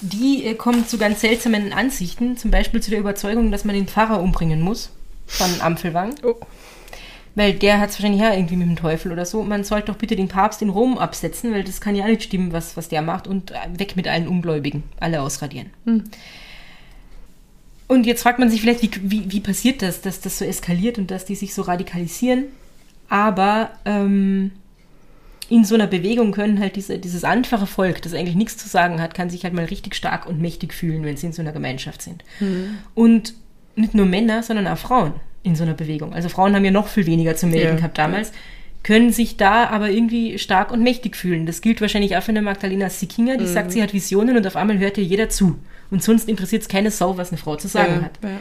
Die 0.00 0.44
äh, 0.44 0.54
kommen 0.54 0.86
zu 0.86 0.96
ganz 0.96 1.20
seltsamen 1.20 1.72
Ansichten, 1.72 2.36
zum 2.36 2.50
Beispiel 2.50 2.80
zu 2.80 2.90
der 2.90 3.00
Überzeugung, 3.00 3.50
dass 3.50 3.64
man 3.64 3.74
den 3.74 3.88
Pfarrer 3.88 4.22
umbringen 4.22 4.60
muss 4.60 4.90
von 5.26 5.60
Ampfelwang. 5.60 6.14
Oh. 6.22 6.34
Weil 7.34 7.52
der 7.52 7.80
hat 7.80 7.90
es 7.90 7.96
wahrscheinlich 7.96 8.22
ja 8.22 8.32
irgendwie 8.32 8.56
mit 8.56 8.66
dem 8.66 8.76
Teufel 8.76 9.12
oder 9.12 9.26
so. 9.26 9.42
Man 9.42 9.62
sollte 9.62 9.92
doch 9.92 9.98
bitte 9.98 10.16
den 10.16 10.28
Papst 10.28 10.62
in 10.62 10.70
Rom 10.70 10.96
absetzen, 10.96 11.52
weil 11.52 11.64
das 11.64 11.82
kann 11.82 11.94
ja 11.94 12.06
nicht 12.06 12.22
stimmen, 12.22 12.52
was, 12.52 12.76
was 12.78 12.88
der 12.88 13.02
macht. 13.02 13.26
Und 13.26 13.50
äh, 13.50 13.56
weg 13.76 13.94
mit 13.94 14.08
allen 14.08 14.26
Ungläubigen. 14.26 14.84
Alle 15.00 15.20
ausradieren. 15.20 15.70
Und 17.88 18.06
jetzt 18.06 18.22
fragt 18.22 18.38
man 18.38 18.48
sich 18.48 18.62
vielleicht, 18.62 18.82
wie, 18.82 18.90
wie, 19.02 19.30
wie 19.30 19.40
passiert 19.40 19.82
das, 19.82 20.00
dass 20.00 20.20
das 20.20 20.38
so 20.38 20.46
eskaliert 20.46 20.96
und 20.98 21.10
dass 21.10 21.26
die 21.26 21.34
sich 21.34 21.52
so 21.52 21.62
radikalisieren. 21.62 22.44
Aber 23.08 23.70
ähm, 23.84 24.52
in 25.48 25.64
so 25.64 25.74
einer 25.74 25.86
Bewegung 25.86 26.32
können 26.32 26.58
halt 26.58 26.76
diese, 26.76 26.98
dieses 26.98 27.22
einfache 27.22 27.66
Volk, 27.66 28.02
das 28.02 28.14
eigentlich 28.14 28.34
nichts 28.34 28.56
zu 28.56 28.68
sagen 28.68 29.00
hat, 29.00 29.14
kann 29.14 29.30
sich 29.30 29.44
halt 29.44 29.54
mal 29.54 29.66
richtig 29.66 29.94
stark 29.94 30.26
und 30.26 30.40
mächtig 30.40 30.72
fühlen, 30.72 31.04
wenn 31.04 31.16
sie 31.16 31.26
in 31.26 31.32
so 31.32 31.42
einer 31.42 31.52
Gemeinschaft 31.52 32.02
sind. 32.02 32.24
Und 32.94 33.34
nicht 33.76 33.94
nur 33.94 34.06
Männer, 34.06 34.42
sondern 34.42 34.66
auch 34.66 34.78
Frauen 34.78 35.12
in 35.42 35.54
so 35.54 35.62
einer 35.62 35.74
Bewegung. 35.74 36.12
Also 36.12 36.28
Frauen 36.28 36.54
haben 36.54 36.64
ja 36.64 36.70
noch 36.70 36.88
viel 36.88 37.06
weniger 37.06 37.36
zu 37.36 37.46
melden 37.46 37.68
Ja, 37.68 37.76
gehabt 37.76 37.98
damals, 37.98 38.32
können 38.82 39.12
sich 39.12 39.36
da 39.36 39.66
aber 39.66 39.90
irgendwie 39.90 40.38
stark 40.38 40.70
und 40.70 40.82
mächtig 40.82 41.16
fühlen. 41.16 41.46
Das 41.46 41.60
gilt 41.60 41.80
wahrscheinlich 41.80 42.16
auch 42.16 42.22
für 42.22 42.30
eine 42.30 42.42
Magdalena 42.42 42.88
Sickinger, 42.88 43.36
die 43.36 43.46
sagt, 43.46 43.72
sie 43.72 43.82
hat 43.82 43.92
Visionen 43.92 44.36
und 44.36 44.46
auf 44.46 44.56
einmal 44.56 44.78
hört 44.78 44.98
ihr 44.98 45.04
jeder 45.04 45.28
zu. 45.28 45.58
Und 45.90 46.02
sonst 46.02 46.28
interessiert 46.28 46.62
es 46.62 46.68
keine 46.68 46.90
Sau, 46.90 47.16
was 47.16 47.30
eine 47.30 47.38
Frau 47.38 47.56
zu 47.56 47.68
sagen 47.68 47.94
ja, 47.96 48.02
hat. 48.02 48.18
Ja. 48.22 48.38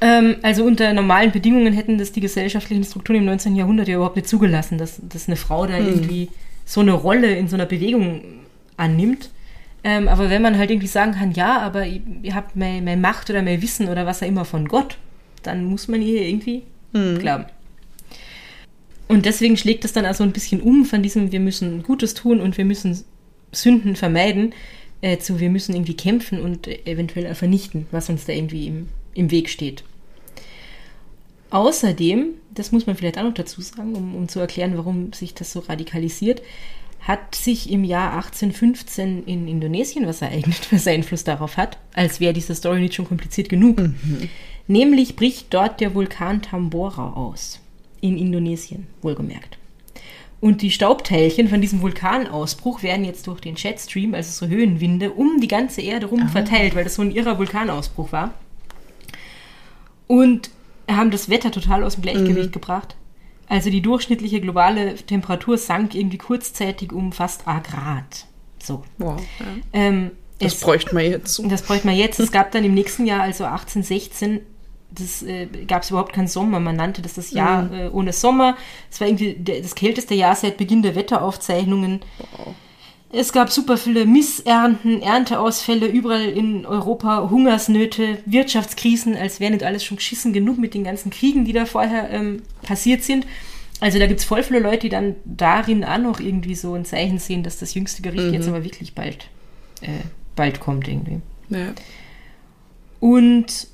Ähm, 0.00 0.36
also 0.42 0.64
unter 0.64 0.92
normalen 0.92 1.32
Bedingungen 1.32 1.72
hätten 1.72 1.98
das 1.98 2.12
die 2.12 2.20
gesellschaftlichen 2.20 2.84
Strukturen 2.84 3.18
im 3.18 3.24
19. 3.24 3.56
Jahrhundert 3.56 3.88
ja 3.88 3.96
überhaupt 3.96 4.16
nicht 4.16 4.28
zugelassen, 4.28 4.78
dass, 4.78 5.00
dass 5.08 5.26
eine 5.26 5.36
Frau 5.36 5.66
da 5.66 5.78
irgendwie 5.78 6.28
so 6.64 6.80
eine 6.80 6.92
Rolle 6.92 7.34
in 7.34 7.48
so 7.48 7.56
einer 7.56 7.66
Bewegung 7.66 8.22
annimmt. 8.76 9.30
Ähm, 9.88 10.06
aber 10.06 10.28
wenn 10.28 10.42
man 10.42 10.58
halt 10.58 10.70
irgendwie 10.70 10.86
sagen 10.86 11.12
kann, 11.12 11.32
ja, 11.32 11.60
aber 11.62 11.86
ihr, 11.86 12.34
habt 12.34 12.56
mehr, 12.56 12.82
mehr 12.82 12.98
Macht 12.98 13.30
oder 13.30 13.40
mehr 13.40 13.62
Wissen 13.62 13.88
oder 13.88 14.04
was 14.04 14.22
auch 14.22 14.26
immer 14.26 14.44
von 14.44 14.68
Gott, 14.68 14.98
dann 15.42 15.64
muss 15.64 15.88
man 15.88 16.02
ihr 16.02 16.20
irgendwie 16.20 16.64
glauben. 16.92 17.46
Und 19.08 19.24
deswegen 19.24 19.56
schlägt 19.56 19.84
das 19.84 19.94
dann 19.94 20.04
also 20.04 20.24
ein 20.24 20.32
bisschen 20.32 20.60
um 20.60 20.84
von 20.84 21.02
diesem, 21.02 21.32
wir 21.32 21.40
müssen 21.40 21.82
Gutes 21.82 22.12
tun 22.12 22.38
und 22.42 22.58
wir 22.58 22.66
müssen 22.66 23.02
Sünden 23.50 23.96
vermeiden, 23.96 24.52
äh, 25.00 25.16
zu 25.16 25.40
wir 25.40 25.48
müssen 25.48 25.74
irgendwie 25.74 25.96
kämpfen 25.96 26.42
und 26.42 26.68
eventuell 26.86 27.34
vernichten, 27.34 27.86
was 27.90 28.10
uns 28.10 28.26
da 28.26 28.34
irgendwie 28.34 28.66
im, 28.66 28.88
im 29.14 29.30
Weg 29.30 29.48
steht. 29.48 29.84
Außerdem, 31.48 32.34
das 32.50 32.72
muss 32.72 32.86
man 32.86 32.94
vielleicht 32.94 33.16
auch 33.16 33.22
noch 33.22 33.32
dazu 33.32 33.62
sagen, 33.62 33.94
um, 33.94 34.14
um 34.14 34.28
zu 34.28 34.38
erklären, 34.38 34.76
warum 34.76 35.14
sich 35.14 35.32
das 35.32 35.50
so 35.50 35.60
radikalisiert, 35.60 36.42
hat 37.08 37.34
sich 37.34 37.70
im 37.70 37.84
Jahr 37.84 38.12
1815 38.12 39.24
in 39.24 39.48
Indonesien 39.48 40.06
was 40.06 40.20
ereignet, 40.20 40.68
was 40.70 40.86
Einfluss 40.86 41.24
darauf 41.24 41.56
hat, 41.56 41.78
als 41.94 42.20
wäre 42.20 42.34
diese 42.34 42.54
Story 42.54 42.80
nicht 42.80 42.94
schon 42.94 43.08
kompliziert 43.08 43.48
genug. 43.48 43.80
Nämlich 44.66 45.16
bricht 45.16 45.52
dort 45.54 45.80
der 45.80 45.94
Vulkan 45.94 46.42
Tambora 46.42 47.14
aus. 47.14 47.60
In 48.02 48.18
Indonesien, 48.18 48.86
wohlgemerkt. 49.00 49.58
Und 50.40 50.60
die 50.60 50.70
Staubteilchen 50.70 51.48
von 51.48 51.62
diesem 51.62 51.80
Vulkanausbruch 51.80 52.82
werden 52.82 53.04
jetzt 53.04 53.26
durch 53.26 53.40
den 53.40 53.56
Jetstream, 53.56 54.14
also 54.14 54.46
so 54.46 54.52
Höhenwinde, 54.52 55.10
um 55.10 55.40
die 55.40 55.48
ganze 55.48 55.80
Erde 55.80 56.06
rum 56.06 56.28
verteilt, 56.28 56.76
weil 56.76 56.84
das 56.84 56.94
so 56.94 57.02
ein 57.02 57.10
irrer 57.10 57.38
Vulkanausbruch 57.38 58.12
war. 58.12 58.34
Und 60.06 60.50
haben 60.88 61.10
das 61.10 61.28
Wetter 61.28 61.50
total 61.50 61.82
aus 61.82 61.94
dem 61.94 62.02
Gleichgewicht 62.02 62.52
gebracht. 62.52 62.96
Also 63.48 63.70
die 63.70 63.80
durchschnittliche 63.80 64.40
globale 64.40 64.94
Temperatur 64.96 65.56
sank 65.58 65.94
irgendwie 65.94 66.18
kurzzeitig 66.18 66.92
um 66.92 67.12
fast 67.12 67.46
a 67.48 67.60
Grad. 67.60 68.26
So. 68.62 68.82
Wow. 68.98 69.20
Ja. 69.40 69.46
Ähm, 69.72 70.10
Das 70.38 70.54
es- 70.54 70.60
bräuchte 70.60 70.94
man 70.94 71.04
jetzt. 71.04 71.40
das 71.44 71.62
bräuchte 71.62 71.86
man 71.86 71.96
jetzt. 71.96 72.20
Es 72.20 72.30
gab 72.32 72.50
dann 72.52 72.64
im 72.64 72.74
nächsten 72.74 73.06
Jahr, 73.06 73.22
also 73.22 73.44
1816, 73.44 74.40
das 74.90 75.22
äh, 75.22 75.46
gab 75.66 75.82
es 75.82 75.90
überhaupt 75.90 76.12
keinen 76.14 76.28
Sommer. 76.28 76.60
Man 76.60 76.76
nannte 76.76 77.02
das 77.02 77.14
das 77.14 77.30
Jahr 77.30 77.70
äh, 77.72 77.88
ohne 77.88 78.12
Sommer. 78.12 78.56
Es 78.90 79.00
war 79.00 79.06
irgendwie 79.08 79.36
das 79.62 79.74
kälteste 79.74 80.14
Jahr 80.14 80.34
seit 80.34 80.56
Beginn 80.56 80.82
der 80.82 80.94
Wetteraufzeichnungen. 80.94 82.00
Es 83.10 83.32
gab 83.32 83.50
super 83.50 83.78
viele 83.78 84.04
Missernten, 84.04 85.00
Ernteausfälle, 85.00 85.86
überall 85.86 86.28
in 86.28 86.66
Europa 86.66 87.30
Hungersnöte, 87.30 88.18
Wirtschaftskrisen, 88.26 89.16
als 89.16 89.40
wäre 89.40 89.52
nicht 89.52 89.64
alles 89.64 89.82
schon 89.82 89.96
geschissen 89.96 90.34
genug 90.34 90.58
mit 90.58 90.74
den 90.74 90.84
ganzen 90.84 91.10
Kriegen, 91.10 91.46
die 91.46 91.54
da 91.54 91.64
vorher 91.64 92.10
ähm, 92.10 92.42
passiert 92.62 93.02
sind. 93.02 93.26
Also 93.80 93.98
da 93.98 94.06
gibt 94.06 94.20
es 94.20 94.26
voll 94.26 94.42
viele 94.42 94.58
Leute, 94.58 94.80
die 94.80 94.88
dann 94.90 95.16
darin 95.24 95.84
auch 95.84 95.98
noch 95.98 96.20
irgendwie 96.20 96.54
so 96.54 96.74
ein 96.74 96.84
Zeichen 96.84 97.18
sehen, 97.18 97.42
dass 97.42 97.58
das 97.58 97.74
jüngste 97.74 98.02
Gericht 98.02 98.32
jetzt 98.32 98.48
aber 98.48 98.64
wirklich 98.64 98.94
bald, 98.94 99.28
äh, 99.80 100.04
bald 100.36 100.60
kommt 100.60 100.86
irgendwie. 100.86 101.20
Ja. 101.48 101.72
Und 103.00 103.68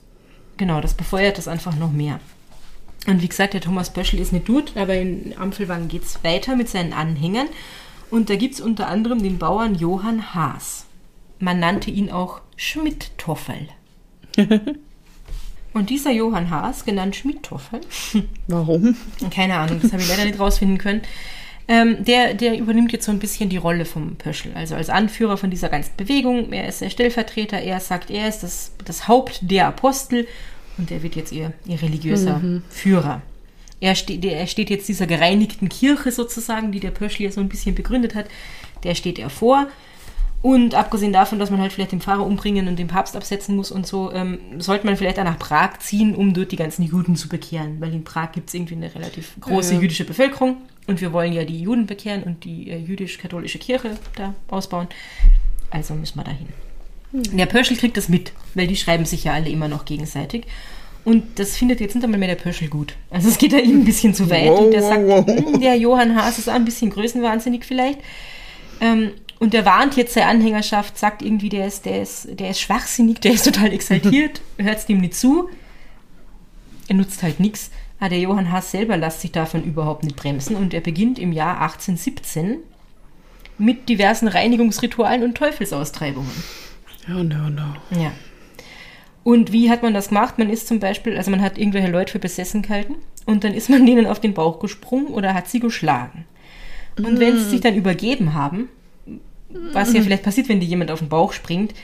genau, 0.59 0.81
das 0.81 0.95
befeuert 0.95 1.39
das 1.39 1.49
einfach 1.49 1.75
noch 1.77 1.91
mehr. 1.91 2.21
Und 3.07 3.21
wie 3.21 3.29
gesagt, 3.29 3.55
der 3.55 3.61
Thomas 3.61 3.93
Böschel 3.93 4.21
ist 4.21 4.33
nicht 4.33 4.47
tot, 4.47 4.73
aber 4.77 4.95
in 4.95 5.35
Ampfelwang 5.39 5.89
geht 5.89 6.05
es 6.05 6.23
weiter 6.23 6.55
mit 6.55 6.69
seinen 6.69 6.93
Anhängern. 6.93 7.49
Und 8.11 8.31
da 8.31 8.37
gibt 8.37 8.55
es 8.55 8.61
unter 8.61 8.89
anderem 8.89 9.23
den 9.23 9.39
Bauern 9.39 9.75
Johann 9.75 10.35
Haas. 10.35 10.87
Man 11.39 11.59
nannte 11.59 11.91
ihn 11.91 12.11
auch 12.11 12.41
Schmidt-Toffel. 12.57 13.69
Und 15.75 15.91
dieser 15.91 16.13
Johann 16.13 16.51
Haas, 16.51 16.85
genannt 16.85 17.17
Schmidt-Toffel, 17.17 17.81
Warum? 18.47 18.97
keine 19.31 19.57
Ahnung, 19.57 19.81
das 19.83 19.93
habe 19.93 20.03
ich 20.03 20.09
leider 20.09 20.25
nicht 20.25 20.39
rausfinden 20.39 20.79
können, 20.79 21.03
Ähm, 21.67 22.05
der, 22.05 22.35
der 22.35 22.59
übernimmt 22.59 22.93
jetzt 22.93 23.07
so 23.07 23.11
ein 23.11 23.19
bisschen 23.19 23.49
die 23.49 23.57
Rolle 23.57 23.87
vom 23.87 24.17
Pöschel, 24.17 24.53
also 24.55 24.75
als 24.75 24.91
Anführer 24.91 25.39
von 25.39 25.49
dieser 25.51 25.71
ganzen 25.71 25.93
Bewegung. 25.97 26.53
Er 26.53 26.69
ist 26.69 26.83
der 26.83 26.91
Stellvertreter, 26.91 27.59
er 27.59 27.81
sagt, 27.81 28.11
er 28.11 28.29
ist 28.29 28.41
das, 28.43 28.73
das 28.85 29.09
Haupt 29.09 29.41
der 29.51 29.69
Apostel 29.69 30.27
und 30.77 30.91
er 30.91 31.03
wird 31.03 31.17
jetzt 31.17 31.33
ihr, 31.33 31.55
ihr 31.67 31.81
religiöser 31.81 32.41
Führer. 32.69 33.23
Er 33.85 33.95
steht, 33.95 34.25
er 34.25 34.47
steht 34.47 34.71
jetzt 34.71 34.89
dieser 34.89 35.07
gereinigten 35.07 35.69
Kirche 35.69 36.11
sozusagen, 36.11 36.73
die 36.73 36.81
der 36.81 36.91
Pöschel 36.91 37.27
ja 37.27 37.31
so 37.31 37.43
ein 37.43 37.51
bisschen 37.51 37.75
begründet 37.75 38.15
hat, 38.15 38.27
der 38.83 38.95
steht 38.95 39.19
er 39.19 39.29
vor. 39.29 39.69
Und 40.41 40.75
abgesehen 40.75 41.13
davon, 41.13 41.39
dass 41.39 41.51
man 41.51 41.61
halt 41.61 41.73
vielleicht 41.73 41.93
den 41.93 42.01
Pfarrer 42.01 42.25
umbringen 42.25 42.67
und 42.67 42.79
den 42.79 42.87
Papst 42.87 43.15
absetzen 43.15 43.57
muss 43.57 43.71
und 43.71 43.87
so, 43.87 44.11
ähm, 44.11 44.39
sollte 44.57 44.87
man 44.87 44.97
vielleicht 44.97 45.19
auch 45.19 45.25
nach 45.25 45.39
Prag 45.39 45.81
ziehen, 45.81 46.15
um 46.15 46.33
dort 46.33 46.51
die 46.51 46.57
ganzen 46.57 46.83
Juden 46.83 47.15
zu 47.15 47.29
bekehren. 47.29 47.79
Weil 47.79 47.93
in 47.93 48.05
Prag 48.05 48.33
gibt 48.33 48.49
es 48.49 48.55
irgendwie 48.55 48.77
eine 48.77 48.95
relativ 48.95 49.35
große 49.41 49.75
ja. 49.75 49.81
jüdische 49.81 50.07
Bevölkerung 50.07 50.57
und 50.87 51.03
wir 51.03 51.13
wollen 51.13 51.35
ja 51.35 51.45
die 51.45 51.61
Juden 51.61 51.85
bekehren 51.85 52.23
und 52.23 52.45
die 52.45 52.71
äh, 52.71 52.79
jüdisch-katholische 52.79 53.59
Kirche 53.59 53.99
da 54.17 54.35
ausbauen. 54.49 54.89
Also 55.71 55.93
müssen 55.93 56.19
wir 56.19 56.25
dahin. 56.25 56.49
Der 57.13 57.47
Pöschel 57.47 57.77
kriegt 57.77 57.99
das 57.99 58.09
mit, 58.09 58.33
weil 58.55 58.67
die 58.67 58.77
schreiben 58.77 59.05
sich 59.05 59.25
ja 59.25 59.35
alle 59.35 59.51
immer 59.51 59.69
noch 59.69 59.85
gegenseitig. 59.85 60.47
Und 61.05 61.39
das 61.39 61.57
findet 61.57 61.81
jetzt 61.81 61.95
nicht 61.95 62.05
einmal 62.05 62.19
mehr 62.19 62.29
der 62.29 62.37
Pöschel 62.43 62.69
gut. 62.69 62.95
Also 63.11 63.29
es 63.29 63.37
geht 63.37 63.53
da 63.53 63.59
ihm 63.59 63.81
ein 63.81 63.85
bisschen 63.85 64.15
zu 64.15 64.31
weit. 64.31 64.49
Wow, 64.49 64.61
und 64.61 64.71
der 64.71 64.83
wow, 64.83 64.89
sagt, 64.89 65.07
wow. 65.07 65.27
"Hm, 65.53 65.61
der 65.61 65.77
Johann 65.77 66.17
Haas 66.17 66.39
ist 66.39 66.49
auch 66.49 66.55
ein 66.55 66.65
bisschen 66.65 66.91
größenwahnsinnig 66.91 67.65
vielleicht. 67.65 67.99
Ähm, 68.81 69.11
und 69.39 69.53
der 69.53 69.67
warnt 69.67 69.97
jetzt 69.97 70.15
seine 70.15 70.27
Anhängerschaft, 70.29 70.97
sagt 70.99 71.21
irgendwie, 71.21 71.51
der 71.51 71.67
ist, 71.67 71.85
der 71.85 72.01
ist, 72.01 72.29
der 72.41 72.51
ist 72.51 72.61
schwachsinnig, 72.61 73.21
der 73.21 73.33
ist 73.33 73.45
total 73.45 73.73
exaltiert, 73.73 74.41
hört 74.59 74.79
es 74.79 74.87
dem 74.87 74.99
nicht 74.99 75.15
zu. 75.15 75.51
Er 76.89 76.95
nutzt 76.97 77.23
halt 77.23 77.41
nichts. 77.41 77.71
Ah, 78.01 78.09
der 78.09 78.19
Johann 78.21 78.51
Haas 78.51 78.71
selber 78.71 78.97
lässt 78.97 79.21
sich 79.21 79.33
davon 79.33 79.63
überhaupt 79.63 80.05
nicht 80.05 80.17
bremsen 80.17 80.57
und 80.57 80.73
er 80.75 80.81
beginnt 80.81 81.19
im 81.19 81.33
Jahr 81.33 81.61
1817 81.61 82.57
mit 83.59 83.89
diversen 83.89 84.29
Reinigungsritualen 84.29 85.23
und 85.23 85.37
Teufelsaustreibungen. 85.37 86.31
Oh 87.09 87.23
no, 87.23 87.51
no. 87.51 87.75
Ja. 87.91 88.13
Und 89.25 89.53
wie 89.53 89.71
hat 89.71 89.83
man 89.83 89.95
das 89.95 90.09
gemacht? 90.09 90.39
Man 90.39 90.51
ist 90.51 90.69
zum 90.69 90.79
Beispiel, 90.81 91.17
also 91.17 91.31
man 91.31 91.41
hat 91.43 91.59
irgendwelche 91.59 91.91
Leute 91.91 92.13
für 92.13 92.19
besessen 92.19 92.63
gehalten 92.63 92.97
und 93.27 93.43
dann 93.43 93.55
ist 93.55 93.71
man 93.71 93.85
denen 93.87 94.07
auf 94.07 94.21
den 94.21 94.35
Bauch 94.35 94.61
gesprungen 94.61 95.09
oder 95.09 95.35
hat 95.35 95.49
sie 95.49 95.61
geschlagen. 95.61 96.27
Und 96.97 97.19
wenn 97.19 97.37
sie 97.39 97.45
sich 97.51 97.61
dann 97.61 97.75
übergeben 97.75 98.35
haben, 98.35 98.69
was 99.73 99.93
ja 99.93 100.03
vielleicht 100.03 100.23
passiert, 100.23 100.49
wenn 100.49 100.61
dir 100.61 100.67
jemand 100.67 100.91
auf 100.93 101.01
den 101.01 101.09
Bauch 101.09 101.33
springt, 101.33 101.75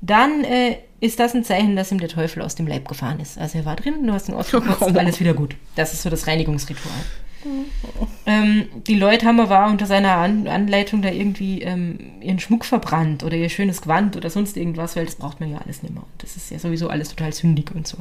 dann 0.00 0.42
äh, 0.44 0.78
ist 1.00 1.20
das 1.20 1.34
ein 1.34 1.44
Zeichen, 1.44 1.76
dass 1.76 1.92
ihm 1.92 2.00
der 2.00 2.08
Teufel 2.08 2.42
aus 2.42 2.54
dem 2.54 2.66
Leib 2.66 2.88
gefahren 2.88 3.20
ist. 3.20 3.38
Also 3.38 3.58
er 3.58 3.64
war 3.64 3.76
drin, 3.76 4.04
du 4.06 4.12
hast 4.12 4.28
ihn 4.28 4.34
ausgekotzt, 4.36 4.82
Oh. 4.82 4.98
alles 4.98 5.20
wieder 5.20 5.34
gut. 5.34 5.54
Das 5.76 5.92
ist 5.92 6.02
so 6.02 6.10
das 6.10 6.26
Reinigungsritual. 6.26 6.94
Ähm, 8.26 8.66
die 8.86 8.94
Leute 8.94 9.26
haben 9.26 9.40
aber 9.40 9.66
unter 9.66 9.86
seiner 9.86 10.16
An 10.16 10.48
Anleitung 10.48 11.02
da 11.02 11.10
irgendwie 11.10 11.62
ähm, 11.62 11.98
ihren 12.20 12.40
Schmuck 12.40 12.64
verbrannt 12.64 13.22
oder 13.22 13.36
ihr 13.36 13.48
schönes 13.48 13.82
Gewand 13.82 14.16
oder 14.16 14.30
sonst 14.30 14.56
irgendwas, 14.56 14.96
weil 14.96 15.06
das 15.06 15.16
braucht 15.16 15.40
man 15.40 15.50
ja 15.50 15.58
alles 15.58 15.82
nicht 15.82 15.94
mehr. 15.94 16.02
Und 16.02 16.22
das 16.22 16.36
ist 16.36 16.50
ja 16.50 16.58
sowieso 16.58 16.88
alles 16.88 17.10
total 17.10 17.32
sündig 17.32 17.70
und 17.74 17.86
so. 17.86 17.98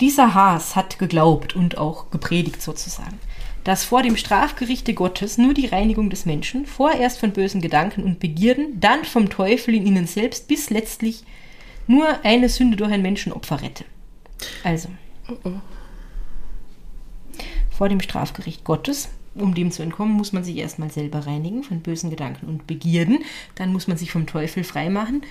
Dieser 0.00 0.34
Haas 0.34 0.76
hat 0.76 0.98
geglaubt 0.98 1.54
und 1.54 1.78
auch 1.78 2.10
gepredigt 2.10 2.60
sozusagen, 2.60 3.18
dass 3.62 3.84
vor 3.84 4.02
dem 4.02 4.16
Strafgerichte 4.16 4.92
Gottes 4.92 5.38
nur 5.38 5.54
die 5.54 5.66
Reinigung 5.66 6.10
des 6.10 6.26
Menschen, 6.26 6.66
vorerst 6.66 7.18
von 7.18 7.32
bösen 7.32 7.60
Gedanken 7.60 8.02
und 8.02 8.20
Begierden, 8.20 8.80
dann 8.80 9.04
vom 9.04 9.30
Teufel 9.30 9.74
in 9.74 9.86
ihnen 9.86 10.06
selbst, 10.06 10.48
bis 10.48 10.70
letztlich 10.70 11.24
nur 11.86 12.24
eine 12.24 12.48
Sünde 12.48 12.76
durch 12.76 12.90
ein 12.92 13.02
Menschenopfer 13.02 13.62
rette. 13.62 13.84
Also, 14.64 14.88
vor 17.76 17.88
dem 17.88 18.00
Strafgericht 18.00 18.64
Gottes. 18.64 19.08
Um 19.34 19.52
dem 19.54 19.72
zu 19.72 19.82
entkommen, 19.82 20.14
muss 20.14 20.32
man 20.32 20.44
sich 20.44 20.56
erstmal 20.56 20.90
selber 20.90 21.26
reinigen 21.26 21.64
von 21.64 21.80
bösen 21.80 22.08
Gedanken 22.08 22.46
und 22.46 22.68
Begierden. 22.68 23.18
Dann 23.56 23.72
muss 23.72 23.88
man 23.88 23.96
sich 23.96 24.12
vom 24.12 24.26
Teufel 24.26 24.62
freimachen. 24.62 25.22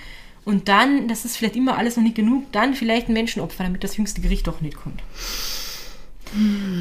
Und 0.44 0.68
dann, 0.68 1.08
das 1.08 1.24
ist 1.24 1.38
vielleicht 1.38 1.56
immer 1.56 1.78
alles 1.78 1.96
noch 1.96 2.02
nicht 2.04 2.16
genug, 2.16 2.52
dann 2.52 2.74
vielleicht 2.74 3.08
ein 3.08 3.14
Menschenopfer, 3.14 3.64
damit 3.64 3.82
das 3.82 3.96
jüngste 3.96 4.20
Gericht 4.20 4.46
doch 4.46 4.60
nicht 4.60 4.76
kommt. 4.76 5.02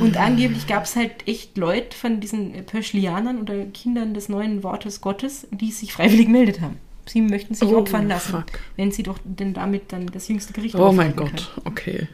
Und 0.01 0.17
angeblich 0.17 0.65
gab 0.67 0.83
es 0.85 0.95
halt 0.95 1.27
echt 1.27 1.57
Leute 1.57 1.95
von 1.95 2.19
diesen 2.19 2.55
äh, 2.55 2.63
Pöschlianern 2.63 3.39
oder 3.39 3.65
Kindern 3.65 4.13
des 4.15 4.27
neuen 4.27 4.63
Wortes 4.63 4.99
Gottes, 4.99 5.47
die 5.51 5.71
sich 5.71 5.93
freiwillig 5.93 6.25
gemeldet 6.25 6.59
haben. 6.59 6.77
Sie 7.05 7.21
möchten 7.21 7.53
sich 7.53 7.67
Oh, 7.69 7.77
opfern 7.77 8.07
lassen, 8.07 8.31
fuck. 8.31 8.45
wenn 8.77 8.91
sie 8.91 9.03
doch 9.03 9.19
denn 9.23 9.53
damit 9.53 9.91
dann 9.91 10.07
das 10.07 10.27
jüngste 10.27 10.53
Gericht 10.53 10.75
Oh 10.75 10.91
mein 10.91 11.15
Gott, 11.15 11.51
okay. 11.65 12.07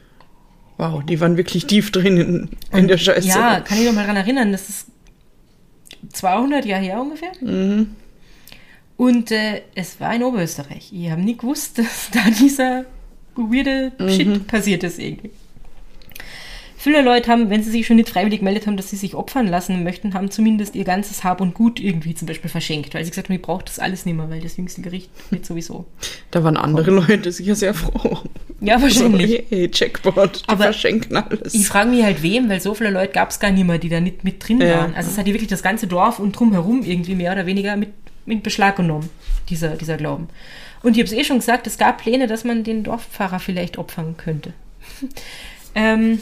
Wow, 0.80 1.04
die 1.04 1.20
waren 1.20 1.36
wirklich 1.36 1.68
tief 1.68 1.92
drin 1.92 2.16
in, 2.18 2.50
in 2.72 2.88
der 2.88 2.98
Scheiße. 2.98 3.28
Ja, 3.28 3.60
kann 3.60 3.78
ich 3.78 3.86
noch 3.86 3.92
mal 3.92 4.04
daran 4.04 4.16
erinnern, 4.16 4.54
das 4.54 4.70
ist 4.70 4.88
200 6.14 6.66
Jahre 6.66 6.84
her 6.84 7.02
ungefähr. 7.02 7.32
Mhm. 7.42 7.96
Und 8.96 9.30
äh, 9.32 9.62
es 9.76 10.00
war 10.00 10.16
in 10.16 10.24
Oberösterreich. 10.24 10.92
Ich 10.94 11.12
habe 11.12 11.22
nie 11.22 11.36
gewusst, 11.36 11.78
dass 11.80 12.10
da 12.12 12.22
dieser 12.30 12.86
weirde 13.36 13.92
Mhm. 14.00 14.10
Shit 14.10 14.48
passiert 14.48 14.84
ist 14.86 15.00
irgendwie. 15.00 15.32
Viele 16.82 17.02
Leute 17.02 17.30
haben, 17.30 17.50
wenn 17.50 17.62
sie 17.62 17.72
sich 17.72 17.86
schon 17.86 17.98
nicht 17.98 18.08
freiwillig 18.08 18.40
gemeldet 18.40 18.66
haben, 18.66 18.78
dass 18.78 18.90
sie 18.90 18.96
sich 18.96 19.14
opfern 19.14 19.48
lassen 19.48 19.84
möchten, 19.84 20.14
haben 20.14 20.32
zumindest 20.32 20.76
ihr 20.78 20.86
ganzes 20.86 21.26
Hab 21.26 21.42
und 21.42 21.54
Gut 21.54 21.78
irgendwie 21.82 22.16
zum 22.16 22.26
Beispiel 22.26 22.50
verschenkt, 22.50 22.94
weil 22.94 23.04
sie 23.04 23.10
gesagt 23.12 23.28
haben, 23.28 23.36
ich 23.36 23.42
brauche 23.42 23.66
das 23.66 23.80
alles 23.80 24.06
nicht 24.06 24.16
mehr, 24.16 24.30
weil 24.30 24.40
das 24.40 24.56
jüngste 24.56 24.82
Gericht 24.82 25.10
wird 25.30 25.46
sowieso. 25.46 25.86
Da 26.32 26.42
waren 26.42 26.56
andere 26.56 26.90
Leute 26.92 27.34
sicher 27.34 27.56
sehr 27.56 27.74
froh. 27.74 28.20
Ja, 28.62 28.82
wahrscheinlich. 28.82 29.30
So, 29.30 29.44
hey, 29.50 29.70
Jackpot, 29.74 30.44
die 30.46 30.48
Aber 30.50 30.64
verschenken 30.64 31.18
alles. 31.18 31.54
Ich 31.54 31.68
frage 31.68 31.90
mich 31.90 32.02
halt 32.02 32.24
wem, 32.24 32.48
weil 32.48 32.62
so 32.62 32.74
viele 32.74 32.92
Leute 32.92 33.12
gab 33.12 33.32
es 33.32 33.42
gar 33.42 33.52
nicht 33.52 33.68
mehr, 33.68 33.78
die 33.78 33.90
da 33.90 34.00
nicht 34.00 34.24
mit 34.24 34.48
drin 34.48 34.62
Ja. 34.62 34.80
waren. 34.80 34.96
Also 34.96 35.10
es 35.12 35.18
hat 35.18 35.28
ja 35.28 35.34
wirklich 35.34 35.50
das 35.50 35.62
ganze 35.62 35.86
Dorf 35.86 36.18
und 36.20 36.32
drumherum 36.32 36.84
irgendwie 36.84 37.16
mehr 37.16 37.34
oder 37.34 37.46
weniger 37.46 37.76
mit, 37.76 37.90
mit 38.26 38.42
Beschlag 38.42 38.78
genommen, 38.78 39.10
dieser, 39.50 39.76
dieser 39.76 39.98
Glauben. 39.98 40.30
Und 40.82 40.94
ich 40.96 41.00
habe 41.04 41.14
es 41.14 41.20
eh 41.20 41.26
schon 41.26 41.40
gesagt, 41.40 41.68
es 41.68 41.78
gab 41.78 41.98
Pläne, 41.98 42.28
dass 42.28 42.46
man 42.46 42.64
den 42.64 42.86
Dorfpfarrer 42.86 43.40
vielleicht 43.40 43.78
opfern 43.78 44.16
könnte. 44.16 44.54
ähm, 45.76 46.20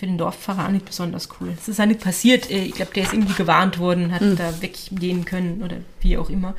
für 0.00 0.06
den 0.06 0.16
Dorfpfarrer 0.16 0.66
auch 0.66 0.70
nicht 0.70 0.86
besonders 0.86 1.28
cool. 1.40 1.52
Es 1.56 1.68
ist 1.68 1.78
ja 1.78 1.84
nicht 1.84 2.00
passiert. 2.00 2.50
Äh, 2.50 2.64
Ich 2.64 2.72
glaube, 2.72 2.92
der 2.94 3.02
ist 3.02 3.12
irgendwie 3.12 3.34
gewarnt 3.34 3.78
worden, 3.78 4.12
hat 4.12 4.22
da 4.36 4.62
weggehen 4.62 5.26
können 5.26 5.62
oder 5.62 5.76
wie 6.00 6.16
auch 6.16 6.30
immer. 6.30 6.54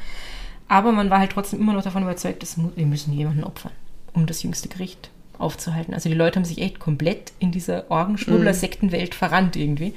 Aber 0.67 0.91
man 0.91 1.09
war 1.09 1.17
halt 1.19 1.31
trotzdem 1.31 1.59
immer 1.59 1.73
noch 1.73 1.83
davon 1.83 2.03
überzeugt, 2.03 2.43
dass 2.43 2.55
wir 2.57 2.85
müssen 2.85 3.11
jemanden 3.13 3.43
opfern, 3.43 3.71
um 4.13 4.27
das 4.27 4.43
jüngste 4.43 4.69
Gericht 4.69 5.09
aufzuhalten. 5.39 5.95
Also 5.95 6.07
die 6.07 6.15
Leute 6.15 6.37
haben 6.37 6.45
sich 6.45 6.59
echt 6.61 6.79
komplett 6.79 7.31
in 7.39 7.51
dieser 7.51 7.89
Orgenschwurbler-Sektenwelt 7.89 9.15
verrannt 9.15 9.55
irgendwie. 9.55 9.95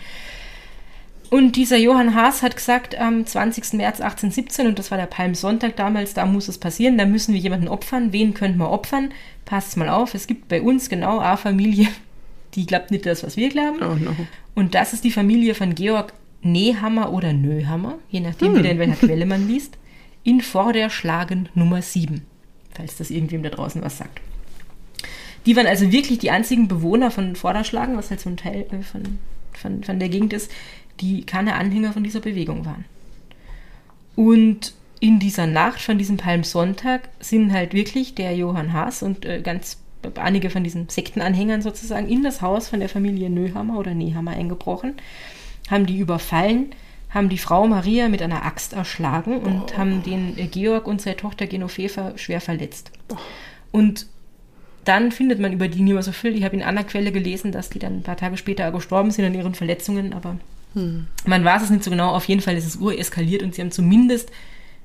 Und 1.29 1.57
dieser 1.57 1.77
Johann 1.77 2.15
Haas 2.15 2.43
hat 2.43 2.57
gesagt, 2.57 2.97
am 2.99 3.27
20. 3.27 3.75
März 3.75 4.01
1817, 4.01 4.67
und 4.69 4.79
das 4.79 4.91
war 4.91 4.97
der 4.97 5.07
Palmsonntag 5.07 5.77
damals, 5.77 6.15
da 6.15 6.25
muss 6.25 6.49
es 6.49 6.57
passieren, 6.57 6.97
da 6.97 7.05
müssen 7.05 7.35
wir 7.35 7.41
jemanden 7.41 7.69
opfern. 7.69 8.13
Wen 8.13 8.33
könnten 8.33 8.59
wir 8.59 8.71
opfern? 8.71 9.11
Passt 9.45 9.77
mal 9.77 9.91
auf, 9.91 10.15
es 10.15 10.27
gibt 10.27 10.49
bei 10.49 10.63
uns 10.63 10.89
genau 10.89 11.19
eine 11.19 11.37
Familie, 11.37 11.89
die 12.55 12.67
glaubt 12.67 12.91
nicht 12.91 13.07
das, 13.07 13.23
was 13.23 13.37
wir 13.37 13.49
glauben. 13.49 13.79
oh 13.83 13.95
no. 13.95 14.15
Und 14.55 14.75
das 14.75 14.93
ist 14.93 15.05
die 15.05 15.11
Familie 15.11 15.55
von 15.55 15.75
Georg 15.75 16.13
Nehammer 16.43 17.13
oder 17.13 17.33
Nöhammer, 17.33 17.99
je 18.11 18.21
nachdem, 18.21 18.57
wieder 18.57 18.71
in 18.71 18.79
welcher 18.79 18.97
Quelle 18.97 19.27
man 19.27 19.49
liest, 19.49 19.79
in 20.23 20.41
Vorderschlagen 20.41 21.49
Nummer 21.55 21.83
7, 21.83 22.23
falls 22.73 22.97
das 22.97 23.11
irgendwem 23.11 23.43
da 23.43 23.51
draußen 23.51 23.83
was 23.83 23.99
sagt. 23.99 24.21
Die 25.47 25.57
waren 25.57 25.67
also 25.67 25.93
wirklich 25.93 26.19
die 26.19 26.31
einzigen 26.31 26.69
Bewohner 26.69 27.11
von 27.11 27.37
Vorderschlagen, 27.37 27.97
was 27.97 28.11
halt 28.11 28.21
so 28.21 28.31
ein 28.31 28.37
Teil 28.37 28.67
äh, 28.71 28.83
von, 28.83 29.19
von, 29.53 29.85
von 29.85 29.99
der 29.99 30.09
Gegend 30.09 30.33
ist, 30.33 30.51
die 31.01 31.25
keine 31.25 31.55
Anhänger 31.55 31.93
von 31.93 32.05
dieser 32.05 32.21
Bewegung 32.21 32.65
waren. 32.65 32.85
Und 34.17 34.75
in 35.01 35.19
dieser 35.19 35.47
Nacht 35.47 35.81
von 35.81 35.99
diesem 35.99 36.17
Palmsonntag 36.17 37.09
sind 37.21 37.53
halt 37.53 37.75
wirklich 37.75 38.15
der 38.15 38.35
Johann 38.35 38.73
Haas 38.73 39.03
und 39.03 39.27
äh, 39.27 39.43
ganz 39.43 39.79
einige 40.17 40.51
von 40.51 40.65
diesen 40.65 40.89
Sektenanhängern 40.89 41.63
sozusagen 41.63 42.09
in 42.09 42.23
das 42.23 42.43
Haus 42.43 42.69
von 42.69 42.81
der 42.81 42.89
Familie 42.89 43.31
Nöhammer 43.31 43.79
oder 43.79 43.95
Nehammer 43.95 44.33
eingebrochen, 44.33 44.95
haben 45.71 45.87
die 45.87 45.99
überfallen, 45.99 46.75
haben 47.11 47.29
die 47.29 47.39
Frau 47.39 47.67
Maria 47.67 48.09
mit 48.09 48.23
einer 48.23 48.45
Axt 48.45 48.73
erschlagen 48.73 49.39
und 49.39 49.79
haben 49.79 50.03
den 50.03 50.37
äh, 50.37 50.47
Georg 50.47 50.87
und 50.87 51.01
seine 51.01 51.17
Tochter 51.17 51.47
Genoveva 51.47 52.17
schwer 52.17 52.41
verletzt. 52.41 52.91
Und 53.71 54.07
dann 54.85 55.13
findet 55.13 55.41
man 55.41 55.53
über 55.53 55.69
die 55.69 55.81
nicht 55.81 55.95
mehr 55.95 56.03
so 56.03 56.13
viel. 56.13 56.37
Ich 56.37 56.45
habe 56.45 56.57
in 56.57 56.63
einer 56.63 56.85
Quelle 56.85 57.13
gelesen, 57.13 57.53
dass 57.53 57.71
die 57.71 57.79
dann 57.79 57.99
ein 57.99 58.03
paar 58.03 58.17
Tage 58.17 58.37
später 58.37 58.71
gestorben 58.71 59.11
sind 59.11 59.25
an 59.25 59.35
ihren 59.35 59.55
Verletzungen, 59.55 60.13
aber 60.13 60.37
man 61.25 61.45
weiß 61.45 61.63
es 61.63 61.71
nicht 61.71 61.85
so 61.85 61.91
genau. 61.91 62.11
Auf 62.11 62.27
jeden 62.27 62.41
Fall 62.41 62.57
ist 62.57 62.67
es 62.67 62.77
ureskaliert 62.77 63.43
und 63.43 63.55
sie 63.55 63.63
haben 63.63 63.71
zumindest 63.71 64.31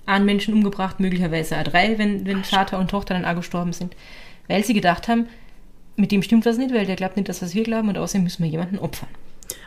einen 0.06 0.26
Menschen 0.26 0.54
umgebracht, 0.54 1.00
möglicherweise 1.00 1.58
auch 1.58 1.64
drei, 1.64 1.98
wenn, 1.98 2.26
wenn 2.26 2.43
Vater 2.43 2.80
und 2.80 2.89
Tochter 2.89 3.14
dann 3.14 3.26
auch 3.26 3.36
gestorben 3.36 3.74
sind. 3.74 3.96
Weil 4.50 4.66
sie 4.66 4.74
gedacht 4.74 5.08
haben, 5.08 5.28
mit 5.95 6.12
dem 6.12 6.22
stimmt 6.22 6.45
was 6.45 6.58
nicht, 6.58 6.74
weil 6.74 6.86
der 6.86 6.95
glaubt 6.97 7.16
nicht 7.16 7.30
das, 7.30 7.41
was 7.41 7.54
wir 7.56 7.64
glauben 7.64 7.88
und 7.88 7.97
außerdem 7.97 8.24
müssen 8.24 8.43
wir 8.43 8.50
jemanden 8.50 8.78
opfern. 8.80 9.08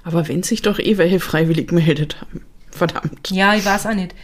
Aber 0.05 0.29
wenn 0.29 0.43
sich 0.43 0.61
doch 0.63 0.79
eh 0.79 0.99
welche 0.99 1.21
freiwillig 1.21 1.69
gemeldet 1.69 2.21
haben. 2.21 2.45
Verdammt. 2.71 3.31
Ja, 3.31 3.55
ich 3.55 3.65
weiß 3.65 3.87
auch 3.87 3.95
nicht. 3.95 4.15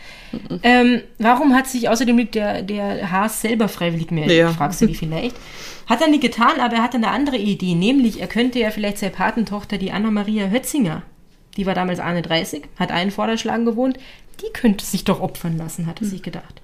Ähm, 0.63 1.03
warum 1.19 1.55
hat 1.55 1.67
sich 1.67 1.89
außerdem 1.89 2.17
nicht 2.17 2.35
der, 2.35 2.63
der 2.63 3.11
Haas 3.11 3.43
selber 3.43 3.69
freiwillig 3.69 4.09
gemeldet, 4.09 4.37
Ja. 4.37 4.51
fragst 4.51 4.81
du 4.81 4.87
dich 4.87 4.99
vielleicht. 4.99 5.37
Hat 5.87 6.01
er 6.01 6.09
nicht 6.09 6.23
getan, 6.23 6.59
aber 6.61 6.77
er 6.77 6.83
hatte 6.83 6.97
eine 6.97 7.09
andere 7.11 7.37
Idee, 7.37 7.75
nämlich 7.75 8.21
er 8.21 8.27
könnte 8.27 8.59
ja 8.59 8.71
vielleicht 8.71 8.99
seine 8.99 9.13
Patentochter, 9.13 9.77
die 9.79 9.91
Anna-Maria 9.93 10.49
Hötzinger, 10.49 11.03
die 11.57 11.67
war 11.67 11.75
damals 11.75 12.01
31, 12.01 12.65
hat 12.79 12.91
einen 12.91 13.11
Vorderschlagen 13.11 13.65
gewohnt, 13.67 13.99
die 14.41 14.51
könnte 14.53 14.85
sich 14.85 15.05
doch 15.05 15.21
opfern 15.21 15.59
lassen, 15.59 15.87
hat 15.87 16.01
er 16.01 16.07
sich 16.07 16.23
gedacht. 16.23 16.63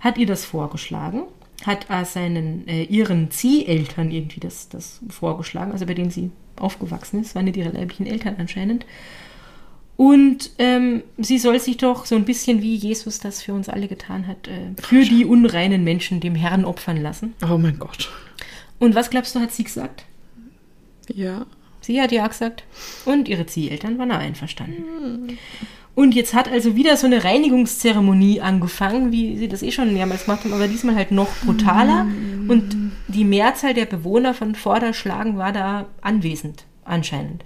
Hat 0.00 0.16
ihr 0.18 0.26
das 0.26 0.44
vorgeschlagen, 0.46 1.22
hat 1.64 1.90
äh, 1.90 2.04
seinen, 2.04 2.66
äh, 2.68 2.84
ihren 2.84 3.30
Zieheltern 3.30 4.10
irgendwie 4.10 4.40
das, 4.40 4.68
das 4.68 5.00
vorgeschlagen, 5.08 5.72
also 5.72 5.86
bei 5.86 5.94
denen 5.94 6.10
sie 6.10 6.30
aufgewachsen 6.56 7.20
ist, 7.20 7.34
waren 7.34 7.44
nicht 7.44 7.56
ihre 7.56 7.70
leiblichen 7.70 8.06
Eltern 8.06 8.36
anscheinend. 8.38 8.86
Und 9.96 10.52
ähm, 10.58 11.02
sie 11.16 11.38
soll 11.38 11.58
sich 11.58 11.76
doch 11.76 12.06
so 12.06 12.14
ein 12.14 12.24
bisschen 12.24 12.62
wie 12.62 12.76
Jesus 12.76 13.18
das 13.18 13.42
für 13.42 13.52
uns 13.52 13.68
alle 13.68 13.88
getan 13.88 14.28
hat, 14.28 14.46
äh, 14.46 14.70
für 14.80 15.02
die 15.02 15.24
unreinen 15.24 15.82
Menschen 15.82 16.20
dem 16.20 16.36
Herrn 16.36 16.64
opfern 16.64 17.02
lassen. 17.02 17.34
Oh 17.42 17.58
mein 17.58 17.80
Gott. 17.80 18.08
Und 18.78 18.94
was 18.94 19.10
glaubst 19.10 19.34
du, 19.34 19.40
hat 19.40 19.52
sie 19.52 19.64
gesagt? 19.64 20.04
Ja. 21.12 21.46
Sie 21.80 22.00
hat 22.00 22.12
ja 22.12 22.26
gesagt. 22.28 22.62
Und 23.06 23.28
ihre 23.28 23.46
Zieheltern 23.46 23.98
waren 23.98 24.12
auch 24.12 24.18
einverstanden. 24.18 25.36
Und 25.98 26.14
jetzt 26.14 26.32
hat 26.32 26.48
also 26.48 26.76
wieder 26.76 26.96
so 26.96 27.08
eine 27.08 27.24
Reinigungszeremonie 27.24 28.40
angefangen, 28.40 29.10
wie 29.10 29.36
sie 29.36 29.48
das 29.48 29.64
eh 29.64 29.72
schon 29.72 29.92
mehrmals 29.92 30.26
gemacht 30.26 30.44
haben, 30.44 30.52
aber 30.52 30.68
diesmal 30.68 30.94
halt 30.94 31.10
noch 31.10 31.26
brutaler. 31.44 32.06
Und 32.46 32.92
die 33.08 33.24
Mehrzahl 33.24 33.74
der 33.74 33.86
Bewohner 33.86 34.32
von 34.32 34.54
Vorderschlagen 34.54 35.38
war 35.38 35.50
da 35.52 35.86
anwesend, 36.00 36.66
anscheinend. 36.84 37.42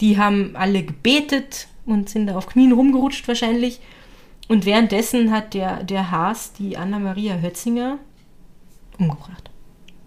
Die 0.00 0.18
haben 0.18 0.50
alle 0.52 0.82
gebetet 0.82 1.66
und 1.86 2.10
sind 2.10 2.26
da 2.26 2.36
auf 2.36 2.46
Knien 2.46 2.72
rumgerutscht 2.72 3.26
wahrscheinlich. 3.26 3.80
Und 4.48 4.66
währenddessen 4.66 5.30
hat 5.30 5.54
der, 5.54 5.82
der 5.82 6.10
Haas 6.10 6.52
die 6.52 6.76
Anna-Maria 6.76 7.36
Hötzinger 7.36 7.96
umgebracht. 8.98 9.50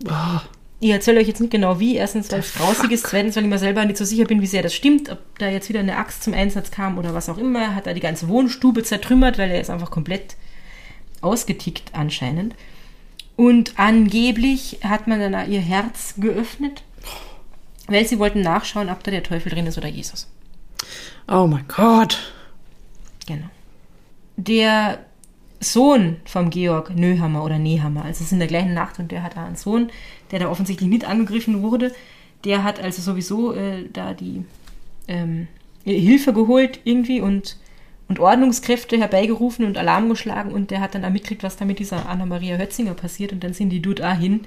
Oh, 0.05 0.39
Ich 0.79 0.91
erzähle 0.91 1.19
euch 1.19 1.27
jetzt 1.27 1.41
nicht 1.41 1.51
genau 1.51 1.79
wie. 1.79 1.95
Erstens, 1.95 2.31
weil 2.31 2.41
es 2.41 2.53
grausig 2.53 2.91
ist. 2.91 3.07
Zweitens, 3.07 3.35
weil 3.35 3.43
ich 3.43 3.49
mir 3.49 3.57
selber 3.57 3.83
nicht 3.85 3.97
so 3.97 4.05
sicher 4.05 4.25
bin, 4.25 4.41
wie 4.41 4.47
sehr 4.47 4.61
das 4.61 4.75
stimmt. 4.75 5.09
Ob 5.09 5.19
da 5.39 5.49
jetzt 5.49 5.69
wieder 5.69 5.79
eine 5.79 5.97
Axt 5.97 6.23
zum 6.23 6.33
Einsatz 6.33 6.69
kam 6.69 6.97
oder 6.97 7.13
was 7.13 7.29
auch 7.29 7.37
immer. 7.37 7.73
Hat 7.73 7.87
er 7.87 7.95
die 7.95 7.99
ganze 7.99 8.27
Wohnstube 8.27 8.83
zertrümmert, 8.83 9.37
weil 9.37 9.49
er 9.49 9.61
ist 9.61 9.71
einfach 9.71 9.89
komplett 9.89 10.35
ausgetickt 11.21 11.91
anscheinend. 11.93 12.53
Und 13.35 13.73
angeblich 13.77 14.79
hat 14.83 15.07
man 15.07 15.19
dann 15.19 15.51
ihr 15.51 15.61
Herz 15.61 16.15
geöffnet, 16.17 16.83
weil 17.87 18.05
sie 18.05 18.19
wollten 18.19 18.41
nachschauen, 18.41 18.89
ob 18.89 19.03
da 19.03 19.11
der 19.11 19.23
Teufel 19.23 19.51
drin 19.51 19.67
ist 19.67 19.77
oder 19.77 19.87
Jesus. 19.87 20.27
oh 21.27 21.47
mein 21.47 21.67
Gott. 21.67 22.33
Genau. 23.27 23.47
Der 24.37 25.05
Sohn 25.59 26.17
vom 26.25 26.49
Georg 26.49 26.95
Nöhammer 26.95 27.43
oder 27.43 27.57
Nehammer, 27.57 28.05
also 28.05 28.19
es 28.19 28.27
ist 28.27 28.31
in 28.31 28.39
der 28.39 28.47
gleichen 28.47 28.73
Nacht 28.73 28.99
und 28.99 29.11
der 29.11 29.23
hat 29.23 29.35
da 29.35 29.45
einen 29.45 29.55
Sohn, 29.55 29.89
der 30.31 30.39
da 30.39 30.49
offensichtlich 30.49 30.89
nicht 30.89 31.05
angegriffen 31.05 31.61
wurde. 31.61 31.93
Der 32.43 32.63
hat 32.63 32.79
also 32.79 33.01
sowieso 33.01 33.53
äh, 33.53 33.85
da 33.91 34.13
die 34.13 34.45
ähm, 35.07 35.47
Hilfe 35.83 36.33
geholt 36.33 36.79
irgendwie 36.83 37.21
und, 37.21 37.57
und 38.07 38.19
Ordnungskräfte 38.19 38.99
herbeigerufen 38.99 39.65
und 39.65 39.77
Alarm 39.77 40.09
geschlagen 40.09 40.51
und 40.51 40.69
der 40.69 40.81
hat 40.81 40.93
dann 40.93 41.05
auch 41.05 41.09
mitgekriegt, 41.09 41.43
was 41.43 41.57
da 41.57 41.65
mit 41.65 41.79
dieser 41.79 42.07
Anna-Maria 42.07 42.57
Hötzinger 42.57 42.93
passiert 42.93 43.31
und 43.31 43.43
dann 43.43 43.53
sind 43.53 43.69
die 43.69 43.81
dort 43.81 44.01
auch 44.03 44.17
hin 44.17 44.41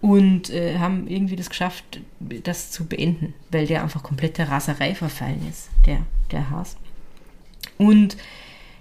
und 0.00 0.50
äh, 0.50 0.78
haben 0.78 1.06
irgendwie 1.06 1.36
das 1.36 1.48
geschafft, 1.48 2.00
das 2.20 2.70
zu 2.70 2.86
beenden, 2.86 3.34
weil 3.50 3.66
der 3.66 3.82
einfach 3.82 4.02
komplett 4.02 4.38
der 4.38 4.50
Raserei 4.50 4.94
verfallen 4.94 5.46
ist, 5.48 5.70
der, 5.86 5.98
der 6.30 6.50
Haas. 6.50 6.76
Und 7.78 8.16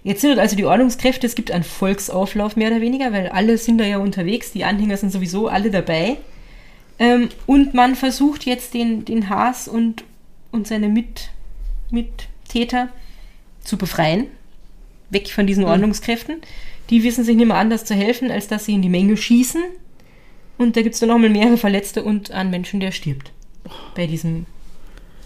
jetzt 0.03 0.21
sind 0.21 0.39
also 0.39 0.55
die 0.55 0.65
Ordnungskräfte, 0.65 1.25
es 1.27 1.35
gibt 1.35 1.51
einen 1.51 1.63
Volksauflauf 1.63 2.55
mehr 2.55 2.71
oder 2.71 2.81
weniger, 2.81 3.11
weil 3.11 3.27
alle 3.29 3.57
sind 3.57 3.77
da 3.77 3.85
ja 3.85 3.97
unterwegs, 3.97 4.51
die 4.51 4.63
Anhänger 4.63 4.97
sind 4.97 5.11
sowieso 5.11 5.47
alle 5.47 5.71
dabei. 5.71 6.17
Ähm, 6.99 7.29
und 7.45 7.73
man 7.73 7.95
versucht 7.95 8.45
jetzt 8.45 8.73
den, 8.73 9.05
den 9.05 9.29
Haas 9.29 9.67
und, 9.67 10.03
und 10.51 10.67
seine 10.67 10.89
Mit, 10.89 11.29
Mittäter 11.89 12.89
zu 13.63 13.77
befreien, 13.77 14.27
weg 15.09 15.29
von 15.29 15.47
diesen 15.47 15.63
Ordnungskräften. 15.63 16.41
Die 16.89 17.03
wissen 17.03 17.23
sich 17.23 17.35
nicht 17.35 17.47
mehr 17.47 17.57
anders 17.57 17.85
zu 17.85 17.95
helfen, 17.95 18.29
als 18.29 18.47
dass 18.47 18.65
sie 18.65 18.73
in 18.73 18.81
die 18.81 18.89
Menge 18.89 19.17
schießen. 19.17 19.63
Und 20.57 20.77
da 20.77 20.81
gibt 20.81 20.93
es 20.93 20.99
dann 20.99 21.09
nochmal 21.09 21.29
mehrere 21.29 21.57
Verletzte 21.57 22.03
und 22.03 22.31
einen 22.31 22.51
Menschen, 22.51 22.79
der 22.79 22.91
stirbt. 22.91 23.31
Bei 23.95 24.05
diesem 24.05 24.45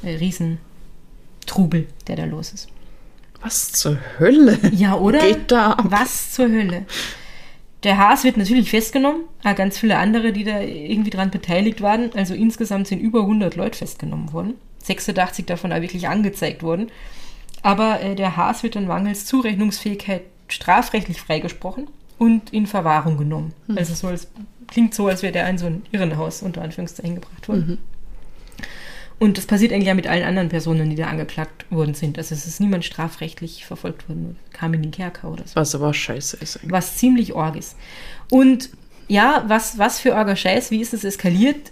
äh, 0.04 0.12
Riesentrubel, 0.12 1.88
der 2.08 2.16
da 2.16 2.26
los 2.26 2.54
ist. 2.54 2.70
Was 3.42 3.72
zur 3.72 3.98
Hölle? 4.20 4.58
Ja, 4.72 4.96
oder? 4.96 5.20
Geht 5.20 5.52
da 5.52 5.72
ab? 5.72 5.86
Was 5.90 6.32
zur 6.34 6.46
Hölle? 6.50 6.86
Der 7.84 7.98
Haas 7.98 8.24
wird 8.24 8.38
natürlich 8.38 8.70
festgenommen, 8.70 9.22
ah, 9.44 9.54
ganz 9.54 9.78
viele 9.78 9.98
andere, 9.98 10.34
die 10.34 10.44
da 10.44 10.60
irgendwie 10.60 11.12
dran 11.12 11.30
beteiligt 11.30 11.82
waren. 11.82 12.12
Also 12.16 12.34
insgesamt 12.34 12.88
sind 12.88 13.00
über 13.00 13.22
100 13.22 13.56
Leute 13.56 13.78
festgenommen 13.78 14.34
worden. 14.34 14.56
86 14.84 15.46
davon 15.46 15.72
auch 15.72 15.82
wirklich 15.82 16.08
angezeigt 16.08 16.64
worden. 16.64 16.92
Aber 17.62 18.02
äh, 18.02 18.16
der 18.16 18.36
Haas 18.36 18.64
wird 18.64 18.76
dann 18.76 18.88
mangels 18.88 19.26
Zurechnungsfähigkeit 19.26 20.24
strafrechtlich 20.48 21.22
freigesprochen 21.22 21.88
und 22.18 22.52
in 22.54 22.66
Verwahrung 22.68 23.18
genommen. 23.18 23.54
Also 23.78 23.94
so 23.94 24.08
als, 24.08 24.28
klingt 24.68 24.94
so, 24.96 25.08
als 25.08 25.22
wäre 25.22 25.34
der 25.34 25.50
in 25.50 25.58
so 25.58 25.68
ein 25.68 25.84
Irrenhaus 25.92 26.42
unter 26.42 26.62
Anführungszeichen 26.62 27.16
gebracht 27.16 27.48
worden. 27.48 27.78
Und 29.20 29.38
das 29.38 29.48
passiert 29.48 29.74
eigentlich 29.74 29.88
ja 29.88 29.96
mit 29.96 30.08
allen 30.08 30.24
anderen 30.24 30.50
Personen, 30.50 30.90
die 30.90 30.96
da 30.96 31.08
angeklagt 31.08 31.66
worden 31.72 31.96
sind. 31.96 32.18
Also 32.20 32.36
es 32.36 32.46
ist 32.46 32.60
niemand 32.60 32.86
strafrechtlich 32.86 33.66
verfolgt 33.66 34.08
worden, 34.08 34.38
kam 34.54 34.74
in 34.76 34.84
den 34.84 34.92
Kerker 34.92 35.32
oder 35.32 35.48
so. 35.48 35.56
Was 35.56 35.74
aber 35.74 35.94
scheiße 35.94 36.38
ist 36.38 36.58
eigentlich. 36.58 36.72
Was 36.72 36.98
ziemlich 36.98 37.34
org 37.34 37.56
ist. 37.56 37.76
Und 38.30 38.70
ja, 39.08 39.44
was, 39.48 39.78
was 39.78 40.00
für 40.00 40.14
orger 40.14 40.36
Scheiß, 40.36 40.70
wie 40.70 40.82
ist 40.82 40.94
es 40.94 41.04
eskaliert? 41.04 41.72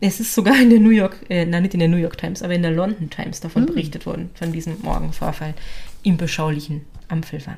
Es 0.00 0.20
ist 0.20 0.34
sogar 0.34 0.60
in 0.60 0.68
der 0.68 0.80
New 0.80 0.90
York, 0.90 1.24
äh, 1.30 1.46
nein, 1.46 1.62
nicht 1.62 1.72
in 1.72 1.80
der 1.80 1.88
New 1.88 1.96
York 1.96 2.18
Times, 2.18 2.42
aber 2.42 2.54
in 2.54 2.62
der 2.62 2.72
London 2.72 3.08
Times 3.08 3.40
davon 3.40 3.64
berichtet 3.64 4.04
worden, 4.04 4.30
von 4.34 4.52
diesem 4.52 4.76
Morgenvorfall 4.82 5.54
im 6.02 6.18
beschaulichen 6.18 6.82
Ampelwang. 7.08 7.56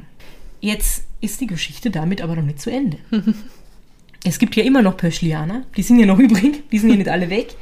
Jetzt 0.60 1.04
ist 1.20 1.40
die 1.40 1.46
Geschichte 1.46 1.90
damit 1.90 2.20
aber 2.20 2.36
noch 2.36 2.44
nicht 2.44 2.60
zu 2.60 2.70
Ende. 2.70 2.98
es 4.24 4.38
gibt 4.38 4.54
ja 4.54 4.62
immer 4.62 4.82
noch 4.82 4.96
Pöschlianer, 4.96 5.64
die 5.76 5.82
sind 5.82 5.98
ja 5.98 6.06
noch 6.06 6.18
übrig, 6.20 6.68
die 6.70 6.78
sind 6.78 6.90
ja 6.90 6.96
nicht 6.96 7.08
alle 7.08 7.30
weg. 7.30 7.56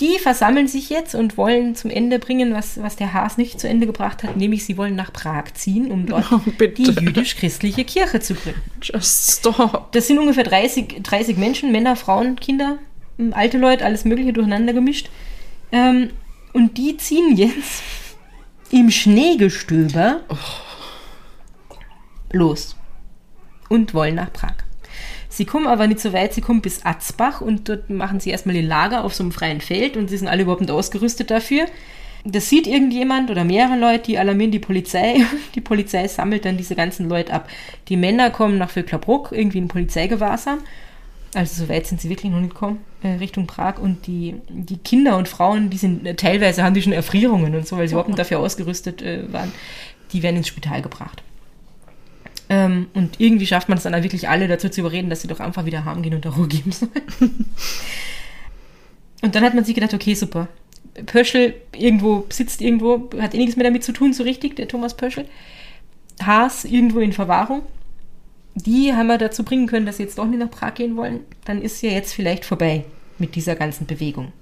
Die 0.00 0.18
versammeln 0.18 0.66
sich 0.66 0.88
jetzt 0.88 1.14
und 1.14 1.36
wollen 1.36 1.74
zum 1.74 1.90
Ende 1.90 2.18
bringen, 2.18 2.54
was, 2.54 2.82
was 2.82 2.96
der 2.96 3.12
Haas 3.12 3.36
nicht 3.36 3.60
zu 3.60 3.68
Ende 3.68 3.86
gebracht 3.86 4.22
hat, 4.22 4.36
nämlich 4.36 4.64
sie 4.64 4.78
wollen 4.78 4.96
nach 4.96 5.12
Prag 5.12 5.52
ziehen, 5.54 5.90
um 5.90 6.06
dort 6.06 6.24
Oh, 6.32 6.40
die 6.58 6.84
jüdisch-christliche 6.84 7.84
Kirche 7.84 8.20
zu 8.20 8.34
gründen. 8.34 8.62
Just 8.80 9.38
stop. 9.38 9.92
Das 9.92 10.06
sind 10.06 10.18
ungefähr 10.18 10.44
30, 10.44 11.02
30 11.02 11.36
Menschen, 11.36 11.70
Männer, 11.70 11.96
Frauen, 11.96 12.36
Kinder, 12.36 12.78
alte 13.32 13.58
Leute, 13.58 13.84
alles 13.84 14.06
Mögliche 14.06 14.32
durcheinander 14.32 14.72
gemischt. 14.72 15.10
Ähm, 15.70 16.10
und 16.54 16.78
die 16.78 16.96
ziehen 16.96 17.36
jetzt 17.36 17.82
im 18.70 18.90
Schneegestöber 18.90 20.22
los 22.32 22.76
und 23.68 23.92
wollen 23.92 24.14
nach 24.14 24.32
Prag. 24.32 24.54
Sie 25.40 25.46
kommen 25.46 25.68
aber 25.68 25.86
nicht 25.86 26.00
so 26.00 26.12
weit, 26.12 26.34
sie 26.34 26.42
kommen 26.42 26.60
bis 26.60 26.84
Atzbach 26.84 27.40
und 27.40 27.70
dort 27.70 27.88
machen 27.88 28.20
sie 28.20 28.28
erstmal 28.28 28.56
ihr 28.56 28.62
Lager 28.62 29.04
auf 29.04 29.14
so 29.14 29.22
einem 29.22 29.32
freien 29.32 29.62
Feld 29.62 29.96
und 29.96 30.10
sie 30.10 30.18
sind 30.18 30.28
alle 30.28 30.42
überhaupt 30.42 30.60
nicht 30.60 30.70
ausgerüstet 30.70 31.30
dafür. 31.30 31.64
Das 32.26 32.50
sieht 32.50 32.66
irgendjemand 32.66 33.30
oder 33.30 33.42
mehrere 33.42 33.78
Leute, 33.78 34.02
die 34.02 34.18
alarmieren 34.18 34.50
die 34.50 34.58
Polizei. 34.58 35.24
Die 35.54 35.62
Polizei 35.62 36.06
sammelt 36.08 36.44
dann 36.44 36.58
diese 36.58 36.74
ganzen 36.74 37.08
Leute 37.08 37.32
ab. 37.32 37.48
Die 37.88 37.96
Männer 37.96 38.28
kommen 38.28 38.58
nach 38.58 38.68
Vöcklerbruck, 38.68 39.32
irgendwie 39.32 39.56
in 39.56 39.68
Polizeigewahrsam. 39.68 40.58
Also 41.32 41.62
so 41.62 41.70
weit 41.70 41.86
sind 41.86 42.02
sie 42.02 42.10
wirklich 42.10 42.30
noch 42.30 42.40
nicht 42.40 42.52
gekommen, 42.52 42.84
äh, 43.02 43.12
Richtung 43.12 43.46
Prag. 43.46 43.78
Und 43.78 44.06
die, 44.06 44.34
die 44.50 44.76
Kinder 44.76 45.16
und 45.16 45.26
Frauen, 45.26 45.70
die 45.70 45.78
sind 45.78 46.06
äh, 46.06 46.16
teilweise 46.16 46.62
haben 46.62 46.74
die 46.74 46.82
schon 46.82 46.92
Erfrierungen 46.92 47.54
und 47.54 47.66
so, 47.66 47.78
weil 47.78 47.88
sie 47.88 47.92
überhaupt 47.92 48.10
nicht 48.10 48.18
dafür 48.18 48.40
ausgerüstet 48.40 49.00
äh, 49.00 49.32
waren, 49.32 49.52
die 50.12 50.22
werden 50.22 50.36
ins 50.36 50.48
Spital 50.48 50.82
gebracht. 50.82 51.22
Ähm, 52.50 52.88
und 52.94 53.20
irgendwie 53.20 53.46
schafft 53.46 53.68
man 53.68 53.78
es 53.78 53.84
dann 53.84 53.94
auch 53.94 54.02
wirklich 54.02 54.28
alle 54.28 54.48
dazu 54.48 54.68
zu 54.68 54.80
überreden, 54.80 55.08
dass 55.08 55.22
sie 55.22 55.28
doch 55.28 55.38
einfach 55.38 55.66
wieder 55.66 55.84
heimgehen 55.84 56.16
und 56.16 56.24
da 56.24 56.30
Ruhe 56.30 56.48
geben 56.48 56.72
sollen. 56.72 56.90
und 59.22 59.34
dann 59.36 59.44
hat 59.44 59.54
man 59.54 59.64
sich 59.64 59.76
gedacht, 59.76 59.94
okay, 59.94 60.14
super. 60.14 60.48
Pöschel 61.06 61.54
irgendwo 61.72 62.26
sitzt 62.28 62.60
irgendwo, 62.60 63.08
hat 63.20 63.34
eh 63.34 63.38
nichts 63.38 63.54
mehr 63.54 63.64
damit 63.64 63.84
zu 63.84 63.92
tun, 63.92 64.12
so 64.12 64.24
richtig, 64.24 64.56
der 64.56 64.66
Thomas 64.66 64.96
Pöschel. 64.96 65.26
Haas 66.20 66.64
irgendwo 66.64 66.98
in 66.98 67.12
Verwahrung. 67.12 67.62
Die 68.56 68.92
haben 68.92 69.06
wir 69.06 69.16
dazu 69.16 69.44
bringen 69.44 69.68
können, 69.68 69.86
dass 69.86 69.98
sie 69.98 70.02
jetzt 70.02 70.18
doch 70.18 70.26
nicht 70.26 70.40
nach 70.40 70.50
Prag 70.50 70.74
gehen 70.74 70.96
wollen. 70.96 71.20
Dann 71.44 71.62
ist 71.62 71.80
ja 71.82 71.90
jetzt 71.90 72.12
vielleicht 72.12 72.44
vorbei 72.44 72.84
mit 73.18 73.36
dieser 73.36 73.54
ganzen 73.54 73.86
Bewegung. 73.86 74.32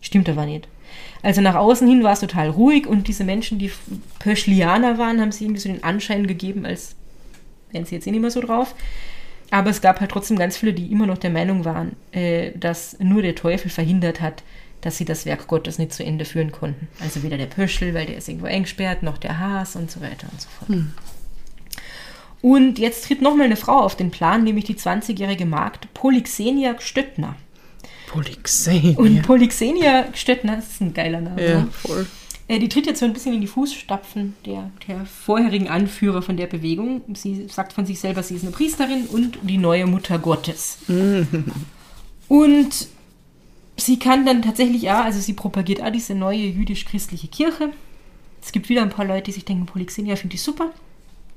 Stimmt 0.00 0.28
aber 0.28 0.46
nicht. 0.46 0.68
Also 1.22 1.40
nach 1.40 1.56
außen 1.56 1.88
hin 1.88 2.04
war 2.04 2.12
es 2.12 2.20
total 2.20 2.50
ruhig 2.50 2.86
und 2.86 3.08
diese 3.08 3.24
Menschen, 3.24 3.58
die 3.58 3.72
Pöschlianer 4.20 4.98
waren, 4.98 5.20
haben 5.20 5.32
sie 5.32 5.44
irgendwie 5.44 5.60
so 5.60 5.68
den 5.68 5.82
Anschein 5.82 6.28
gegeben, 6.28 6.64
als 6.64 6.94
wären 7.74 7.84
sie 7.84 7.96
jetzt 7.96 8.06
eh 8.06 8.10
nicht 8.10 8.20
mehr 8.20 8.30
so 8.30 8.40
drauf. 8.40 8.74
Aber 9.50 9.70
es 9.70 9.80
gab 9.80 10.00
halt 10.00 10.10
trotzdem 10.10 10.38
ganz 10.38 10.56
viele, 10.56 10.72
die 10.72 10.90
immer 10.90 11.06
noch 11.06 11.18
der 11.18 11.30
Meinung 11.30 11.64
waren, 11.64 11.96
äh, 12.12 12.52
dass 12.56 12.98
nur 12.98 13.22
der 13.22 13.34
Teufel 13.34 13.70
verhindert 13.70 14.20
hat, 14.20 14.42
dass 14.80 14.96
sie 14.98 15.04
das 15.04 15.26
Werk 15.26 15.46
Gottes 15.46 15.78
nicht 15.78 15.92
zu 15.92 16.04
Ende 16.04 16.24
führen 16.24 16.52
konnten. 16.52 16.88
Also 17.00 17.22
weder 17.22 17.36
der 17.36 17.46
Pöschel, 17.46 17.94
weil 17.94 18.06
der 18.06 18.16
ist 18.16 18.28
irgendwo 18.28 18.46
eingesperrt, 18.46 19.02
noch 19.02 19.18
der 19.18 19.38
Haas 19.38 19.76
und 19.76 19.90
so 19.90 20.00
weiter 20.00 20.26
und 20.30 20.40
so 20.40 20.48
fort. 20.58 20.78
Und 22.42 22.78
jetzt 22.78 23.06
tritt 23.06 23.22
nochmal 23.22 23.46
eine 23.46 23.56
Frau 23.56 23.80
auf 23.80 23.96
den 23.96 24.10
Plan, 24.10 24.44
nämlich 24.44 24.66
die 24.66 24.74
20-jährige 24.74 25.46
Magd 25.46 25.92
Polyxenia 25.94 26.78
Stöttner. 26.78 27.36
Polixenia. 28.06 28.98
Und 28.98 29.22
Polyxenia 29.22 30.08
Stöttner, 30.12 30.56
das 30.56 30.68
ist 30.68 30.80
ein 30.82 30.92
geiler 30.92 31.22
Name. 31.22 31.42
ja, 31.42 31.60
ne? 31.60 31.68
voll. 31.72 32.06
Äh, 32.46 32.58
die 32.58 32.68
tritt 32.68 32.86
jetzt 32.86 33.00
so 33.00 33.06
ein 33.06 33.12
bisschen 33.12 33.34
in 33.34 33.40
die 33.40 33.46
Fußstapfen 33.46 34.34
der, 34.44 34.70
der 34.86 35.06
vorherigen 35.06 35.68
Anführer 35.68 36.22
von 36.22 36.36
der 36.36 36.46
Bewegung. 36.46 37.02
Sie 37.14 37.48
sagt 37.48 37.72
von 37.72 37.86
sich 37.86 38.00
selber, 38.00 38.22
sie 38.22 38.34
ist 38.34 38.42
eine 38.42 38.52
Priesterin 38.52 39.06
und 39.06 39.38
die 39.42 39.58
neue 39.58 39.86
Mutter 39.86 40.18
Gottes. 40.18 40.78
und 42.28 42.88
sie 43.76 43.98
kann 43.98 44.26
dann 44.26 44.42
tatsächlich 44.42 44.90
auch, 44.90 45.04
also 45.04 45.20
sie 45.20 45.32
propagiert 45.32 45.82
auch 45.82 45.90
diese 45.90 46.14
neue 46.14 46.46
jüdisch-christliche 46.46 47.28
Kirche. 47.28 47.70
Es 48.42 48.52
gibt 48.52 48.68
wieder 48.68 48.82
ein 48.82 48.90
paar 48.90 49.06
Leute, 49.06 49.24
die 49.24 49.32
sich 49.32 49.46
denken, 49.46 49.64
Polyxenia 49.64 50.16
finde 50.16 50.34
ich 50.34 50.42
super. 50.42 50.70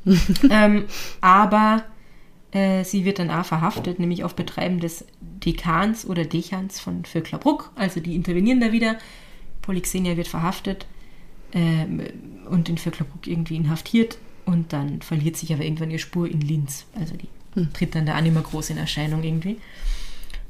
ähm, 0.49 0.85
aber 1.21 1.85
äh, 2.51 2.83
sie 2.83 3.05
wird 3.05 3.19
dann 3.19 3.31
auch 3.31 3.45
verhaftet, 3.45 3.99
nämlich 3.99 4.25
auf 4.25 4.35
Betreiben 4.35 4.81
des 4.81 5.05
Dekans 5.21 6.05
oder 6.05 6.25
Dechans 6.25 6.81
von 6.81 7.05
Vöcklerbruck. 7.05 7.71
Also 7.75 8.01
die 8.01 8.15
intervenieren 8.15 8.59
da 8.59 8.73
wieder. 8.73 8.97
Polyxenia 9.61 10.17
wird 10.17 10.27
verhaftet 10.27 10.85
und 11.53 12.69
in 12.69 12.77
Vöcklerbruck 12.77 13.27
irgendwie 13.27 13.55
inhaftiert 13.55 14.17
und 14.45 14.73
dann 14.73 15.01
verliert 15.01 15.37
sich 15.37 15.53
aber 15.53 15.63
irgendwann 15.63 15.91
ihre 15.91 15.99
Spur 15.99 16.29
in 16.29 16.41
Linz. 16.41 16.85
Also 16.99 17.15
die 17.15 17.27
hm. 17.53 17.73
tritt 17.73 17.95
dann 17.95 18.05
da 18.05 18.17
auch 18.17 18.21
nicht 18.21 18.33
mehr 18.33 18.43
groß 18.43 18.69
in 18.71 18.77
Erscheinung 18.77 19.23
irgendwie. 19.23 19.57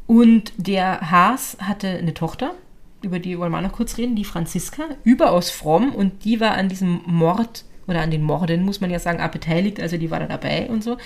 Und 0.06 0.54
der 0.58 1.12
Haas 1.12 1.58
hatte 1.60 1.88
eine 1.90 2.14
Tochter, 2.14 2.54
über 3.02 3.20
die 3.20 3.38
wollen 3.38 3.52
wir 3.52 3.62
noch 3.62 3.74
kurz 3.74 3.98
reden, 3.98 4.16
die 4.16 4.24
Franziska, 4.24 4.84
überaus 5.04 5.50
fromm 5.50 5.94
und 5.94 6.24
die 6.24 6.40
war 6.40 6.52
an 6.52 6.70
diesem 6.70 7.02
Mord 7.06 7.66
oder 7.88 8.02
an 8.02 8.12
den 8.12 8.24
Morden, 8.24 8.64
muss 8.64 8.82
man 8.82 8.90
ja 8.90 9.00
sagen, 9.00 9.22
auch 9.22 9.32
beteiligt, 9.32 9.80
also 9.80 9.98
die 9.98 10.12
war 10.12 10.20
da 10.20 10.26
dabei 10.28 10.70
und 10.70 10.84
so. 10.84 10.98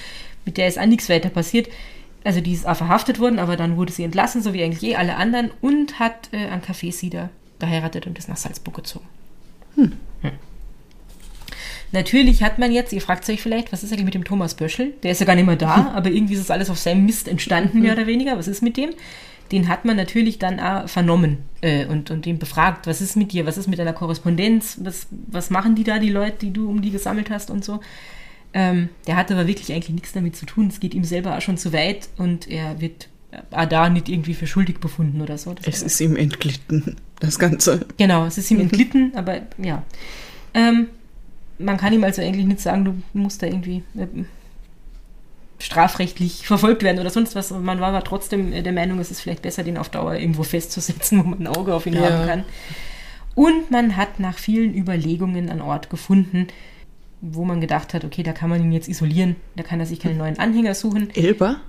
Mit 0.45 0.57
der 0.57 0.67
ist 0.67 0.79
auch 0.79 0.85
nichts 0.85 1.09
weiter 1.09 1.29
passiert. 1.29 1.69
Also 2.23 2.41
die 2.41 2.53
ist 2.53 2.67
auch 2.67 2.75
verhaftet 2.75 3.19
worden, 3.19 3.39
aber 3.39 3.55
dann 3.55 3.77
wurde 3.77 3.91
sie 3.91 4.03
entlassen, 4.03 4.43
so 4.43 4.53
wie 4.53 4.63
eigentlich 4.63 4.81
je 4.81 4.95
alle 4.95 5.15
anderen, 5.15 5.51
und 5.61 5.99
hat 5.99 6.29
äh, 6.31 6.47
an 6.47 6.61
Café-Sieder 6.61 7.29
geheiratet 7.59 8.05
und 8.05 8.17
ist 8.17 8.29
nach 8.29 8.37
Salzburg 8.37 8.75
gezogen. 8.75 9.05
Hm. 9.75 9.93
Hm. 10.21 10.31
Natürlich 11.91 12.43
hat 12.43 12.59
man 12.59 12.71
jetzt, 12.71 12.93
ihr 12.93 13.01
fragt 13.01 13.29
euch 13.29 13.41
vielleicht, 13.41 13.71
was 13.71 13.83
ist 13.83 13.91
eigentlich 13.91 14.05
mit 14.05 14.13
dem 14.13 14.23
Thomas 14.23 14.55
Böschel? 14.55 14.93
Der 15.03 15.11
ist 15.11 15.19
ja 15.19 15.25
gar 15.25 15.35
nicht 15.35 15.45
mehr 15.45 15.55
da, 15.55 15.91
aber 15.95 16.09
irgendwie 16.09 16.33
ist 16.33 16.41
es 16.41 16.51
alles 16.51 16.69
auf 16.69 16.79
seinem 16.79 17.05
Mist 17.05 17.27
entstanden, 17.27 17.81
mehr 17.81 17.93
oder 17.93 18.07
weniger. 18.07 18.37
Was 18.37 18.47
ist 18.47 18.61
mit 18.61 18.77
dem? 18.77 18.91
Den 19.51 19.67
hat 19.67 19.83
man 19.83 19.97
natürlich 19.97 20.39
dann 20.39 20.61
auch 20.61 20.87
vernommen 20.87 21.39
äh, 21.59 21.85
und, 21.85 22.09
und 22.09 22.25
ihn 22.25 22.39
befragt, 22.39 22.87
was 22.87 23.01
ist 23.01 23.17
mit 23.17 23.33
dir, 23.33 23.45
was 23.45 23.57
ist 23.57 23.67
mit 23.67 23.79
deiner 23.79 23.91
Korrespondenz, 23.91 24.77
was, 24.81 25.07
was 25.27 25.49
machen 25.49 25.75
die 25.75 25.83
da, 25.83 25.99
die 25.99 26.09
Leute, 26.09 26.37
die 26.45 26.53
du 26.53 26.69
um 26.69 26.81
die 26.81 26.91
gesammelt 26.91 27.29
hast 27.29 27.51
und 27.51 27.65
so. 27.65 27.81
Ähm, 28.53 28.89
der 29.07 29.17
hat 29.17 29.29
aber 29.31 29.47
wirklich 29.47 29.73
eigentlich 29.73 29.89
nichts 29.89 30.13
damit 30.13 30.37
zu 30.37 30.45
tun. 30.45 30.67
Es 30.67 30.79
geht 30.79 30.93
ihm 30.93 31.03
selber 31.03 31.37
auch 31.37 31.41
schon 31.41 31.57
zu 31.57 31.73
weit 31.73 32.07
und 32.17 32.47
er 32.47 32.79
wird 32.79 33.09
auch 33.51 33.65
da 33.65 33.89
nicht 33.89 34.09
irgendwie 34.09 34.33
für 34.33 34.47
schuldig 34.47 34.79
befunden 34.79 35.21
oder 35.21 35.37
so. 35.37 35.53
Das 35.53 35.67
es 35.67 35.81
ist 35.81 36.01
ihm 36.01 36.15
entglitten, 36.15 36.97
das 37.21 37.39
Ganze. 37.39 37.85
Genau, 37.97 38.25
es 38.25 38.37
ist 38.37 38.51
ihm 38.51 38.59
entglitten, 38.61 39.13
aber 39.15 39.41
ja. 39.57 39.83
Ähm, 40.53 40.87
man 41.57 41.77
kann 41.77 41.93
ihm 41.93 42.03
also 42.03 42.21
eigentlich 42.21 42.45
nicht 42.45 42.59
sagen, 42.59 42.85
du 42.85 43.01
musst 43.13 43.41
da 43.41 43.47
irgendwie 43.47 43.83
äh, 43.95 44.07
strafrechtlich 45.59 46.45
verfolgt 46.47 46.83
werden 46.83 46.99
oder 46.99 47.09
sonst 47.09 47.35
was. 47.35 47.51
Man 47.51 47.79
war 47.79 47.89
aber 47.89 48.03
trotzdem 48.03 48.51
der 48.51 48.73
Meinung, 48.73 48.99
es 48.99 49.11
ist 49.11 49.21
vielleicht 49.21 49.43
besser, 49.43 49.63
den 49.63 49.77
auf 49.77 49.89
Dauer 49.89 50.15
irgendwo 50.15 50.43
festzusetzen, 50.43 51.19
wo 51.23 51.23
man 51.23 51.39
ein 51.39 51.47
Auge 51.47 51.73
auf 51.73 51.85
ihn 51.85 51.93
ja. 51.93 52.01
haben 52.01 52.27
kann. 52.27 52.43
Und 53.35 53.71
man 53.71 53.95
hat 53.95 54.19
nach 54.19 54.37
vielen 54.37 54.75
Überlegungen 54.75 55.49
einen 55.49 55.61
Ort 55.61 55.89
gefunden, 55.89 56.47
wo 57.21 57.45
man 57.45 57.61
gedacht 57.61 57.93
hat, 57.93 58.03
okay, 58.03 58.23
da 58.23 58.33
kann 58.33 58.49
man 58.49 58.61
ihn 58.61 58.71
jetzt 58.71 58.89
isolieren, 58.89 59.35
da 59.55 59.63
kann 59.63 59.79
er 59.79 59.85
sich 59.85 59.99
keinen 59.99 60.17
neuen 60.17 60.39
Anhänger 60.39 60.73
suchen. 60.73 61.11
Elba? 61.15 61.61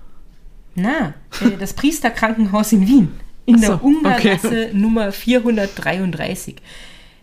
Na, 0.75 1.15
äh, 1.41 1.57
das 1.59 1.75
Priesterkrankenhaus 1.75 2.73
in 2.73 2.89
Wien. 2.89 3.13
In 3.45 3.59
so, 3.59 3.67
der 3.67 3.85
Ungargasse 3.85 4.47
okay. 4.47 4.71
Nummer 4.73 5.13
433. 5.13 6.57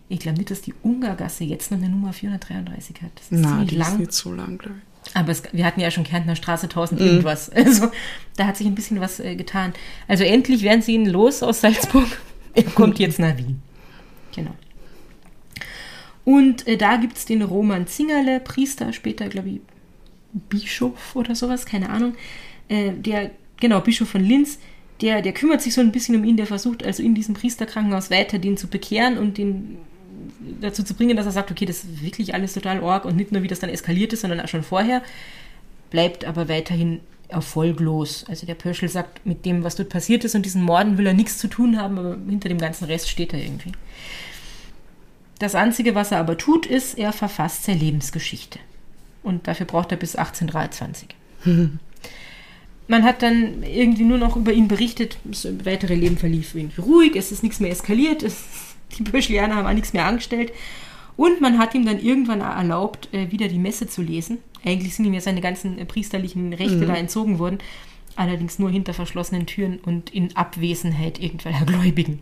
Ich 0.08 0.18
glaube 0.18 0.38
nicht, 0.38 0.50
dass 0.50 0.60
die 0.60 0.74
Ungargasse 0.82 1.44
jetzt 1.44 1.70
noch 1.70 1.78
eine 1.78 1.88
Nummer 1.88 2.12
433 2.12 3.02
hat. 3.02 3.10
Das 3.14 3.24
ist 3.24 3.32
Na, 3.32 3.48
ziemlich 3.48 3.68
die 3.70 3.76
lang. 3.76 3.92
ist 3.92 3.98
nicht 3.98 4.12
so 4.12 4.32
lang, 4.32 4.58
glaube 4.58 4.76
ich. 4.78 5.16
Aber 5.16 5.30
es, 5.30 5.42
wir 5.52 5.64
hatten 5.64 5.80
ja 5.80 5.90
schon 5.90 6.04
Kärntner 6.04 6.36
Straße 6.36 6.66
1000 6.66 7.00
mm. 7.00 7.04
irgendwas. 7.04 7.50
Also 7.54 7.90
da 8.36 8.46
hat 8.46 8.56
sich 8.56 8.66
ein 8.66 8.74
bisschen 8.74 9.00
was 9.00 9.20
äh, 9.20 9.34
getan. 9.34 9.72
Also 10.08 10.24
endlich 10.24 10.62
werden 10.62 10.82
sie 10.82 10.94
ihn 10.94 11.06
los 11.06 11.42
aus 11.42 11.60
Salzburg. 11.60 12.08
er 12.54 12.64
kommt 12.64 12.98
jetzt 12.98 13.18
nach 13.18 13.36
Wien. 13.36 13.62
Genau. 14.34 14.54
Und 16.24 16.66
äh, 16.66 16.76
da 16.76 16.96
gibt 16.96 17.16
es 17.16 17.24
den 17.24 17.42
Roman 17.42 17.86
Zingerle, 17.86 18.40
Priester, 18.40 18.92
später, 18.92 19.28
glaube 19.28 19.48
ich, 19.48 19.60
Bischof 20.32 21.16
oder 21.16 21.34
sowas, 21.34 21.66
keine 21.66 21.90
Ahnung. 21.90 22.14
Äh, 22.68 22.92
der, 22.92 23.30
genau, 23.58 23.80
Bischof 23.80 24.10
von 24.10 24.22
Linz, 24.22 24.58
der, 25.00 25.22
der 25.22 25.32
kümmert 25.32 25.62
sich 25.62 25.74
so 25.74 25.80
ein 25.80 25.92
bisschen 25.92 26.16
um 26.16 26.24
ihn, 26.24 26.36
der 26.36 26.46
versucht 26.46 26.84
also 26.84 27.02
in 27.02 27.14
diesem 27.14 27.34
Priesterkrankenhaus 27.34 28.10
weiter 28.10 28.38
den 28.38 28.56
zu 28.56 28.68
bekehren 28.68 29.18
und 29.18 29.38
den 29.38 29.78
dazu 30.60 30.82
zu 30.82 30.94
bringen, 30.94 31.16
dass 31.16 31.26
er 31.26 31.32
sagt, 31.32 31.50
okay, 31.50 31.66
das 31.66 31.84
ist 31.84 32.02
wirklich 32.02 32.34
alles 32.34 32.54
total 32.54 32.80
org 32.80 33.04
und 33.04 33.16
nicht 33.16 33.32
nur, 33.32 33.42
wie 33.42 33.48
das 33.48 33.60
dann 33.60 33.70
eskaliert 33.70 34.12
ist, 34.12 34.20
sondern 34.20 34.40
auch 34.40 34.48
schon 34.48 34.62
vorher, 34.62 35.02
bleibt 35.90 36.24
aber 36.24 36.48
weiterhin 36.48 37.00
erfolglos. 37.28 38.24
Also 38.28 38.46
der 38.46 38.54
Pöschel 38.54 38.88
sagt, 38.88 39.24
mit 39.24 39.44
dem, 39.44 39.64
was 39.64 39.76
dort 39.76 39.88
passiert 39.88 40.24
ist 40.24 40.34
und 40.34 40.44
diesen 40.44 40.62
Morden 40.62 40.98
will 40.98 41.06
er 41.06 41.14
nichts 41.14 41.38
zu 41.38 41.48
tun 41.48 41.78
haben, 41.78 41.98
aber 41.98 42.16
hinter 42.28 42.48
dem 42.48 42.58
ganzen 42.58 42.84
Rest 42.84 43.08
steht 43.08 43.32
er 43.32 43.40
irgendwie. 43.40 43.72
Das 45.38 45.54
Einzige, 45.54 45.94
was 45.94 46.12
er 46.12 46.18
aber 46.18 46.36
tut, 46.36 46.66
ist, 46.66 46.98
er 46.98 47.12
verfasst 47.12 47.64
seine 47.64 47.78
Lebensgeschichte. 47.78 48.58
Und 49.22 49.46
dafür 49.46 49.66
braucht 49.66 49.90
er 49.90 49.96
bis 49.96 50.16
1823. 50.16 51.08
Man 52.90 53.04
hat 53.04 53.22
dann 53.22 53.62
irgendwie 53.62 54.02
nur 54.02 54.18
noch 54.18 54.34
über 54.34 54.52
ihn 54.52 54.66
berichtet, 54.66 55.18
das 55.22 55.46
weitere 55.64 55.94
Leben 55.94 56.18
verlief 56.18 56.56
irgendwie 56.56 56.80
ruhig, 56.80 57.14
es 57.14 57.30
ist 57.30 57.44
nichts 57.44 57.60
mehr 57.60 57.70
eskaliert, 57.70 58.24
es 58.24 58.70
die 58.98 59.02
Böschlianer 59.04 59.56
haben 59.56 59.66
auch 59.66 59.72
nichts 59.72 59.92
mehr 59.92 60.06
angestellt. 60.06 60.52
Und 61.16 61.40
man 61.40 61.58
hat 61.58 61.74
ihm 61.74 61.84
dann 61.84 62.00
irgendwann 62.00 62.40
erlaubt, 62.40 63.08
äh, 63.12 63.30
wieder 63.30 63.48
die 63.48 63.58
Messe 63.58 63.86
zu 63.86 64.02
lesen. 64.02 64.38
Eigentlich 64.64 64.94
sind 64.94 65.04
ihm 65.04 65.14
ja 65.14 65.20
seine 65.20 65.40
ganzen 65.40 65.78
äh, 65.78 65.84
priesterlichen 65.84 66.52
Rechte 66.52 66.76
mhm. 66.76 66.86
da 66.86 66.94
entzogen 66.94 67.38
worden. 67.38 67.58
Allerdings 68.16 68.58
nur 68.58 68.70
hinter 68.70 68.94
verschlossenen 68.94 69.46
Türen 69.46 69.78
und 69.78 70.10
in 70.10 70.34
Abwesenheit 70.36 71.20
irgendwelcher 71.20 71.64
Gläubigen. 71.66 72.20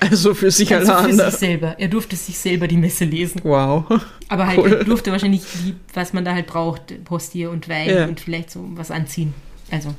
Also 0.00 0.34
für 0.34 0.50
sich 0.50 0.74
also 0.74 0.92
alleine. 0.92 1.14
Für 1.14 1.30
sich 1.30 1.38
selber. 1.38 1.76
Er 1.78 1.88
durfte 1.88 2.16
sich 2.16 2.38
selber 2.38 2.66
die 2.66 2.76
Messe 2.76 3.04
lesen. 3.04 3.40
Wow. 3.44 3.84
Aber 4.28 4.46
halt, 4.46 4.58
cool. 4.58 4.72
er 4.72 4.84
durfte 4.84 5.12
wahrscheinlich, 5.12 5.42
die, 5.42 5.74
was 5.94 6.12
man 6.12 6.24
da 6.24 6.34
halt 6.34 6.46
braucht, 6.46 7.04
Postier 7.04 7.50
und 7.50 7.68
Wein 7.68 7.88
ja. 7.88 8.06
und 8.06 8.18
vielleicht 8.18 8.50
so 8.50 8.66
was 8.74 8.90
anziehen. 8.90 9.34
Also. 9.70 9.94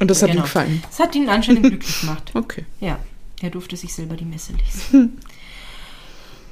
Und 0.00 0.10
das 0.10 0.22
hat 0.22 0.30
genau. 0.30 0.42
ihm 0.42 0.44
gefallen. 0.44 0.82
Das 0.88 1.00
hat 1.00 1.14
ihn 1.14 1.28
anscheinend 1.28 1.62
glücklich 1.66 2.00
gemacht. 2.00 2.30
Okay. 2.34 2.64
Ja. 2.80 2.98
Er 3.40 3.50
durfte 3.50 3.76
sich 3.76 3.94
selber 3.94 4.16
die 4.16 4.24
Messe 4.24 4.52
lesen. 4.52 5.18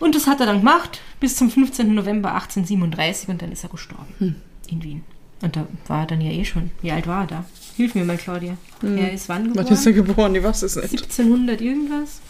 Und 0.00 0.14
das 0.14 0.26
hat 0.26 0.40
er 0.40 0.46
dann 0.46 0.58
gemacht 0.58 1.00
bis 1.20 1.36
zum 1.36 1.50
15. 1.50 1.94
November 1.94 2.34
1837 2.34 3.28
und 3.28 3.40
dann 3.40 3.52
ist 3.52 3.62
er 3.62 3.70
gestorben 3.70 4.12
hm. 4.18 4.34
in 4.68 4.82
Wien. 4.82 5.04
Und 5.40 5.56
da 5.56 5.66
war 5.86 6.00
er 6.00 6.06
dann 6.06 6.20
ja 6.20 6.30
eh 6.30 6.44
schon. 6.44 6.72
Wie 6.82 6.90
alt 6.90 7.06
war 7.06 7.22
er 7.22 7.26
da? 7.26 7.44
Hilf 7.76 7.94
mir 7.94 8.04
mal, 8.04 8.16
Claudia. 8.16 8.56
Hm. 8.80 8.98
Er 8.98 9.12
ist 9.12 9.28
wann 9.28 9.44
geboren? 9.44 9.66
Wann 9.66 9.72
ist 9.72 9.86
er 9.86 9.92
geboren? 9.92 10.34
Ich 10.34 10.42
weiß 10.42 10.62
es 10.62 10.76
nicht. 10.76 11.04
1700 11.04 11.60
irgendwas? 11.60 12.20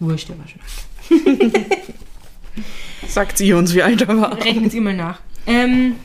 Wurscht, 0.00 0.28
der 0.28 0.38
war 0.38 0.46
schon 0.46 0.60
alt. 0.60 1.54
Sagt 3.08 3.38
sie 3.38 3.52
uns, 3.52 3.74
wie 3.74 3.82
alt 3.82 4.02
er 4.02 4.20
war. 4.20 4.36
Rechnen 4.36 4.70
Sie 4.70 4.80
mal 4.80 4.94
nach. 4.94 5.20
Ähm, 5.46 5.96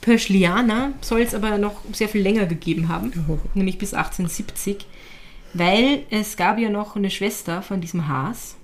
Pöschliana 0.00 0.92
soll 1.00 1.20
es 1.20 1.34
aber 1.34 1.58
noch 1.58 1.82
sehr 1.92 2.08
viel 2.08 2.22
länger 2.22 2.46
gegeben 2.46 2.88
haben, 2.88 3.12
oh. 3.28 3.38
nämlich 3.54 3.78
bis 3.78 3.94
1870, 3.94 4.86
weil 5.52 6.04
es 6.10 6.36
gab 6.36 6.58
ja 6.58 6.70
noch 6.70 6.96
eine 6.96 7.10
Schwester 7.10 7.62
von 7.62 7.80
diesem 7.80 8.08
Haas, 8.08 8.56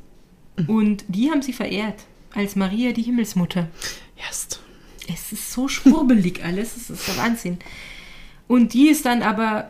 und 0.66 1.04
die 1.08 1.30
haben 1.30 1.42
sie 1.42 1.52
verehrt 1.52 2.04
als 2.34 2.56
Maria 2.56 2.92
die 2.92 3.02
Himmelsmutter. 3.02 3.68
Erst. 4.16 4.60
Es 5.12 5.32
ist 5.32 5.52
so 5.52 5.68
schwurbelig 5.68 6.44
alles, 6.44 6.76
es 6.76 6.90
ist 6.90 7.06
der 7.06 7.16
Wahnsinn. 7.18 7.58
Und 8.48 8.74
die 8.74 8.88
ist 8.88 9.06
dann 9.06 9.22
aber 9.22 9.68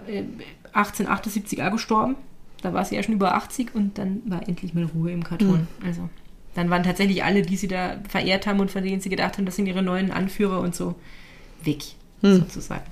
1878 0.73 1.62
auch 1.62 1.73
gestorben. 1.73 2.17
Da 2.62 2.73
war 2.73 2.85
sie 2.85 2.97
ja 2.97 3.03
schon 3.03 3.14
über 3.14 3.35
80 3.35 3.75
und 3.75 3.99
dann 3.99 4.23
war 4.27 4.49
endlich 4.49 4.75
mal 4.75 4.85
Ruhe 4.85 5.12
im 5.12 5.25
Karton. 5.25 5.67
Mhm. 5.81 5.87
Also 5.87 6.09
dann 6.55 6.71
waren 6.71 6.85
tatsächlich 6.85 7.23
alle, 7.23 7.43
die 7.43 7.57
sie 7.57 7.69
da 7.69 7.99
verehrt 8.09 8.47
haben 8.47 8.61
und 8.61 8.71
von 8.71 8.83
denen 8.83 9.01
sie 9.01 9.11
gedacht 9.11 9.37
haben, 9.37 9.45
das 9.45 9.57
sind 9.57 9.67
ihre 9.67 9.83
neuen 9.83 10.11
Anführer 10.11 10.61
und 10.61 10.75
so, 10.75 10.95
weg, 11.67 11.83
mhm. 12.23 12.37
sozusagen. 12.39 12.85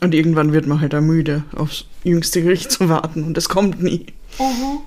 Und 0.00 0.14
irgendwann 0.14 0.52
wird 0.52 0.66
man 0.66 0.80
halt 0.80 0.92
da 0.92 1.00
müde, 1.00 1.44
aufs 1.56 1.86
jüngste 2.04 2.42
Gericht 2.42 2.70
zu 2.70 2.88
warten 2.88 3.24
und 3.24 3.36
es 3.36 3.48
kommt 3.48 3.82
nie. 3.82 4.06
Uh 4.38 4.80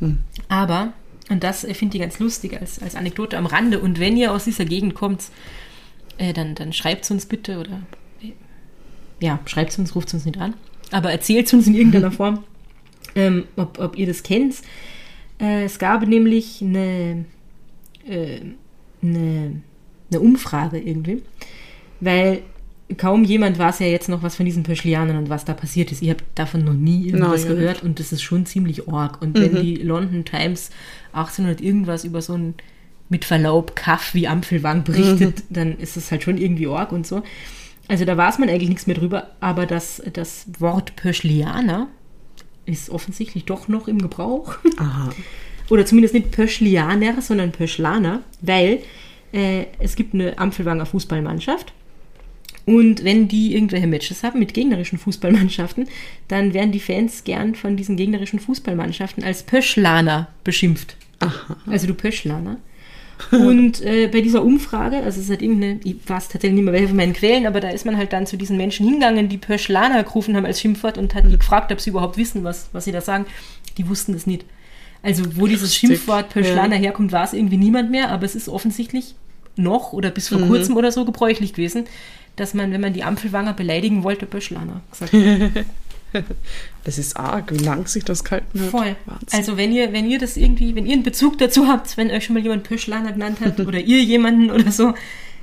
hm. 0.00 0.18
Aber, 0.48 0.92
und 1.30 1.42
das 1.42 1.60
finde 1.72 1.96
ich 1.96 2.02
ganz 2.02 2.18
lustig 2.18 2.60
als, 2.60 2.80
als 2.80 2.94
Anekdote 2.94 3.36
am 3.38 3.46
Rande, 3.46 3.80
und 3.80 3.98
wenn 3.98 4.16
ihr 4.16 4.32
aus 4.32 4.44
dieser 4.44 4.64
Gegend 4.64 4.94
kommt, 4.94 5.24
äh, 6.18 6.32
dann, 6.32 6.54
dann 6.54 6.72
schreibt 6.72 7.04
es 7.04 7.10
uns 7.10 7.26
bitte 7.26 7.58
oder 7.58 7.82
äh, 8.22 8.32
ja, 9.20 9.38
schreibt 9.46 9.72
es 9.72 9.78
uns, 9.78 9.94
ruft 9.94 10.08
es 10.08 10.14
uns 10.14 10.24
nicht 10.24 10.38
an, 10.38 10.54
aber 10.90 11.10
erzählt 11.10 11.46
es 11.46 11.54
uns 11.54 11.66
in 11.66 11.74
irgendeiner 11.74 12.10
Form, 12.12 12.44
ähm, 13.14 13.44
ob, 13.56 13.78
ob 13.78 13.96
ihr 13.96 14.06
das 14.06 14.22
kennt. 14.22 14.56
Äh, 15.40 15.64
es 15.64 15.78
gab 15.78 16.06
nämlich 16.06 16.62
eine, 16.62 17.24
äh, 18.06 18.40
eine, 19.02 19.62
eine 20.10 20.20
Umfrage 20.20 20.78
irgendwie, 20.78 21.22
weil 22.00 22.42
kaum 22.96 23.24
jemand 23.24 23.58
weiß 23.58 23.80
ja 23.80 23.86
jetzt 23.86 24.08
noch 24.08 24.22
was 24.22 24.36
von 24.36 24.46
diesen 24.46 24.62
Pöschlianern 24.62 25.16
und 25.16 25.28
was 25.28 25.44
da 25.44 25.54
passiert 25.54 25.90
ist. 25.90 26.02
Ich 26.02 26.10
habe 26.10 26.22
davon 26.34 26.64
noch 26.64 26.72
nie 26.72 27.06
irgendwas 27.06 27.44
no, 27.44 27.54
gehört 27.54 27.82
und 27.82 27.98
das 27.98 28.12
ist 28.12 28.22
schon 28.22 28.46
ziemlich 28.46 28.86
org. 28.86 29.20
Und 29.20 29.36
mhm. 29.36 29.42
wenn 29.42 29.62
die 29.62 29.76
London 29.76 30.24
Times 30.24 30.70
1800 31.12 31.60
irgendwas 31.60 32.04
über 32.04 32.22
so 32.22 32.34
ein 32.34 32.54
mit 33.08 33.24
Verlaub 33.24 33.76
Kaff 33.76 34.14
wie 34.14 34.26
Ampelwang 34.26 34.84
berichtet, 34.84 35.44
dann 35.50 35.78
ist 35.78 35.96
es 35.96 36.10
halt 36.10 36.22
schon 36.22 36.38
irgendwie 36.38 36.66
Org 36.66 36.92
und 36.92 37.06
so. 37.06 37.22
Also 37.88 38.04
da 38.04 38.16
weiß 38.16 38.38
man 38.38 38.48
eigentlich 38.48 38.68
nichts 38.68 38.86
mehr 38.86 38.96
drüber, 38.96 39.30
aber 39.40 39.64
das, 39.66 40.02
das 40.12 40.46
Wort 40.58 40.96
Pöschlianer 40.96 41.88
ist 42.64 42.90
offensichtlich 42.90 43.44
doch 43.44 43.68
noch 43.68 43.86
im 43.86 43.98
Gebrauch. 43.98 44.56
Aha. 44.76 45.10
Oder 45.70 45.86
zumindest 45.86 46.14
nicht 46.14 46.32
Pöschlianer, 46.32 47.20
sondern 47.22 47.52
Pöschlaner, 47.52 48.22
weil 48.40 48.80
äh, 49.32 49.66
es 49.78 49.96
gibt 49.96 50.14
eine 50.14 50.38
Ampelwanger 50.38 50.86
Fußballmannschaft. 50.86 51.72
Und 52.66 53.04
wenn 53.04 53.28
die 53.28 53.54
irgendwelche 53.54 53.86
Matches 53.86 54.24
haben 54.24 54.40
mit 54.40 54.52
gegnerischen 54.52 54.98
Fußballmannschaften, 54.98 55.88
dann 56.26 56.52
werden 56.52 56.72
die 56.72 56.80
Fans 56.80 57.22
gern 57.22 57.54
von 57.54 57.76
diesen 57.76 57.96
gegnerischen 57.96 58.40
Fußballmannschaften 58.40 59.22
als 59.22 59.44
Pöschlaner 59.44 60.28
beschimpft. 60.42 60.96
Aha. 61.20 61.56
Also 61.66 61.86
du 61.86 61.94
Pöschlaner. 61.94 62.56
Und 63.30 63.80
äh, 63.82 64.08
bei 64.08 64.20
dieser 64.20 64.44
Umfrage, 64.44 64.98
also 64.98 65.20
es 65.20 65.30
hat 65.30 65.42
irgendeine, 65.42 65.80
ich 65.84 65.96
weiß 66.06 66.28
tatsächlich 66.28 66.56
nicht 66.56 66.64
mehr 66.64 66.74
welche 66.74 66.88
von 66.88 66.96
meinen 66.96 67.14
Quellen, 67.14 67.46
aber 67.46 67.60
da 67.60 67.70
ist 67.70 67.86
man 67.86 67.96
halt 67.96 68.12
dann 68.12 68.26
zu 68.26 68.36
diesen 68.36 68.56
Menschen 68.56 68.84
hingegangen, 68.84 69.28
die 69.28 69.38
Pöschlaner 69.38 70.04
gerufen 70.04 70.36
haben 70.36 70.44
als 70.44 70.60
Schimpfwort 70.60 70.98
und 70.98 71.14
hat 71.14 71.24
die 71.24 71.38
gefragt, 71.38 71.72
ob 71.72 71.80
sie 71.80 71.90
überhaupt 71.90 72.18
wissen, 72.18 72.44
was, 72.44 72.68
was 72.72 72.84
sie 72.84 72.92
da 72.92 73.00
sagen. 73.00 73.26
Die 73.78 73.88
wussten 73.88 74.12
es 74.14 74.26
nicht. 74.26 74.44
Also 75.06 75.22
wo 75.36 75.46
dieses 75.46 75.72
Schimpfwort 75.72 76.30
Pöschlaner 76.30 76.74
herkommt, 76.74 77.12
weiß 77.12 77.32
irgendwie 77.32 77.58
niemand 77.58 77.92
mehr, 77.92 78.10
aber 78.10 78.24
es 78.24 78.34
ist 78.34 78.48
offensichtlich 78.48 79.14
noch 79.54 79.92
oder 79.92 80.10
bis 80.10 80.28
vor 80.28 80.40
kurzem 80.40 80.76
oder 80.76 80.90
so 80.90 81.04
gebräuchlich 81.04 81.52
gewesen, 81.52 81.84
dass 82.34 82.54
man, 82.54 82.72
wenn 82.72 82.80
man 82.80 82.92
die 82.92 83.04
Ampelwanger 83.04 83.52
beleidigen 83.52 84.02
wollte, 84.02 84.26
Pöschlaner 84.26 84.82
gesagt 84.90 85.12
hat. 85.12 85.64
Das 86.84 86.96
ist 86.98 87.16
arg, 87.16 87.52
wie 87.52 87.62
lang 87.62 87.86
sich 87.86 88.04
das 88.04 88.24
gehalten 88.24 88.58
hat. 88.58 88.70
Voll. 88.70 88.96
Wahnsinn. 89.04 89.28
Also 89.32 89.56
wenn 89.58 89.70
ihr, 89.70 89.92
wenn 89.92 90.08
ihr 90.08 90.18
das 90.18 90.38
irgendwie, 90.38 90.74
wenn 90.74 90.86
ihr 90.86 90.94
einen 90.94 91.02
Bezug 91.02 91.36
dazu 91.36 91.66
habt, 91.66 91.96
wenn 91.98 92.10
euch 92.10 92.24
schon 92.24 92.34
mal 92.34 92.42
jemand 92.42 92.62
Pöschlaner 92.62 93.12
genannt 93.12 93.40
hat 93.40 93.60
oder 93.60 93.80
ihr 93.80 94.02
jemanden 94.02 94.50
oder 94.50 94.70
so, 94.70 94.94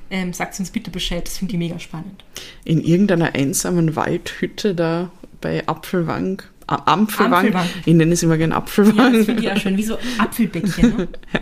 ähm, 0.09 0.33
sagt 0.33 0.59
uns 0.59 0.71
bitte 0.71 0.89
Bescheid. 0.89 1.27
Das 1.27 1.37
finde 1.37 1.53
ich 1.53 1.59
mega 1.59 1.77
spannend. 1.79 2.23
In 2.63 2.83
irgendeiner 2.83 3.35
einsamen 3.35 3.95
Waldhütte 3.95 4.73
da 4.73 5.11
bei 5.41 5.67
Apfelwang, 5.67 6.41
A- 6.67 6.91
Ampfelwang, 6.93 7.33
Ampfelwang. 7.33 7.67
ich 7.85 7.93
nenne 7.93 8.13
es 8.13 8.23
immer 8.23 8.37
gern 8.37 8.51
Ja, 8.51 8.57
Apfelwang. 8.57 9.13
das 9.13 9.25
finde 9.25 9.43
ich 9.43 9.51
auch 9.51 9.57
schon 9.57 9.75
wie 9.77 9.83
so 9.83 9.97
Apfelbäckchen. 10.17 10.97
Ne? 10.97 11.07
Ja, 11.33 11.41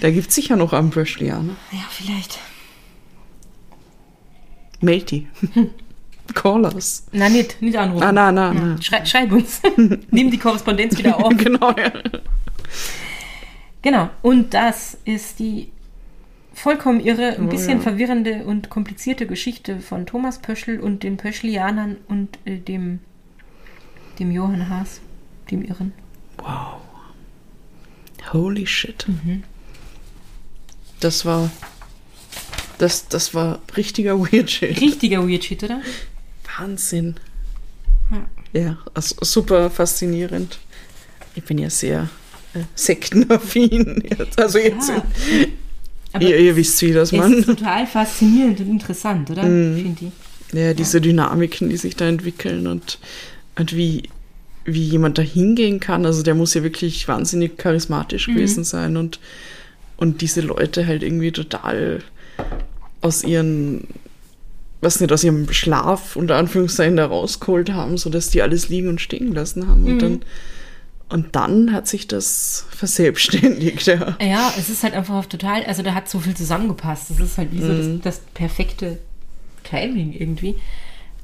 da 0.00 0.10
gibt 0.10 0.28
es 0.28 0.34
sicher 0.34 0.56
noch 0.56 0.72
Ampelschliane. 0.72 1.50
Ja, 1.72 1.78
vielleicht. 1.90 2.38
Melty. 4.80 5.26
Call 6.34 6.64
us. 6.64 7.06
Na, 7.12 7.28
nicht, 7.28 7.60
nicht 7.62 7.76
anrufen. 7.78 8.02
Ah, 8.04 8.12
na, 8.12 8.30
na, 8.32 8.52
Ja. 8.52 8.60
na. 8.60 8.82
Schrei, 8.82 9.04
schreib 9.04 9.32
uns. 9.32 9.60
Nimm 10.10 10.30
die 10.30 10.38
Korrespondenz 10.38 10.96
wieder 10.98 11.16
auf. 11.24 11.32
genau, 11.36 11.70
ja. 11.70 11.92
Genau. 13.82 14.10
Und 14.22 14.52
das 14.54 14.98
ist 15.04 15.38
die 15.38 15.70
vollkommen 16.52 17.00
irre, 17.00 17.36
ein 17.36 17.46
Oh, 17.46 17.48
bisschen 17.48 17.78
ja. 17.78 17.82
verwirrende 17.82 18.44
und 18.44 18.68
komplizierte 18.68 19.26
Geschichte 19.26 19.80
von 19.80 20.04
Thomas 20.06 20.38
Pöschl 20.40 20.80
und 20.80 21.02
den 21.02 21.16
Pöschlianern 21.16 21.96
und 22.08 22.38
äh, 22.44 22.58
dem, 22.58 22.98
dem 24.18 24.30
Johann 24.30 24.68
Haas, 24.68 25.00
dem 25.50 25.62
Irren. 25.64 25.92
Wow. 26.38 26.80
Holy 28.32 28.66
shit. 28.66 29.06
Mhm. 29.08 29.42
Das 31.00 31.24
war. 31.24 31.50
Das, 32.78 33.08
das 33.08 33.34
war 33.34 33.60
richtiger 33.76 34.18
Weird 34.20 34.50
Shit. 34.50 34.80
Richtiger 34.80 35.26
Weird 35.28 35.44
Shit, 35.44 35.64
oder? 35.64 35.80
Wahnsinn. 36.58 37.16
Ja. 38.52 38.60
Ja, 38.60 38.78
also 38.94 39.16
super 39.22 39.68
faszinierend. 39.68 40.58
Ich 41.34 41.42
bin 41.44 41.58
ja 41.58 41.70
sehr 41.70 42.08
äh, 42.54 42.60
sektenaffin. 42.74 44.02
Jetzt. 44.18 44.40
Also 44.40 44.58
jetzt, 44.58 44.88
Ja. 44.88 45.02
Aber 46.12 46.24
ihr, 46.24 46.38
ihr 46.38 46.56
wisst, 46.56 46.80
wie 46.82 46.92
das 46.92 47.12
man. 47.12 47.32
ist 47.34 47.46
total 47.46 47.86
faszinierend 47.86 48.60
und 48.60 48.70
interessant, 48.70 49.30
oder? 49.30 49.42
Mhm. 49.42 49.76
Finde 49.76 50.04
ich. 50.06 50.58
Ja, 50.58 50.72
diese 50.72 51.00
Dynamiken, 51.00 51.68
die 51.68 51.76
sich 51.76 51.96
da 51.96 52.06
entwickeln 52.06 52.66
und, 52.66 52.98
und 53.58 53.74
wie, 53.76 54.04
wie 54.64 54.82
jemand 54.84 55.18
da 55.18 55.22
hingehen 55.22 55.80
kann. 55.80 56.06
Also 56.06 56.22
der 56.22 56.34
muss 56.34 56.54
ja 56.54 56.62
wirklich 56.62 57.06
wahnsinnig 57.08 57.58
charismatisch 57.58 58.28
Mhm. 58.28 58.34
gewesen 58.34 58.64
sein 58.64 58.96
und, 58.96 59.18
und 59.96 60.20
diese 60.20 60.40
Leute 60.40 60.86
halt 60.86 61.02
irgendwie 61.02 61.32
total 61.32 62.02
aus 63.00 63.24
ihren, 63.24 63.86
was 64.80 65.00
nicht, 65.00 65.12
aus 65.12 65.24
ihrem 65.24 65.52
Schlaf 65.52 66.16
unter 66.16 66.36
Anführungszeichen 66.36 66.96
da 66.96 67.06
rausgeholt 67.06 67.72
haben, 67.72 67.96
sodass 67.98 68.30
die 68.30 68.42
alles 68.42 68.68
liegen 68.68 68.88
und 68.88 69.00
stehen 69.00 69.30
gelassen 69.30 69.68
haben. 69.68 69.84
Und 69.84 69.94
Mhm. 69.94 69.98
dann 69.98 70.20
und 71.10 71.34
dann 71.36 71.72
hat 71.72 71.88
sich 71.88 72.06
das 72.06 72.66
verselbstständigt, 72.68 73.86
ja. 73.86 74.18
Ja, 74.20 74.52
es 74.58 74.68
ist 74.68 74.82
halt 74.82 74.92
einfach 74.92 75.24
total, 75.24 75.64
also 75.64 75.82
da 75.82 75.94
hat 75.94 76.06
so 76.06 76.18
viel 76.20 76.36
zusammengepasst. 76.36 77.08
Das 77.08 77.18
ist 77.20 77.38
halt 77.38 77.50
wie 77.52 77.62
so 77.62 77.72
Mhm. 77.72 78.02
das, 78.02 78.18
das 78.18 78.20
perfekte 78.34 78.98
Timing 79.64 80.12
irgendwie. 80.12 80.56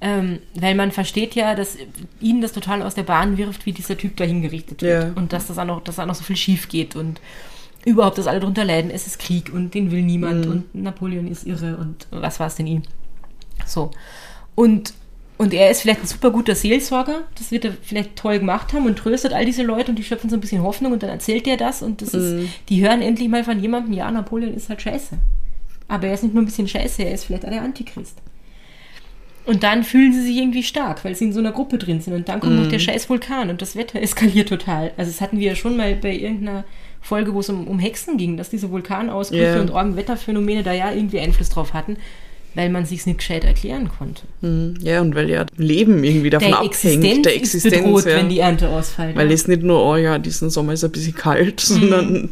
Ähm, 0.06 0.40
weil 0.54 0.74
man 0.74 0.92
versteht 0.92 1.34
ja, 1.34 1.54
dass 1.54 1.78
ihnen 2.20 2.42
das 2.42 2.52
total 2.52 2.82
aus 2.82 2.94
der 2.94 3.04
Bahn 3.04 3.38
wirft, 3.38 3.64
wie 3.64 3.72
dieser 3.72 3.96
Typ 3.96 4.18
dahin 4.18 4.42
gerichtet 4.42 4.82
wird. 4.82 5.04
Ja. 5.04 5.12
Und 5.14 5.32
dass 5.32 5.46
das 5.46 5.56
auch 5.56 5.64
noch, 5.64 5.82
dass 5.82 5.98
auch 5.98 6.04
noch 6.04 6.14
so 6.14 6.24
viel 6.24 6.36
schief 6.36 6.68
geht 6.68 6.94
und 6.94 7.22
überhaupt, 7.86 8.18
dass 8.18 8.26
alle 8.26 8.40
drunter 8.40 8.64
leiden. 8.64 8.90
Es 8.90 9.06
ist 9.06 9.18
Krieg 9.18 9.50
und 9.50 9.72
den 9.72 9.90
will 9.90 10.02
niemand 10.02 10.44
Mhm. 10.44 10.52
und 10.52 10.74
Napoleon 10.74 11.26
ist 11.26 11.46
irre 11.46 11.78
und 11.78 12.06
was 12.10 12.38
war 12.38 12.48
es 12.48 12.56
denn 12.56 12.66
ihm? 12.66 12.82
So. 13.64 13.92
Und, 14.54 14.92
und 15.38 15.54
er 15.54 15.70
ist 15.70 15.80
vielleicht 15.80 16.00
ein 16.02 16.06
super 16.06 16.30
guter 16.30 16.54
Seelsorger, 16.54 17.22
das 17.38 17.50
wird 17.50 17.64
er 17.64 17.72
vielleicht 17.82 18.14
toll 18.16 18.38
gemacht 18.40 18.74
haben 18.74 18.84
und 18.84 18.98
tröstet 18.98 19.32
all 19.32 19.46
diese 19.46 19.62
Leute 19.62 19.90
und 19.90 19.98
die 19.98 20.04
schöpfen 20.04 20.28
so 20.28 20.36
ein 20.36 20.40
bisschen 20.40 20.62
Hoffnung 20.62 20.92
und 20.92 21.02
dann 21.02 21.10
erzählt 21.10 21.46
er 21.46 21.56
das 21.56 21.80
und 21.80 22.02
das 22.02 22.12
ist, 22.12 22.46
die 22.68 22.82
hören 22.86 23.00
endlich 23.00 23.28
mal 23.30 23.42
von 23.42 23.58
jemandem, 23.58 23.94
ja, 23.94 24.10
Napoleon 24.10 24.52
ist 24.52 24.68
halt 24.68 24.82
scheiße. 24.82 25.16
Aber 25.88 26.08
er 26.08 26.14
ist 26.14 26.22
nicht 26.24 26.34
nur 26.34 26.42
ein 26.42 26.46
bisschen 26.46 26.68
scheiße, 26.68 27.02
er 27.02 27.14
ist 27.14 27.24
vielleicht 27.24 27.46
auch 27.46 27.50
der 27.50 27.62
Antichrist. 27.62 28.18
Und 29.46 29.62
dann 29.62 29.84
fühlen 29.84 30.12
sie 30.12 30.22
sich 30.22 30.36
irgendwie 30.38 30.62
stark, 30.62 31.04
weil 31.04 31.14
sie 31.14 31.26
in 31.26 31.32
so 31.34 31.40
einer 31.40 31.52
Gruppe 31.52 31.76
drin 31.76 32.00
sind. 32.00 32.14
Und 32.14 32.28
dann 32.28 32.40
kommt 32.40 32.56
noch 32.56 32.68
der 32.68 32.78
scheiß 32.78 33.10
Vulkan 33.10 33.50
und 33.50 33.60
das 33.60 33.76
Wetter 33.76 34.00
eskaliert 34.02 34.48
total. 34.48 34.92
Also 34.96 35.10
das 35.10 35.20
hatten 35.20 35.38
wir 35.38 35.48
ja 35.48 35.54
schon 35.54 35.76
mal 35.76 35.94
bei 35.96 36.14
irgendeiner 36.14 36.64
Folge, 37.02 37.34
wo 37.34 37.40
es 37.40 37.50
um, 37.50 37.66
um 37.68 37.78
Hexen 37.78 38.16
ging, 38.16 38.38
dass 38.38 38.48
diese 38.48 38.70
Vulkanausbrüche 38.70 39.42
Ja. 39.42 39.60
und 39.60 39.70
Orgenwetterphänomene 39.70 40.62
da 40.62 40.72
ja 40.72 40.90
irgendwie 40.92 41.20
Einfluss 41.20 41.50
drauf 41.50 41.74
hatten, 41.74 41.98
weil 42.54 42.70
man 42.70 42.86
sich's 42.86 43.04
nicht 43.04 43.18
gescheit 43.18 43.44
erklären 43.44 43.90
konnte. 43.98 44.22
Mhm. 44.40 44.76
Ja, 44.80 45.02
und 45.02 45.14
weil 45.14 45.28
ja 45.28 45.44
Leben 45.58 46.02
irgendwie 46.02 46.30
davon 46.30 46.48
Der 46.48 46.56
abhängt, 46.60 46.72
Existenz, 46.72 47.22
der 47.22 47.32
ist 47.34 47.38
Existenz. 47.54 47.76
bedroht, 47.84 48.06
ja. 48.06 48.16
wenn 48.16 48.30
die 48.30 48.38
Ernte 48.38 48.70
ausfällt. 48.70 49.14
Weil 49.14 49.26
ja. 49.28 49.34
es 49.34 49.46
nicht 49.46 49.62
nur, 49.62 49.84
oh 49.84 49.96
ja, 49.96 50.18
diesen 50.18 50.48
Sommer 50.48 50.72
ist 50.72 50.84
ein 50.84 50.90
bisschen 50.92 51.14
kalt, 51.14 51.60
sondern 51.60 52.30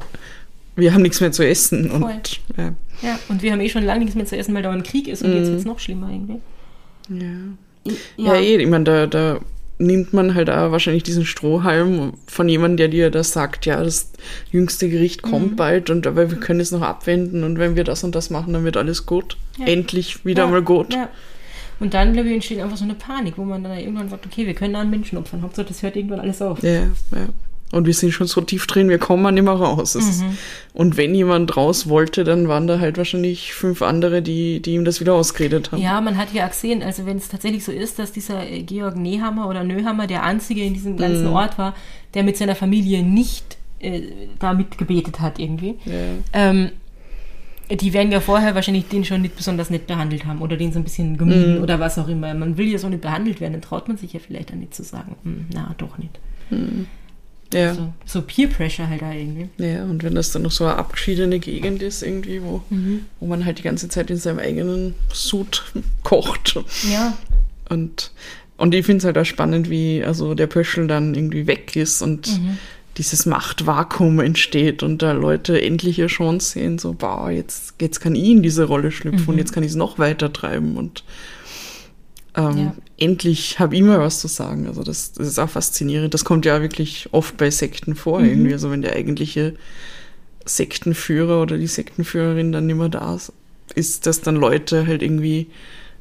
wir 0.77 0.95
haben 0.95 1.03
nichts 1.03 1.21
mehr 1.21 1.33
zu 1.33 1.47
essen. 1.47 1.91
Voll. 1.91 2.05
Und 2.05 2.41
ja. 2.57 2.73
ja, 3.03 3.19
und 3.29 3.43
wir 3.43 3.53
haben 3.53 3.61
eh 3.61 3.69
schon 3.69 3.85
lange 3.85 4.01
nichts 4.01 4.15
mehr 4.17 4.25
zu 4.25 4.39
essen, 4.39 4.55
weil 4.55 4.63
da 4.63 4.71
ein 4.71 4.83
Krieg 4.83 5.09
ist 5.09 5.23
und 5.23 5.31
Mhm. 5.33 5.37
jetzt 5.37 5.49
wird's 5.51 5.65
noch 5.67 5.79
schlimmer 5.79 6.09
irgendwie. 6.11 6.39
Ja. 7.09 7.93
Ja, 8.17 8.35
eh, 8.37 8.57
ich 8.57 8.69
meine, 8.69 8.85
da, 8.85 9.07
da 9.07 9.41
nimmt 9.79 10.13
man 10.13 10.35
halt 10.35 10.49
auch 10.49 10.71
wahrscheinlich 10.71 11.03
diesen 11.03 11.25
Strohhalm 11.27 12.13
von 12.27 12.49
jemandem, 12.49 12.77
der 12.77 12.89
dir 12.89 13.11
das 13.11 13.33
sagt, 13.33 13.67
ja, 13.67 13.83
das 13.83 14.13
jüngste 14.53 14.89
Gericht 14.89 15.23
kommt 15.23 15.53
Mhm. 15.53 15.57
bald 15.57 15.91
und 15.91 16.07
aber 16.07 16.31
wir 16.31 16.39
können 16.39 16.61
es 16.61 16.71
noch 16.71 16.83
abwenden 16.83 17.43
und 17.43 17.59
wenn 17.59 17.75
wir 17.75 17.85
das 17.85 18.05
und 18.05 18.15
das 18.15 18.31
machen, 18.31 18.53
dann 18.53 18.65
wird 18.65 18.77
alles 18.77 19.07
gut. 19.07 19.37
Ja. 19.59 19.67
Endlich 19.67 20.25
wieder 20.25 20.45
ja, 20.45 20.51
mal 20.51 20.63
gut. 20.63 20.95
Ja. 20.95 21.09
Und 21.81 21.95
dann, 21.95 22.13
glaube 22.13 22.29
ich, 22.29 22.35
entsteht 22.35 22.61
einfach 22.61 22.77
so 22.77 22.85
eine 22.85 22.95
Panik, 22.95 23.37
wo 23.37 23.45
man 23.45 23.65
dann 23.65 23.77
irgendwann 23.77 24.09
sagt, 24.09 24.25
okay, 24.25 24.47
wir 24.47 24.55
können 24.55 24.75
da 24.75 24.81
einen 24.81 24.91
Menschen 24.91 25.19
opfern. 25.19 25.43
Hauptsache, 25.43 25.67
das 25.67 25.83
hört 25.83 25.97
irgendwann 25.97 26.21
alles 26.21 26.41
auf. 26.41 26.63
Ja, 26.63 26.73
ja. 26.73 26.89
Und 27.73 27.87
wir 27.87 27.95
sind 27.95 28.13
schon 28.13 28.27
so 28.29 28.41
tief 28.43 28.67
drin, 28.69 28.89
wir 28.89 28.99
kommen 28.99 29.35
nicht 29.35 29.43
mehr 29.45 29.55
raus. 29.55 29.95
Mhm. 29.97 30.37
und 30.75 30.97
wenn 30.97 31.15
jemand 31.15 31.57
raus 31.57 31.89
wollte, 31.89 32.23
dann 32.23 32.47
waren 32.47 32.67
da 32.69 32.79
halt 32.79 32.99
wahrscheinlich 32.99 33.55
fünf 33.55 33.83
andere, 33.83 34.23
die, 34.23 34.61
die 34.61 34.75
ihm 34.75 34.85
das 34.85 35.01
wieder 35.01 35.15
ausgeredet 35.15 35.73
haben. 35.73 35.81
Ja, 35.83 36.01
man 36.01 36.17
hat 36.19 36.33
ja 36.33 36.45
auch 36.47 36.51
gesehen, 36.51 36.83
also 36.83 37.05
wenn 37.07 37.17
es 37.17 37.29
tatsächlich 37.29 37.65
so 37.65 37.73
ist, 37.73 37.99
dass 37.99 38.13
dieser 38.13 38.49
äh, 38.49 38.63
Georg 38.63 38.97
Nehammer 38.97 39.49
oder 39.49 39.65
Nöhammer 39.65 40.07
der 40.07 40.23
Einzige 40.23 40.63
in 40.63 40.75
diesem 40.75 40.97
ganzen 40.97 41.27
Mhm. 41.29 41.33
Ort 41.33 41.59
war, 41.59 41.75
der 42.15 42.23
mit 42.23 42.37
seiner 42.37 42.55
Familie 42.55 43.03
nicht 43.03 43.57
äh, 43.81 44.03
da 44.39 44.53
mitgebetet 44.55 45.19
hat 45.21 45.39
irgendwie. 45.41 45.75
Ja. 45.87 45.93
Ähm, 46.35 46.71
die 47.71 47.95
werden 47.95 48.13
ja 48.13 48.21
vorher 48.21 48.55
wahrscheinlich 48.55 48.89
den 48.89 49.03
schon 49.07 49.23
nicht 49.23 49.35
besonders 49.35 49.71
nett 49.71 49.87
behandelt 49.87 50.27
haben 50.27 50.43
oder 50.43 50.59
den 50.59 50.73
so 50.73 50.79
ein 50.79 50.85
bisschen 50.85 51.17
gemieden 51.17 51.57
Mhm. 51.57 51.63
oder 51.63 51.81
was 51.81 51.99
auch 51.99 52.09
immer. 52.09 52.35
Man 52.35 52.59
will 52.59 52.67
ja 52.69 52.77
so 52.77 52.89
nicht 52.91 53.01
behandelt 53.01 53.41
werden, 53.41 53.55
dann 53.55 53.63
traut 53.63 53.89
man 53.89 53.97
sich 53.97 54.13
ja 54.13 54.21
vielleicht 54.21 54.51
dann 54.51 54.61
nicht 54.61 54.75
zu 54.75 54.83
sagen, 54.83 55.17
hm, 55.23 55.47
na, 55.55 55.75
doch 55.79 55.97
nicht. 55.97 56.19
Ja. 57.53 57.75
So, 57.75 57.93
so 58.07 58.23
Peer 58.23 58.49
Pressure 58.49 58.89
halt 58.89 59.03
da 59.03 59.13
irgendwie. 59.13 59.49
ja, 59.59 59.85
und 59.85 60.03
wenn 60.03 60.15
das 60.15 60.31
dann 60.33 60.43
noch 60.43 60.51
so 60.53 60.65
eine 60.65 60.77
abgeschiedene 60.77 61.39
Gegend 61.39 61.83
ist, 61.83 62.03
irgendwie, 62.03 62.43
wo, 62.43 62.63
Mhm. 62.71 63.07
wo 63.21 63.27
man 63.27 63.45
halt 63.45 63.59
die 63.59 63.63
ganze 63.63 63.89
Zeit 63.89 64.11
in 64.11 64.17
seinem 64.17 64.39
eigenen 64.39 64.95
Sud 65.13 65.65
kocht. 66.03 66.59
Ja, 66.91 67.17
Und, 67.69 68.13
und 68.57 68.75
ich 68.75 68.85
finde 68.87 68.99
es 68.99 69.05
halt 69.05 69.19
auch 69.19 69.25
spannend, 69.25 69.69
wie 69.71 70.03
also 70.05 70.35
der 70.35 70.47
Pöschel 70.47 70.87
dann 70.87 71.15
irgendwie 71.15 71.47
weg 71.47 71.75
ist 71.77 72.01
und 72.03 72.29
Mhm. 72.39 72.59
dieses 72.99 73.25
Machtvakuum 73.27 74.21
entsteht 74.21 74.83
und 74.83 75.01
da 75.03 75.13
Leute 75.13 75.61
endlich 75.61 75.99
ihre 75.99 76.09
Chance 76.09 76.53
sehen, 76.53 76.79
so, 76.79 76.93
boah, 76.93 77.31
jetzt, 77.31 77.75
jetzt 77.81 78.01
kann 78.01 78.15
ich 78.15 78.25
in 78.29 78.43
diese 78.43 78.65
Rolle 78.65 78.91
schlüpfen 78.93 79.23
Mhm. 79.23 79.29
und 79.31 79.39
jetzt 79.39 79.53
kann 79.53 79.63
ich 79.63 79.71
es 79.71 79.77
noch 79.77 79.99
weiter 79.99 80.31
treiben 80.33 80.77
und 80.77 81.05
ähm, 82.37 82.57
Ja. 82.59 82.75
Endlich 83.03 83.59
habe 83.59 83.77
ich 83.77 83.83
mal 83.83 83.99
was 84.01 84.21
zu 84.21 84.29
sagen. 84.29 84.67
Also 84.67 84.83
das, 84.83 85.13
das 85.13 85.27
ist 85.27 85.39
auch 85.39 85.49
faszinierend. 85.51 86.15
Das 86.15 86.25
kommt 86.25 86.45
ja 86.47 86.61
wirklich 86.63 87.09
oft 87.13 87.37
bei 87.37 87.51
Sekten 87.51 87.95
vor, 87.95 88.21
Mhm. 88.21 88.27
irgendwie. 88.27 88.53
Also 88.53 88.71
wenn 88.71 88.83
der 88.83 88.95
eigentliche 88.95 89.55
Sektenführer 90.45 91.43
oder 91.43 91.57
die 91.59 91.67
Sektenführerin 91.67 92.53
dann 92.53 92.67
nicht 92.67 92.77
mehr 92.77 92.89
da 92.89 93.19
ist, 93.75 94.07
dass 94.07 94.21
dann 94.21 94.37
Leute 94.37 94.87
halt 94.87 95.03
irgendwie 95.03 95.49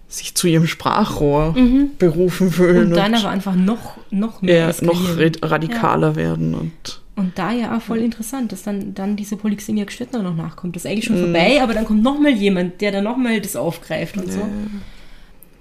sich 0.08 0.36
zu 0.36 0.48
ihrem 0.48 0.68
Sprachrohr 0.68 1.56
berufen 1.98 2.52
fühlen. 2.52 2.88
Und 2.90 2.98
dann 2.98 3.16
aber 3.16 3.30
einfach 3.30 3.56
noch, 3.56 3.98
noch 4.10 4.42
mehr 4.42 4.70
ja, 4.70 4.86
noch 4.86 5.18
radikaler 5.42 6.16
werden 6.18 6.54
und 6.54 7.02
Und 7.16 7.38
da 7.38 7.54
ja 7.54 7.78
auch 7.78 7.82
voll 7.82 8.00
interessant, 8.00 8.52
dass 8.52 8.64
dann, 8.64 8.94
dann 8.94 9.16
diese 9.16 9.38
Polixenia 9.38 9.86
Gstettner 9.86 10.22
noch 10.22 10.36
nachkommt. 10.36 10.76
Das 10.76 10.84
ist 10.84 10.92
eigentlich 10.92 11.06
schon 11.06 11.18
vorbei, 11.18 11.62
aber 11.62 11.74
dann 11.74 11.86
kommt 11.86 12.04
noch 12.04 12.20
mal 12.20 12.32
jemand, 12.32 12.82
der 12.82 12.92
dann 12.92 13.06
noch 13.06 13.16
mal 13.16 13.40
das 13.40 13.56
aufgreift 13.56 14.18
und 14.18 14.32
so. 14.32 14.42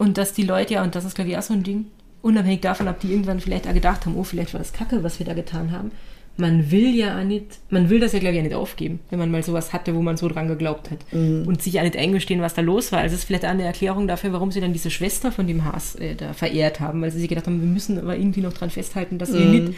Und 0.00 0.16
dass 0.16 0.32
die 0.32 0.44
Leute, 0.44 0.74
ja, 0.74 0.82
und 0.82 0.94
das 0.94 1.04
ist 1.04 1.14
glaube 1.14 1.30
ich 1.30 1.36
auch 1.36 1.42
so 1.42 1.52
ein 1.52 1.62
Ding, 1.62 1.84
unabhängig 2.22 2.62
davon, 2.62 2.88
ob 2.88 3.00
die 3.00 3.12
irgendwann 3.12 3.38
vielleicht 3.38 3.68
auch 3.68 3.74
gedacht 3.74 4.06
haben, 4.06 4.16
oh, 4.16 4.24
vielleicht 4.24 4.54
war 4.54 4.58
das 4.58 4.72
Kacke, 4.72 5.02
was 5.04 5.18
wir 5.18 5.26
da 5.26 5.34
getan 5.34 5.72
haben. 5.72 5.90
Man 6.38 6.70
will 6.70 6.94
ja 6.94 7.18
auch 7.20 7.24
nicht, 7.24 7.58
man 7.68 7.90
will 7.90 8.00
das 8.00 8.12
ja 8.14 8.18
glaube 8.18 8.34
ich 8.34 8.40
auch 8.40 8.44
nicht 8.44 8.54
aufgeben, 8.54 9.00
wenn 9.10 9.18
man 9.18 9.30
mal 9.30 9.42
sowas 9.42 9.74
hatte, 9.74 9.94
wo 9.94 10.00
man 10.00 10.16
so 10.16 10.26
dran 10.28 10.48
geglaubt 10.48 10.90
hat. 10.90 11.00
Und 11.12 11.60
sich 11.60 11.74
ja 11.74 11.82
nicht 11.82 11.98
eingestehen, 11.98 12.40
was 12.40 12.54
da 12.54 12.62
los 12.62 12.92
war. 12.92 13.00
Also 13.00 13.12
das 13.12 13.20
ist 13.20 13.26
vielleicht 13.26 13.44
auch 13.44 13.50
eine 13.50 13.64
Erklärung 13.64 14.08
dafür, 14.08 14.32
warum 14.32 14.50
sie 14.50 14.60
dann 14.62 14.72
diese 14.72 14.90
Schwester 14.90 15.32
von 15.32 15.46
dem 15.46 15.64
Haas 15.66 15.96
äh, 15.96 16.14
da 16.14 16.32
verehrt 16.32 16.80
haben, 16.80 17.02
weil 17.02 17.10
sie 17.10 17.18
sich 17.20 17.28
gedacht 17.28 17.46
haben, 17.46 17.60
wir 17.60 17.68
müssen 17.68 17.98
aber 17.98 18.16
irgendwie 18.16 18.40
noch 18.40 18.54
dran 18.54 18.70
festhalten, 18.70 19.18
dass 19.18 19.34
wir 19.34 19.44
nicht 19.44 19.74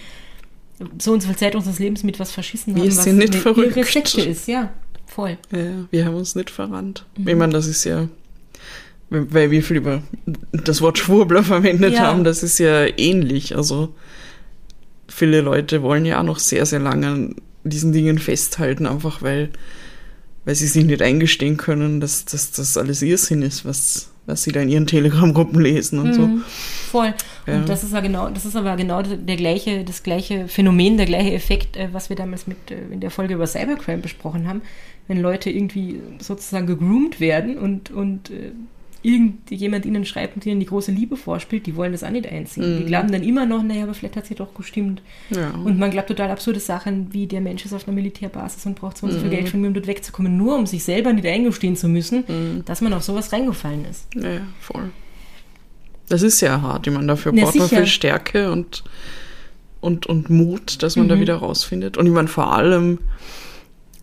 so 0.98 1.12
und 1.12 1.20
so 1.20 1.28
viel 1.28 1.36
Zeit 1.36 1.56
unseres 1.56 1.80
Lebens 1.80 2.04
mit 2.04 2.20
was 2.20 2.30
verschissen 2.30 2.76
Wir 2.76 2.82
haben, 2.82 2.90
sind 2.92 2.98
was 2.98 3.24
nicht 3.24 3.32
eine 3.32 3.42
verrückt. 3.42 3.76
irre 3.76 3.84
Sekte 3.84 4.20
ist. 4.20 4.46
Ja, 4.46 4.70
voll. 5.06 5.38
Ja, 5.50 5.86
wir 5.90 6.04
haben 6.04 6.14
uns 6.14 6.36
nicht 6.36 6.50
verrannt. 6.50 7.06
Ich 7.18 7.34
meine, 7.34 7.52
das 7.52 7.66
ist 7.66 7.82
ja, 7.84 8.08
weil 9.12 9.50
wir 9.50 9.62
viel 9.62 9.76
über 9.76 10.02
das 10.52 10.80
Wort 10.80 10.98
Schwurbler 10.98 11.42
verwendet 11.44 11.94
Ja. 11.94 12.02
haben, 12.06 12.24
das 12.24 12.42
ist 12.42 12.58
ja 12.58 12.86
ähnlich. 12.98 13.56
Also 13.56 13.94
viele 15.08 15.40
Leute 15.40 15.82
wollen 15.82 16.04
ja 16.04 16.18
auch 16.20 16.24
noch 16.24 16.38
sehr, 16.38 16.66
sehr 16.66 16.80
lange 16.80 17.06
an 17.06 17.36
diesen 17.64 17.92
Dingen 17.92 18.18
festhalten, 18.18 18.86
einfach 18.86 19.22
weil, 19.22 19.50
weil 20.44 20.54
sie 20.54 20.66
sich 20.66 20.84
nicht 20.84 21.02
eingestehen 21.02 21.56
können, 21.56 22.00
dass 22.00 22.24
dass 22.24 22.50
das 22.50 22.76
alles 22.76 23.02
Irrsinn 23.02 23.42
ist, 23.42 23.64
was, 23.64 24.10
was 24.26 24.42
sie 24.42 24.52
da 24.52 24.60
in 24.60 24.68
ihren 24.68 24.86
Telegram-Gruppen 24.86 25.60
lesen 25.60 25.98
und 26.00 26.14
so. 26.14 26.22
Mhm. 26.22 26.42
Voll. 26.90 27.14
Ja. 27.46 27.56
Und 27.56 27.68
das 27.68 27.84
ist 27.84 27.92
ja 27.92 28.00
genau, 28.00 28.30
das 28.30 28.44
ist 28.46 28.56
aber 28.56 28.74
genau 28.76 29.02
der 29.02 29.36
gleiche, 29.36 29.84
das 29.84 30.02
gleiche 30.02 30.48
Phänomen, 30.48 30.96
der 30.96 31.06
gleiche 31.06 31.32
Effekt, 31.32 31.76
äh, 31.76 31.88
was 31.92 32.08
wir 32.08 32.16
damals 32.16 32.46
mit 32.46 32.70
äh, 32.70 32.76
in 32.92 33.00
der 33.00 33.10
Folge 33.10 33.34
über 33.34 33.46
Cybercrime 33.46 33.98
besprochen 34.02 34.48
haben, 34.48 34.62
wenn 35.08 35.20
Leute 35.20 35.50
irgendwie 35.50 36.00
sozusagen 36.20 36.66
gegroomt 36.66 37.20
werden 37.20 37.58
und, 37.58 37.90
und 37.90 38.30
äh, 38.30 38.52
irgendjemand 39.02 39.84
ihnen 39.84 40.04
schreibt 40.04 40.36
und 40.36 40.46
ihnen 40.46 40.60
die 40.60 40.66
große 40.66 40.92
Liebe 40.92 41.16
vorspielt, 41.16 41.66
die 41.66 41.74
wollen 41.76 41.92
das 41.92 42.04
auch 42.04 42.10
nicht 42.10 42.26
einziehen. 42.26 42.78
Die 42.78 42.84
glauben 42.84 43.10
dann 43.10 43.22
immer 43.22 43.46
noch, 43.46 43.62
naja, 43.62 43.82
aber 43.84 43.94
vielleicht 43.94 44.16
hat 44.16 44.26
sie 44.26 44.34
doch 44.34 44.54
gestimmt. 44.54 45.02
Ja. 45.30 45.50
Und 45.50 45.78
man 45.78 45.90
glaubt 45.90 46.08
total 46.08 46.30
absurde 46.30 46.60
Sachen, 46.60 47.12
wie 47.12 47.26
der 47.26 47.40
Mensch 47.40 47.64
ist 47.64 47.72
auf 47.72 47.86
einer 47.88 47.94
Militärbasis 47.94 48.64
und 48.66 48.76
braucht 48.76 48.98
so 48.98 49.06
und 49.06 49.12
so 49.12 49.18
viel 49.20 49.30
Geld 49.30 49.48
von 49.48 49.60
mir, 49.60 49.68
um 49.68 49.74
dort 49.74 49.86
wegzukommen, 49.86 50.36
nur 50.36 50.56
um 50.56 50.66
sich 50.66 50.84
selber 50.84 51.12
nicht 51.12 51.26
eingestehen 51.26 51.74
zu 51.76 51.88
müssen, 51.88 52.62
dass 52.64 52.80
man 52.80 52.92
auf 52.94 53.02
sowas 53.02 53.32
reingefallen 53.32 53.84
ist. 53.90 54.06
Ja, 54.14 54.40
voll. 54.60 54.90
Das 56.08 56.22
ist 56.22 56.40
ja 56.40 56.60
hart. 56.60 56.86
Ich 56.86 56.92
meine, 56.92 57.06
dafür 57.06 57.32
Ja, 57.34 57.44
braucht 57.44 57.56
man 57.56 57.68
viel 57.68 57.86
Stärke 57.86 58.52
und, 58.52 58.84
und, 59.80 60.06
und 60.06 60.30
Mut, 60.30 60.82
dass 60.82 60.96
man 60.96 61.08
da 61.08 61.16
Mhm. 61.16 61.20
wieder 61.20 61.36
rausfindet. 61.36 61.96
Und 61.96 62.06
ich 62.06 62.12
meine, 62.12 62.28
vor 62.28 62.52
allem, 62.52 62.98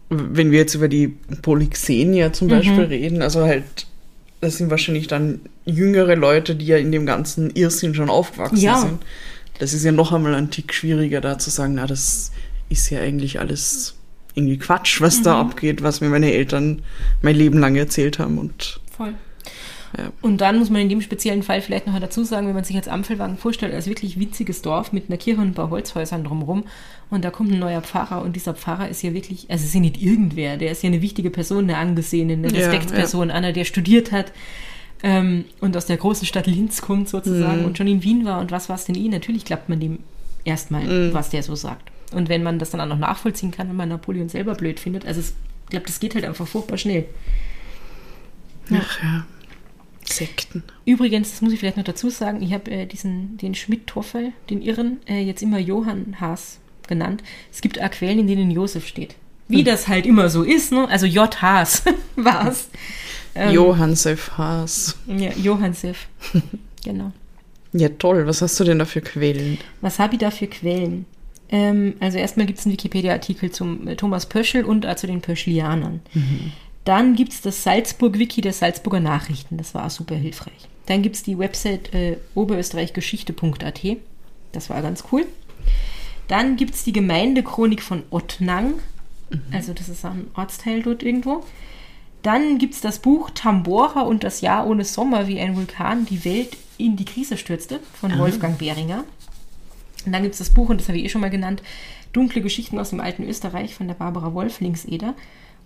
wenn 0.10 0.50
wir 0.52 0.58
jetzt 0.58 0.74
über 0.76 0.88
die 0.88 1.10
Polyxenia 1.42 2.34
zum 2.34 2.48
Mhm. 2.48 2.52
Beispiel 2.52 2.84
reden, 2.86 3.22
also 3.22 3.44
halt, 3.46 3.86
das 4.42 4.58
sind 4.58 4.70
wahrscheinlich 4.70 5.08
dann 5.08 5.42
jüngere 5.66 6.16
Leute, 6.16 6.56
die 6.56 6.66
ja 6.68 6.78
in 6.78 6.92
dem 6.92 7.06
ganzen 7.06 7.50
Irrsinn 7.52 7.94
schon 7.94 8.10
aufgewachsen 8.10 8.58
Ja. 8.58 8.78
sind. 8.80 9.00
Das 9.60 9.74
ist 9.74 9.84
ja 9.84 9.92
noch 9.92 10.14
einmal 10.14 10.36
ein 10.36 10.52
Tick 10.52 10.74
schwieriger, 10.74 11.20
da 11.22 11.38
zu 11.38 11.50
sagen, 11.50 11.74
na, 11.76 11.86
das 11.86 12.32
ist 12.70 12.90
ja 12.90 13.02
eigentlich 13.02 13.40
alles 13.40 13.96
irgendwie 14.36 14.58
Quatsch, 14.58 15.02
was 15.02 15.22
da 15.22 15.34
Mhm. 15.44 15.50
abgeht, 15.50 15.84
was 15.84 16.00
mir 16.02 16.08
meine 16.10 16.32
Eltern 16.32 16.82
mein 17.22 17.36
Leben 17.36 17.60
lang 17.60 17.76
erzählt 17.76 18.20
haben 18.20 18.38
und 18.38 18.80
Voll. 18.96 19.14
Ja. 19.98 20.12
Und 20.22 20.40
dann 20.42 20.60
muss 20.60 20.70
man 20.70 20.82
in 20.82 20.90
dem 20.90 21.02
speziellen 21.02 21.42
Fall 21.42 21.62
vielleicht 21.62 21.88
noch 21.88 22.00
dazu 22.00 22.24
sagen, 22.24 22.46
wenn 22.48 22.54
man 22.54 22.64
sich 22.64 22.76
jetzt 22.76 22.90
Ampelwagen 22.90 23.38
vorstellt, 23.38 23.74
als 23.74 23.88
wirklich 23.88 24.20
winziges 24.20 24.62
Dorf 24.62 24.94
mit 24.94 25.10
einer 25.10 25.18
Kirche 25.18 25.42
und 25.42 25.48
ein 25.48 25.54
paar 25.56 25.70
Holzhäusern 25.72 26.24
drumherum 26.24 26.64
und 27.10 27.26
da 27.26 27.32
kommt 27.32 27.52
ein 27.52 27.60
neuer 27.60 27.82
Pfarrer 27.82 28.22
und 28.22 28.36
dieser 28.36 28.54
Pfarrer 28.54 28.88
ist 28.90 29.02
ja 29.02 29.14
wirklich, 29.14 29.48
also 29.50 29.66
ist 29.66 29.74
ja 29.74 29.80
nicht 29.80 30.00
irgendwer, 30.02 30.58
der 30.58 30.72
ist 30.72 30.84
ja 30.84 30.88
eine 30.90 31.02
wichtige 31.02 31.32
Person, 31.32 31.64
eine 31.64 31.78
angesehene, 31.78 32.34
eine 32.34 32.50
Ja, 32.50 32.58
Respektsperson, 32.68 33.32
einer, 33.32 33.52
der 33.52 33.66
studiert 33.66 34.12
hat 34.12 34.32
ähm, 35.02 35.46
und 35.60 35.76
aus 35.76 35.88
der 35.88 35.98
großen 35.98 36.28
Stadt 36.28 36.46
Linz 36.46 36.82
kommt 36.82 37.10
sozusagen 37.10 37.62
Mhm. 37.62 37.66
und 37.66 37.78
schon 37.78 37.88
in 37.88 38.04
Wien 38.04 38.26
war 38.26 38.40
und 38.42 38.52
was 38.52 38.70
war 38.70 38.76
es 38.76 38.86
denn 38.86 38.96
eh? 38.96 39.08
Natürlich 39.08 39.44
glaubt 39.46 39.70
man 39.70 39.80
dem 39.80 40.00
erstmal, 40.46 40.84
Mhm. 40.84 41.14
was 41.14 41.30
der 41.32 41.42
so 41.42 41.56
sagt. 41.56 41.90
Und 42.14 42.30
wenn 42.30 42.44
man 42.44 42.60
das 42.60 42.70
dann 42.70 42.82
auch 42.82 42.86
noch 42.88 42.98
nachvollziehen 43.00 43.50
kann, 43.52 43.70
wenn 43.70 43.76
man 43.76 43.90
Napoleon 43.90 44.30
selber 44.30 44.54
blöd 44.56 44.80
findet, 44.80 45.06
also 45.08 45.20
es- 45.20 45.34
ich 45.66 45.70
glaube, 45.72 45.86
das 45.88 46.00
geht 46.00 46.14
halt 46.16 46.26
einfach 46.26 46.48
furchtbar 46.48 46.78
schnell. 46.78 47.06
ach 48.72 49.04
ja, 49.04 49.26
Sekten. 50.10 50.64
Übrigens, 50.86 51.32
das 51.32 51.42
muss 51.42 51.54
ich 51.54 51.60
vielleicht 51.60 51.78
noch 51.78 51.84
dazu 51.84 52.10
sagen, 52.10 52.42
ich 52.42 52.54
habe 52.54 52.70
äh, 52.72 52.86
diesen, 52.86 53.38
den 53.38 53.56
Schmidt-Toffel, 53.56 54.34
den 54.50 54.62
Irren, 54.62 54.98
äh, 55.08 55.22
jetzt 55.22 55.42
immer 55.42 55.60
Johann 55.60 56.18
Haas 56.20 56.60
genannt. 56.88 57.24
Es 57.52 57.62
gibt 57.62 57.82
auch 57.82 57.92
Quellen, 57.92 58.20
in 58.20 58.28
denen 58.28 58.52
Josef 58.52 58.88
steht. 58.88 59.16
Wie 59.48 59.64
das 59.64 59.88
halt 59.88 60.06
immer 60.06 60.30
so 60.30 60.44
ist, 60.44 60.72
ne? 60.72 60.88
Also 60.90 61.08
J. 61.08 61.42
Haas 61.42 61.84
war's. 62.16 62.70
Ähm, 63.34 63.54
Johann 63.54 63.96
Seif 63.96 64.38
Haas. 64.38 64.98
Ja, 65.08 65.32
Johannsef. 65.32 66.08
genau. 66.84 67.12
Ja, 67.74 67.90
toll. 67.90 68.28
Was 68.28 68.42
hast 68.42 68.60
du 68.60 68.64
denn 68.64 68.80
da 68.80 68.86
für 68.86 69.02
Quellen? 69.02 69.58
Was 69.82 70.00
habe 70.00 70.14
ich 70.14 70.20
da 70.20 70.32
für 70.32 70.48
Quellen? 70.48 71.06
Ähm, 71.50 71.96
also 72.00 72.18
erstmal 72.18 72.46
gibt 72.46 72.60
es 72.60 72.66
einen 72.66 72.74
Wikipedia-Artikel 72.74 73.52
zum 73.52 73.88
äh, 73.88 73.96
Thomas 73.96 74.28
Pöschel 74.28 74.64
und 74.64 74.86
äh, 74.86 74.96
zu 74.96 75.08
den 75.08 75.22
Pöschlianern. 75.22 76.02
Dann 76.86 77.16
gibt 77.16 77.34
es 77.34 77.42
das 77.42 77.64
Salzburg-Wiki 77.64 78.42
der 78.42 78.54
Salzburger 78.54 79.00
Nachrichten. 79.00 79.58
Das 79.58 79.74
war 79.74 79.90
super 79.90 80.16
hilfreich. 80.16 80.68
Dann 80.86 81.02
gibt 81.02 81.16
es 81.18 81.24
die 81.24 81.38
Website 81.38 81.94
äh, 81.94 82.18
oberösterreichgeschichte.at. 82.36 83.98
Das 84.52 84.70
war 84.70 84.82
ganz 84.82 85.04
cool. 85.12 85.26
Dann 86.28 86.56
gibt 86.56 86.76
es 86.76 86.84
die 86.84 86.94
Gemeindechronik 86.94 87.82
von 87.82 88.04
Ottnang. 88.10 88.76
Also 89.52 89.74
das 89.74 89.90
ist 89.90 90.06
ein 90.06 90.28
Ortsteil 90.36 90.82
dort 90.82 91.04
irgendwo. 91.04 91.44
Dann 92.24 92.58
gibt 92.58 92.74
es 92.74 92.82
das 92.82 93.00
Buch 93.00 93.30
Tambora 93.30 94.02
und 94.02 94.24
das 94.24 94.42
Jahr 94.42 94.68
ohne 94.68 94.84
Sommer, 94.84 95.28
wie 95.28 95.40
ein 95.40 95.56
Vulkan 95.56 96.06
die 96.06 96.26
Welt 96.26 96.58
in 96.78 96.96
die 96.96 97.06
Krise 97.06 97.38
stürzte 97.38 97.80
von 97.94 98.18
Wolfgang 98.18 98.58
Behringer. 98.58 99.04
Und 100.06 100.12
dann 100.12 100.24
gibt 100.24 100.34
es 100.34 100.40
das 100.40 100.50
Buch, 100.50 100.70
und 100.70 100.80
das 100.80 100.88
habe 100.88 100.98
ich 100.98 101.06
eh 101.06 101.10
schon 101.10 101.22
mal 101.22 101.30
genannt, 101.30 101.62
Dunkle 102.14 102.42
Geschichten 102.42 102.80
aus 102.80 102.90
dem 102.90 103.00
alten 103.00 103.24
Österreich 103.24 103.76
von 103.76 103.88
der 103.88 103.94
Barbara 103.94 104.34
Wolf, 104.34 104.60
Linkseder. 104.60 105.14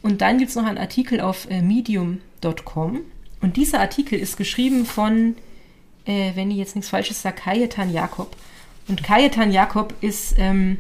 Und 0.04 0.22
dann 0.22 0.38
gibt 0.38 0.50
es 0.50 0.56
noch 0.56 0.66
einen 0.66 0.78
Artikel 0.78 1.20
auf 1.22 1.50
äh, 1.50 1.62
medium.com. 1.62 3.02
Und 3.42 3.58
dieser 3.58 3.80
Artikel 3.80 4.20
ist 4.20 4.38
geschrieben 4.38 4.86
von, 4.86 5.36
äh, 6.06 6.32
wenn 6.36 6.52
ich 6.52 6.58
jetzt 6.58 6.76
nichts 6.76 6.90
Falsches 6.90 7.22
sage, 7.22 7.38
Kajetan 7.38 7.92
Jakob. 7.92 8.36
Und 8.88 9.02
Kajetan 9.02 9.52
Jakob 9.52 9.94
ist 10.02 10.36
ähm, 10.38 10.78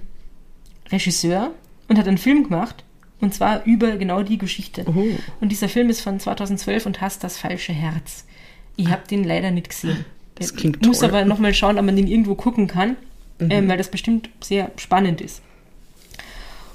Regisseur 0.91 1.51
und 1.88 1.97
hat 1.97 2.07
einen 2.07 2.17
Film 2.17 2.43
gemacht. 2.43 2.84
Und 3.21 3.34
zwar 3.34 3.63
über 3.63 3.95
genau 3.95 4.21
die 4.21 4.38
Geschichte. 4.38 4.84
Oh. 4.86 5.05
Und 5.39 5.49
dieser 5.49 5.69
Film 5.69 5.89
ist 5.89 6.01
von 6.01 6.19
2012 6.19 6.86
und 6.86 6.99
heißt 6.99 7.24
Das 7.24 7.38
falsche 7.38 7.71
Herz. 7.71 8.26
Ich 8.76 8.89
habe 8.89 9.07
den 9.09 9.24
leider 9.24 9.51
nicht 9.51 9.69
gesehen. 9.69 10.03
Das 10.36 10.53
klingt 10.55 10.78
Ich 10.82 10.88
muss 10.88 10.99
toll. 10.99 11.09
aber 11.09 11.24
nochmal 11.24 11.53
schauen, 11.53 11.78
ob 11.80 11.86
man 11.86 11.95
den 11.95 12.07
irgendwo 12.07 12.36
gucken 12.36 12.67
kann, 12.67 12.97
ähm, 13.39 13.69
weil 13.69 13.78
das 13.78 13.89
bestimmt 13.89 14.30
sehr 14.41 14.71
spannend 14.78 15.21
ist. 15.21 15.41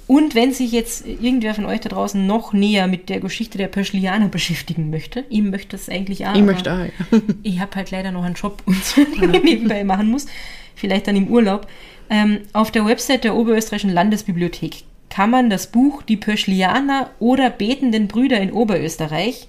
Und 0.08 0.34
wenn 0.34 0.54
sich 0.54 0.72
jetzt 0.72 1.06
irgendwer 1.06 1.54
von 1.54 1.66
euch 1.66 1.80
da 1.80 1.90
draußen 1.90 2.26
noch 2.26 2.54
näher 2.54 2.86
mit 2.86 3.10
der 3.10 3.20
Geschichte 3.20 3.58
der 3.58 3.68
Pöschlianer 3.68 4.28
beschäftigen 4.28 4.88
möchte, 4.88 5.26
ihm 5.28 5.50
möchte 5.50 5.76
es 5.76 5.90
eigentlich 5.90 6.26
auch. 6.26 6.34
Ich 6.34 6.42
möchte 6.42 6.72
auch, 6.72 6.78
ja. 6.78 7.20
ich 7.42 7.60
habe 7.60 7.76
halt 7.76 7.90
leider 7.90 8.10
noch 8.10 8.24
einen 8.24 8.34
Job 8.34 8.62
und 8.64 8.82
so, 8.84 9.04
den 9.04 9.34
ich 9.34 9.42
nebenbei 9.44 9.84
machen 9.84 10.10
muss. 10.10 10.24
Vielleicht 10.74 11.08
dann 11.08 11.16
im 11.16 11.28
Urlaub. 11.28 11.68
Ähm, 12.08 12.40
auf 12.54 12.70
der 12.70 12.86
Website 12.86 13.24
der 13.24 13.36
Oberösterreichischen 13.36 13.92
Landesbibliothek 13.92 14.84
kann 15.10 15.28
man 15.28 15.50
das 15.50 15.66
Buch 15.66 16.02
Die 16.02 16.16
Pöschlianer 16.16 17.10
oder 17.18 17.50
Betenden 17.50 18.08
Brüder 18.08 18.40
in 18.40 18.50
Oberösterreich 18.50 19.46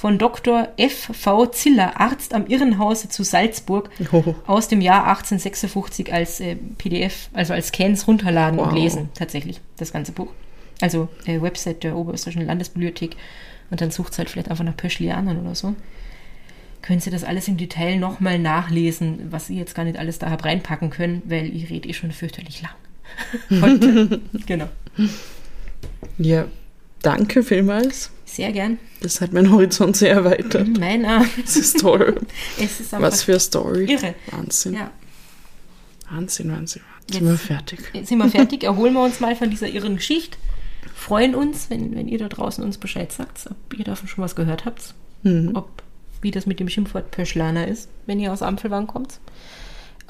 von 0.00 0.16
Dr. 0.16 0.68
F. 0.76 1.10
V. 1.12 1.46
Ziller, 1.46 2.00
Arzt 2.00 2.32
am 2.32 2.46
Irrenhause 2.46 3.08
zu 3.08 3.24
Salzburg, 3.24 3.90
Oh. 4.12 4.34
aus 4.46 4.68
dem 4.68 4.80
Jahr 4.80 5.06
1856 5.08 6.12
als 6.12 6.38
äh, 6.38 6.54
PDF, 6.54 7.28
also 7.32 7.52
als 7.52 7.68
Scans 7.68 8.06
runterladen 8.06 8.60
und 8.60 8.68
Wow. 8.68 8.74
lesen, 8.74 9.08
tatsächlich, 9.14 9.60
das 9.76 9.92
ganze 9.92 10.12
Buch. 10.12 10.28
Also 10.80 11.08
äh, 11.26 11.42
Website 11.42 11.82
der 11.82 11.96
Oberösterreichischen 11.96 12.46
Landesbibliothek 12.46 13.16
und 13.70 13.80
dann 13.80 13.90
sucht 13.90 14.16
halt 14.18 14.30
vielleicht 14.30 14.48
einfach 14.50 14.62
nach 14.64 14.76
Pöschlianern 14.76 15.40
oder 15.40 15.56
so. 15.56 15.74
Können 16.80 17.00
Sie 17.00 17.10
das 17.10 17.24
alles 17.24 17.48
im 17.48 17.56
Detail 17.56 17.96
nochmal 17.98 18.38
nachlesen, 18.38 19.26
was 19.32 19.50
ich 19.50 19.56
jetzt 19.56 19.74
gar 19.74 19.82
nicht 19.84 19.98
alles 19.98 20.20
da 20.20 20.30
habe 20.30 20.44
reinpacken 20.44 20.90
können, 20.90 21.22
weil 21.24 21.46
ich 21.54 21.70
rede 21.70 21.88
eh 21.88 21.92
schon 21.92 22.12
fürchterlich 22.12 22.62
lang. 22.62 22.70
Heute. 23.60 24.20
genau. 24.46 24.68
Ja, 26.18 26.44
danke 27.02 27.42
vielmals. 27.42 28.12
Sehr 28.38 28.52
gern. 28.52 28.78
Das 29.00 29.20
hat 29.20 29.32
meinen 29.32 29.50
Horizont 29.50 29.96
sehr 29.96 30.12
erweitert. 30.12 30.68
Mein 30.78 31.04
Arm. 31.04 31.28
Das 31.44 31.56
ist 31.64 31.80
toll. 31.80 32.20
Es 32.58 32.78
ist 32.80 32.92
Was 32.92 33.22
für 33.24 33.32
eine 33.32 33.40
Story. 33.40 33.84
irre. 33.92 34.14
Wahnsinn. 34.30 34.74
Ja. 34.74 34.90
Wahnsinn, 36.10 36.50
Wahnsinn. 36.52 36.82
Jetzt 37.00 37.14
Jetzt- 37.14 37.18
sind 37.18 37.28
wir 37.28 37.38
fertig. 37.38 37.78
Jetzt 37.92 38.08
sind 38.08 38.18
wir 38.18 38.28
fertig. 38.30 38.62
Erholen 38.64 38.94
wir 38.94 39.02
uns 39.02 39.18
mal 39.20 39.34
von 39.36 39.50
dieser 39.50 39.68
irren 39.68 39.96
Geschichte. 39.96 40.38
freuen 40.94 41.34
uns, 41.34 41.68
wenn, 41.70 41.94
wenn 41.96 42.06
ihr 42.08 42.18
da 42.18 42.28
draußen 42.28 42.62
uns 42.64 42.78
Bescheid 42.78 43.10
sagt, 43.12 43.46
ob 43.50 43.78
ihr 43.78 43.84
davon 43.84 44.08
schon 44.08 44.22
was 44.24 44.36
gehört 44.36 44.64
habt. 44.64 44.94
Mhm. 45.24 45.50
Ob, 45.54 45.82
wie 46.22 46.30
das 46.30 46.46
mit 46.46 46.60
dem 46.60 46.68
Schimpfwort 46.68 47.10
Pöschlaner 47.10 47.66
ist, 47.68 47.88
wenn 48.06 48.20
ihr 48.20 48.32
aus 48.32 48.42
Ampelwang 48.42 48.86
kommt. 48.86 49.18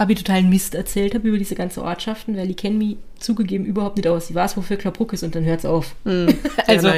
Ob 0.00 0.10
ich 0.10 0.18
totalen 0.18 0.48
Mist 0.48 0.76
erzählt 0.76 1.14
habe 1.14 1.26
über 1.26 1.38
diese 1.38 1.56
ganzen 1.56 1.80
Ortschaften, 1.80 2.36
weil 2.36 2.46
die 2.46 2.54
kennen 2.54 2.78
mich 2.78 2.96
zugegeben 3.18 3.64
überhaupt 3.64 3.96
nicht 3.96 4.06
aus. 4.06 4.30
Ich 4.30 4.34
weiß, 4.34 4.56
wofür 4.56 4.76
Klappruck 4.76 5.12
ist 5.12 5.24
und 5.24 5.34
dann 5.34 5.44
hört's 5.44 5.64
auf. 5.64 5.96
also, 6.66 6.88
ja, 6.88 6.94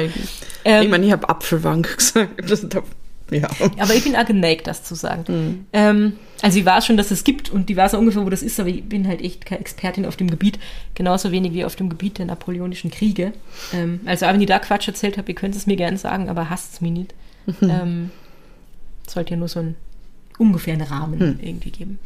ähm, 0.63 0.83
ich 0.83 0.89
meine, 0.89 1.05
ich 1.07 1.11
habe 1.11 1.27
Apfelwank 1.27 1.97
gesagt. 1.97 2.49
Das, 2.49 2.67
da, 2.69 2.83
ja. 3.31 3.47
Aber 3.79 3.95
ich 3.95 4.03
bin 4.03 4.15
auch 4.15 4.25
geneigt, 4.25 4.67
das 4.67 4.83
zu 4.83 4.93
sagen. 4.93 5.65
Ähm, 5.73 6.13
also 6.41 6.59
ich 6.59 6.65
weiß 6.65 6.85
schon, 6.85 6.97
dass 6.97 7.11
es 7.11 7.23
gibt 7.23 7.49
und 7.49 7.69
die 7.69 7.77
weiß 7.77 7.95
auch 7.95 7.99
ungefähr, 7.99 8.25
wo 8.25 8.29
das 8.29 8.43
ist, 8.43 8.59
aber 8.59 8.69
ich 8.69 8.83
bin 8.83 9.07
halt 9.07 9.21
echt 9.21 9.45
keine 9.45 9.61
Expertin 9.61 10.05
auf 10.05 10.17
dem 10.17 10.29
Gebiet. 10.29 10.59
Genauso 10.93 11.31
wenig 11.31 11.53
wie 11.53 11.65
auf 11.65 11.75
dem 11.75 11.89
Gebiet 11.89 12.17
der 12.17 12.25
napoleonischen 12.25 12.91
Kriege. 12.91 13.31
Ähm, 13.73 14.01
also 14.05 14.25
auch 14.25 14.33
wenn 14.33 14.41
ich 14.41 14.47
da 14.47 14.59
Quatsch 14.59 14.87
erzählt 14.87 15.17
habe, 15.17 15.31
ihr 15.31 15.35
könnt 15.35 15.55
es 15.55 15.65
mir 15.65 15.77
gerne 15.77 15.97
sagen, 15.97 16.29
aber 16.29 16.49
hasst 16.49 16.73
es 16.73 16.81
mir 16.81 16.91
nicht. 16.91 17.13
ähm, 17.61 18.11
sollte 19.07 19.31
ja 19.31 19.37
nur 19.37 19.47
so 19.47 19.59
einen 19.59 19.75
ungefähren 20.37 20.81
Rahmen 20.81 21.39
irgendwie 21.41 21.71
geben. 21.71 21.99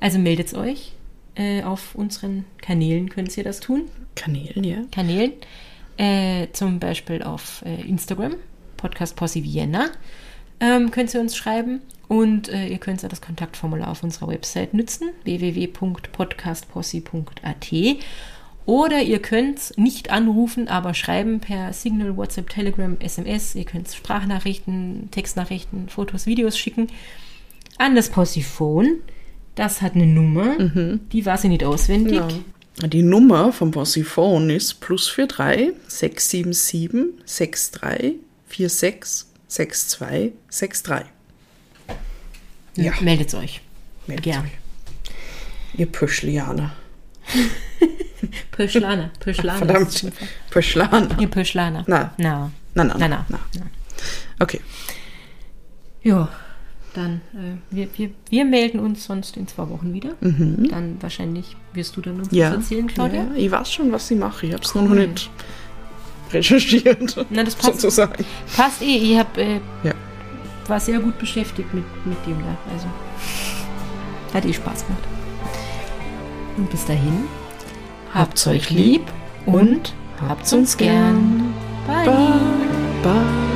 Also 0.00 0.18
meldet 0.18 0.54
euch. 0.54 0.92
Äh, 1.34 1.62
auf 1.62 1.94
unseren 1.94 2.44
Kanälen 2.60 3.08
könnt 3.10 3.36
ihr 3.36 3.44
das 3.44 3.60
tun. 3.60 3.84
Kanälen, 4.16 4.64
ja. 4.64 4.78
Kanälen. 4.90 5.32
Äh, 5.96 6.48
zum 6.52 6.80
Beispiel 6.80 7.22
auf 7.22 7.62
äh, 7.64 7.80
Instagram, 7.82 8.34
Podcast 8.76 9.14
Posse 9.16 9.42
Vienna, 9.42 9.86
ähm, 10.60 10.90
könnt 10.90 11.14
ihr 11.14 11.20
uns 11.20 11.36
schreiben. 11.36 11.80
Und 12.08 12.48
äh, 12.48 12.66
ihr 12.66 12.78
könnt 12.78 13.02
ja 13.02 13.08
das 13.08 13.20
Kontaktformular 13.20 13.88
auf 13.88 14.02
unserer 14.02 14.26
Website 14.28 14.74
nutzen, 14.74 15.10
www.podcastposse.at. 15.24 17.74
Oder 18.64 19.02
ihr 19.02 19.20
könnt 19.20 19.76
nicht 19.76 20.10
anrufen, 20.10 20.68
aber 20.68 20.94
schreiben 20.94 21.40
per 21.40 21.72
Signal, 21.72 22.16
WhatsApp, 22.16 22.50
Telegram, 22.50 22.96
SMS. 23.00 23.54
Ihr 23.54 23.64
könnt 23.64 23.88
Sprachnachrichten, 23.88 25.10
Textnachrichten, 25.10 25.88
Fotos, 25.88 26.26
Videos 26.26 26.58
schicken 26.58 26.88
an 27.78 27.94
das 27.94 28.10
Possiphone. 28.10 28.98
Das 29.58 29.82
hat 29.82 29.96
eine 29.96 30.06
Nummer, 30.06 30.56
die 31.12 31.26
weiß 31.26 31.42
ich 31.42 31.50
nicht 31.50 31.64
auswendig. 31.64 32.14
Ja. 32.80 32.86
Die 32.86 33.02
Nummer 33.02 33.52
vom 33.52 33.72
Possiphone 33.72 34.50
ist 34.50 34.74
plus 34.80 35.12
43 35.12 35.74
677 35.88 37.72
63 37.72 38.14
46 39.48 39.88
62 39.88 40.82
63. 40.84 41.06
Ja. 42.76 42.92
Meldet 43.00 43.34
euch. 43.34 43.60
Meldet 44.06 44.24
Gern. 44.26 44.44
euch. 44.44 44.52
Ihr 45.76 45.86
Pöschlianer. 45.86 46.76
Pöschlaner. 48.52 49.10
Pöschlaner. 49.18 49.58
Verdammt. 49.66 50.12
Pöschlaner. 50.50 51.18
Ihr 51.18 51.28
Pöschlaner. 51.28 51.82
Na. 51.88 52.14
Na. 52.16 52.52
Na, 52.74 52.84
na, 52.84 52.96
Na, 52.96 53.08
na, 53.08 53.26
na. 53.28 53.40
na. 53.54 53.66
Okay. 54.38 54.60
Ja, 56.04 56.28
dann, 56.94 57.20
äh, 57.34 57.56
wir, 57.70 57.88
wir, 57.96 58.10
wir 58.30 58.44
melden 58.44 58.80
uns 58.80 59.04
sonst 59.04 59.36
in 59.36 59.46
zwei 59.46 59.68
Wochen 59.68 59.92
wieder. 59.92 60.10
Dann 60.20 60.96
wahrscheinlich 61.00 61.56
wirst 61.74 61.96
du 61.96 62.00
dann 62.00 62.18
uns 62.18 62.28
Ja. 62.32 62.48
was 62.50 62.56
erzählen, 62.56 62.86
Claudia. 62.86 63.24
ja. 63.24 63.34
Ich 63.36 63.50
weiß 63.50 63.72
schon, 63.72 63.92
was 63.92 64.10
ich 64.10 64.18
mache. 64.18 64.46
Ich 64.46 64.52
habe 64.52 64.62
es 64.64 64.74
noch 64.74 64.82
Cool. 64.88 65.06
nicht 65.08 65.30
recherchiert. 66.32 67.26
Na, 67.30 67.44
das 67.44 67.54
passt. 67.54 67.80
Sozusagen. 67.80 68.24
Passt 68.56 68.82
eh, 68.82 68.84
ich 68.96 69.18
hab, 69.18 69.36
äh, 69.38 69.60
Ja. 69.84 69.92
war 70.66 70.80
sehr 70.80 70.98
gut 71.00 71.18
beschäftigt 71.18 71.72
mit, 71.74 71.84
mit 72.04 72.18
dem 72.26 72.38
da. 72.40 72.56
Also, 72.72 72.86
hat 74.34 74.44
eh 74.44 74.52
Spaß 74.52 74.86
gemacht. 74.86 75.02
Und 76.56 76.70
bis 76.70 76.84
dahin, 76.86 77.24
habt's 78.12 78.46
euch 78.46 78.70
lieb 78.70 79.02
und 79.46 79.94
habt's 80.20 80.52
uns 80.52 80.76
gern. 80.76 81.54
Bye. 81.86 82.04
Bye. 83.02 83.47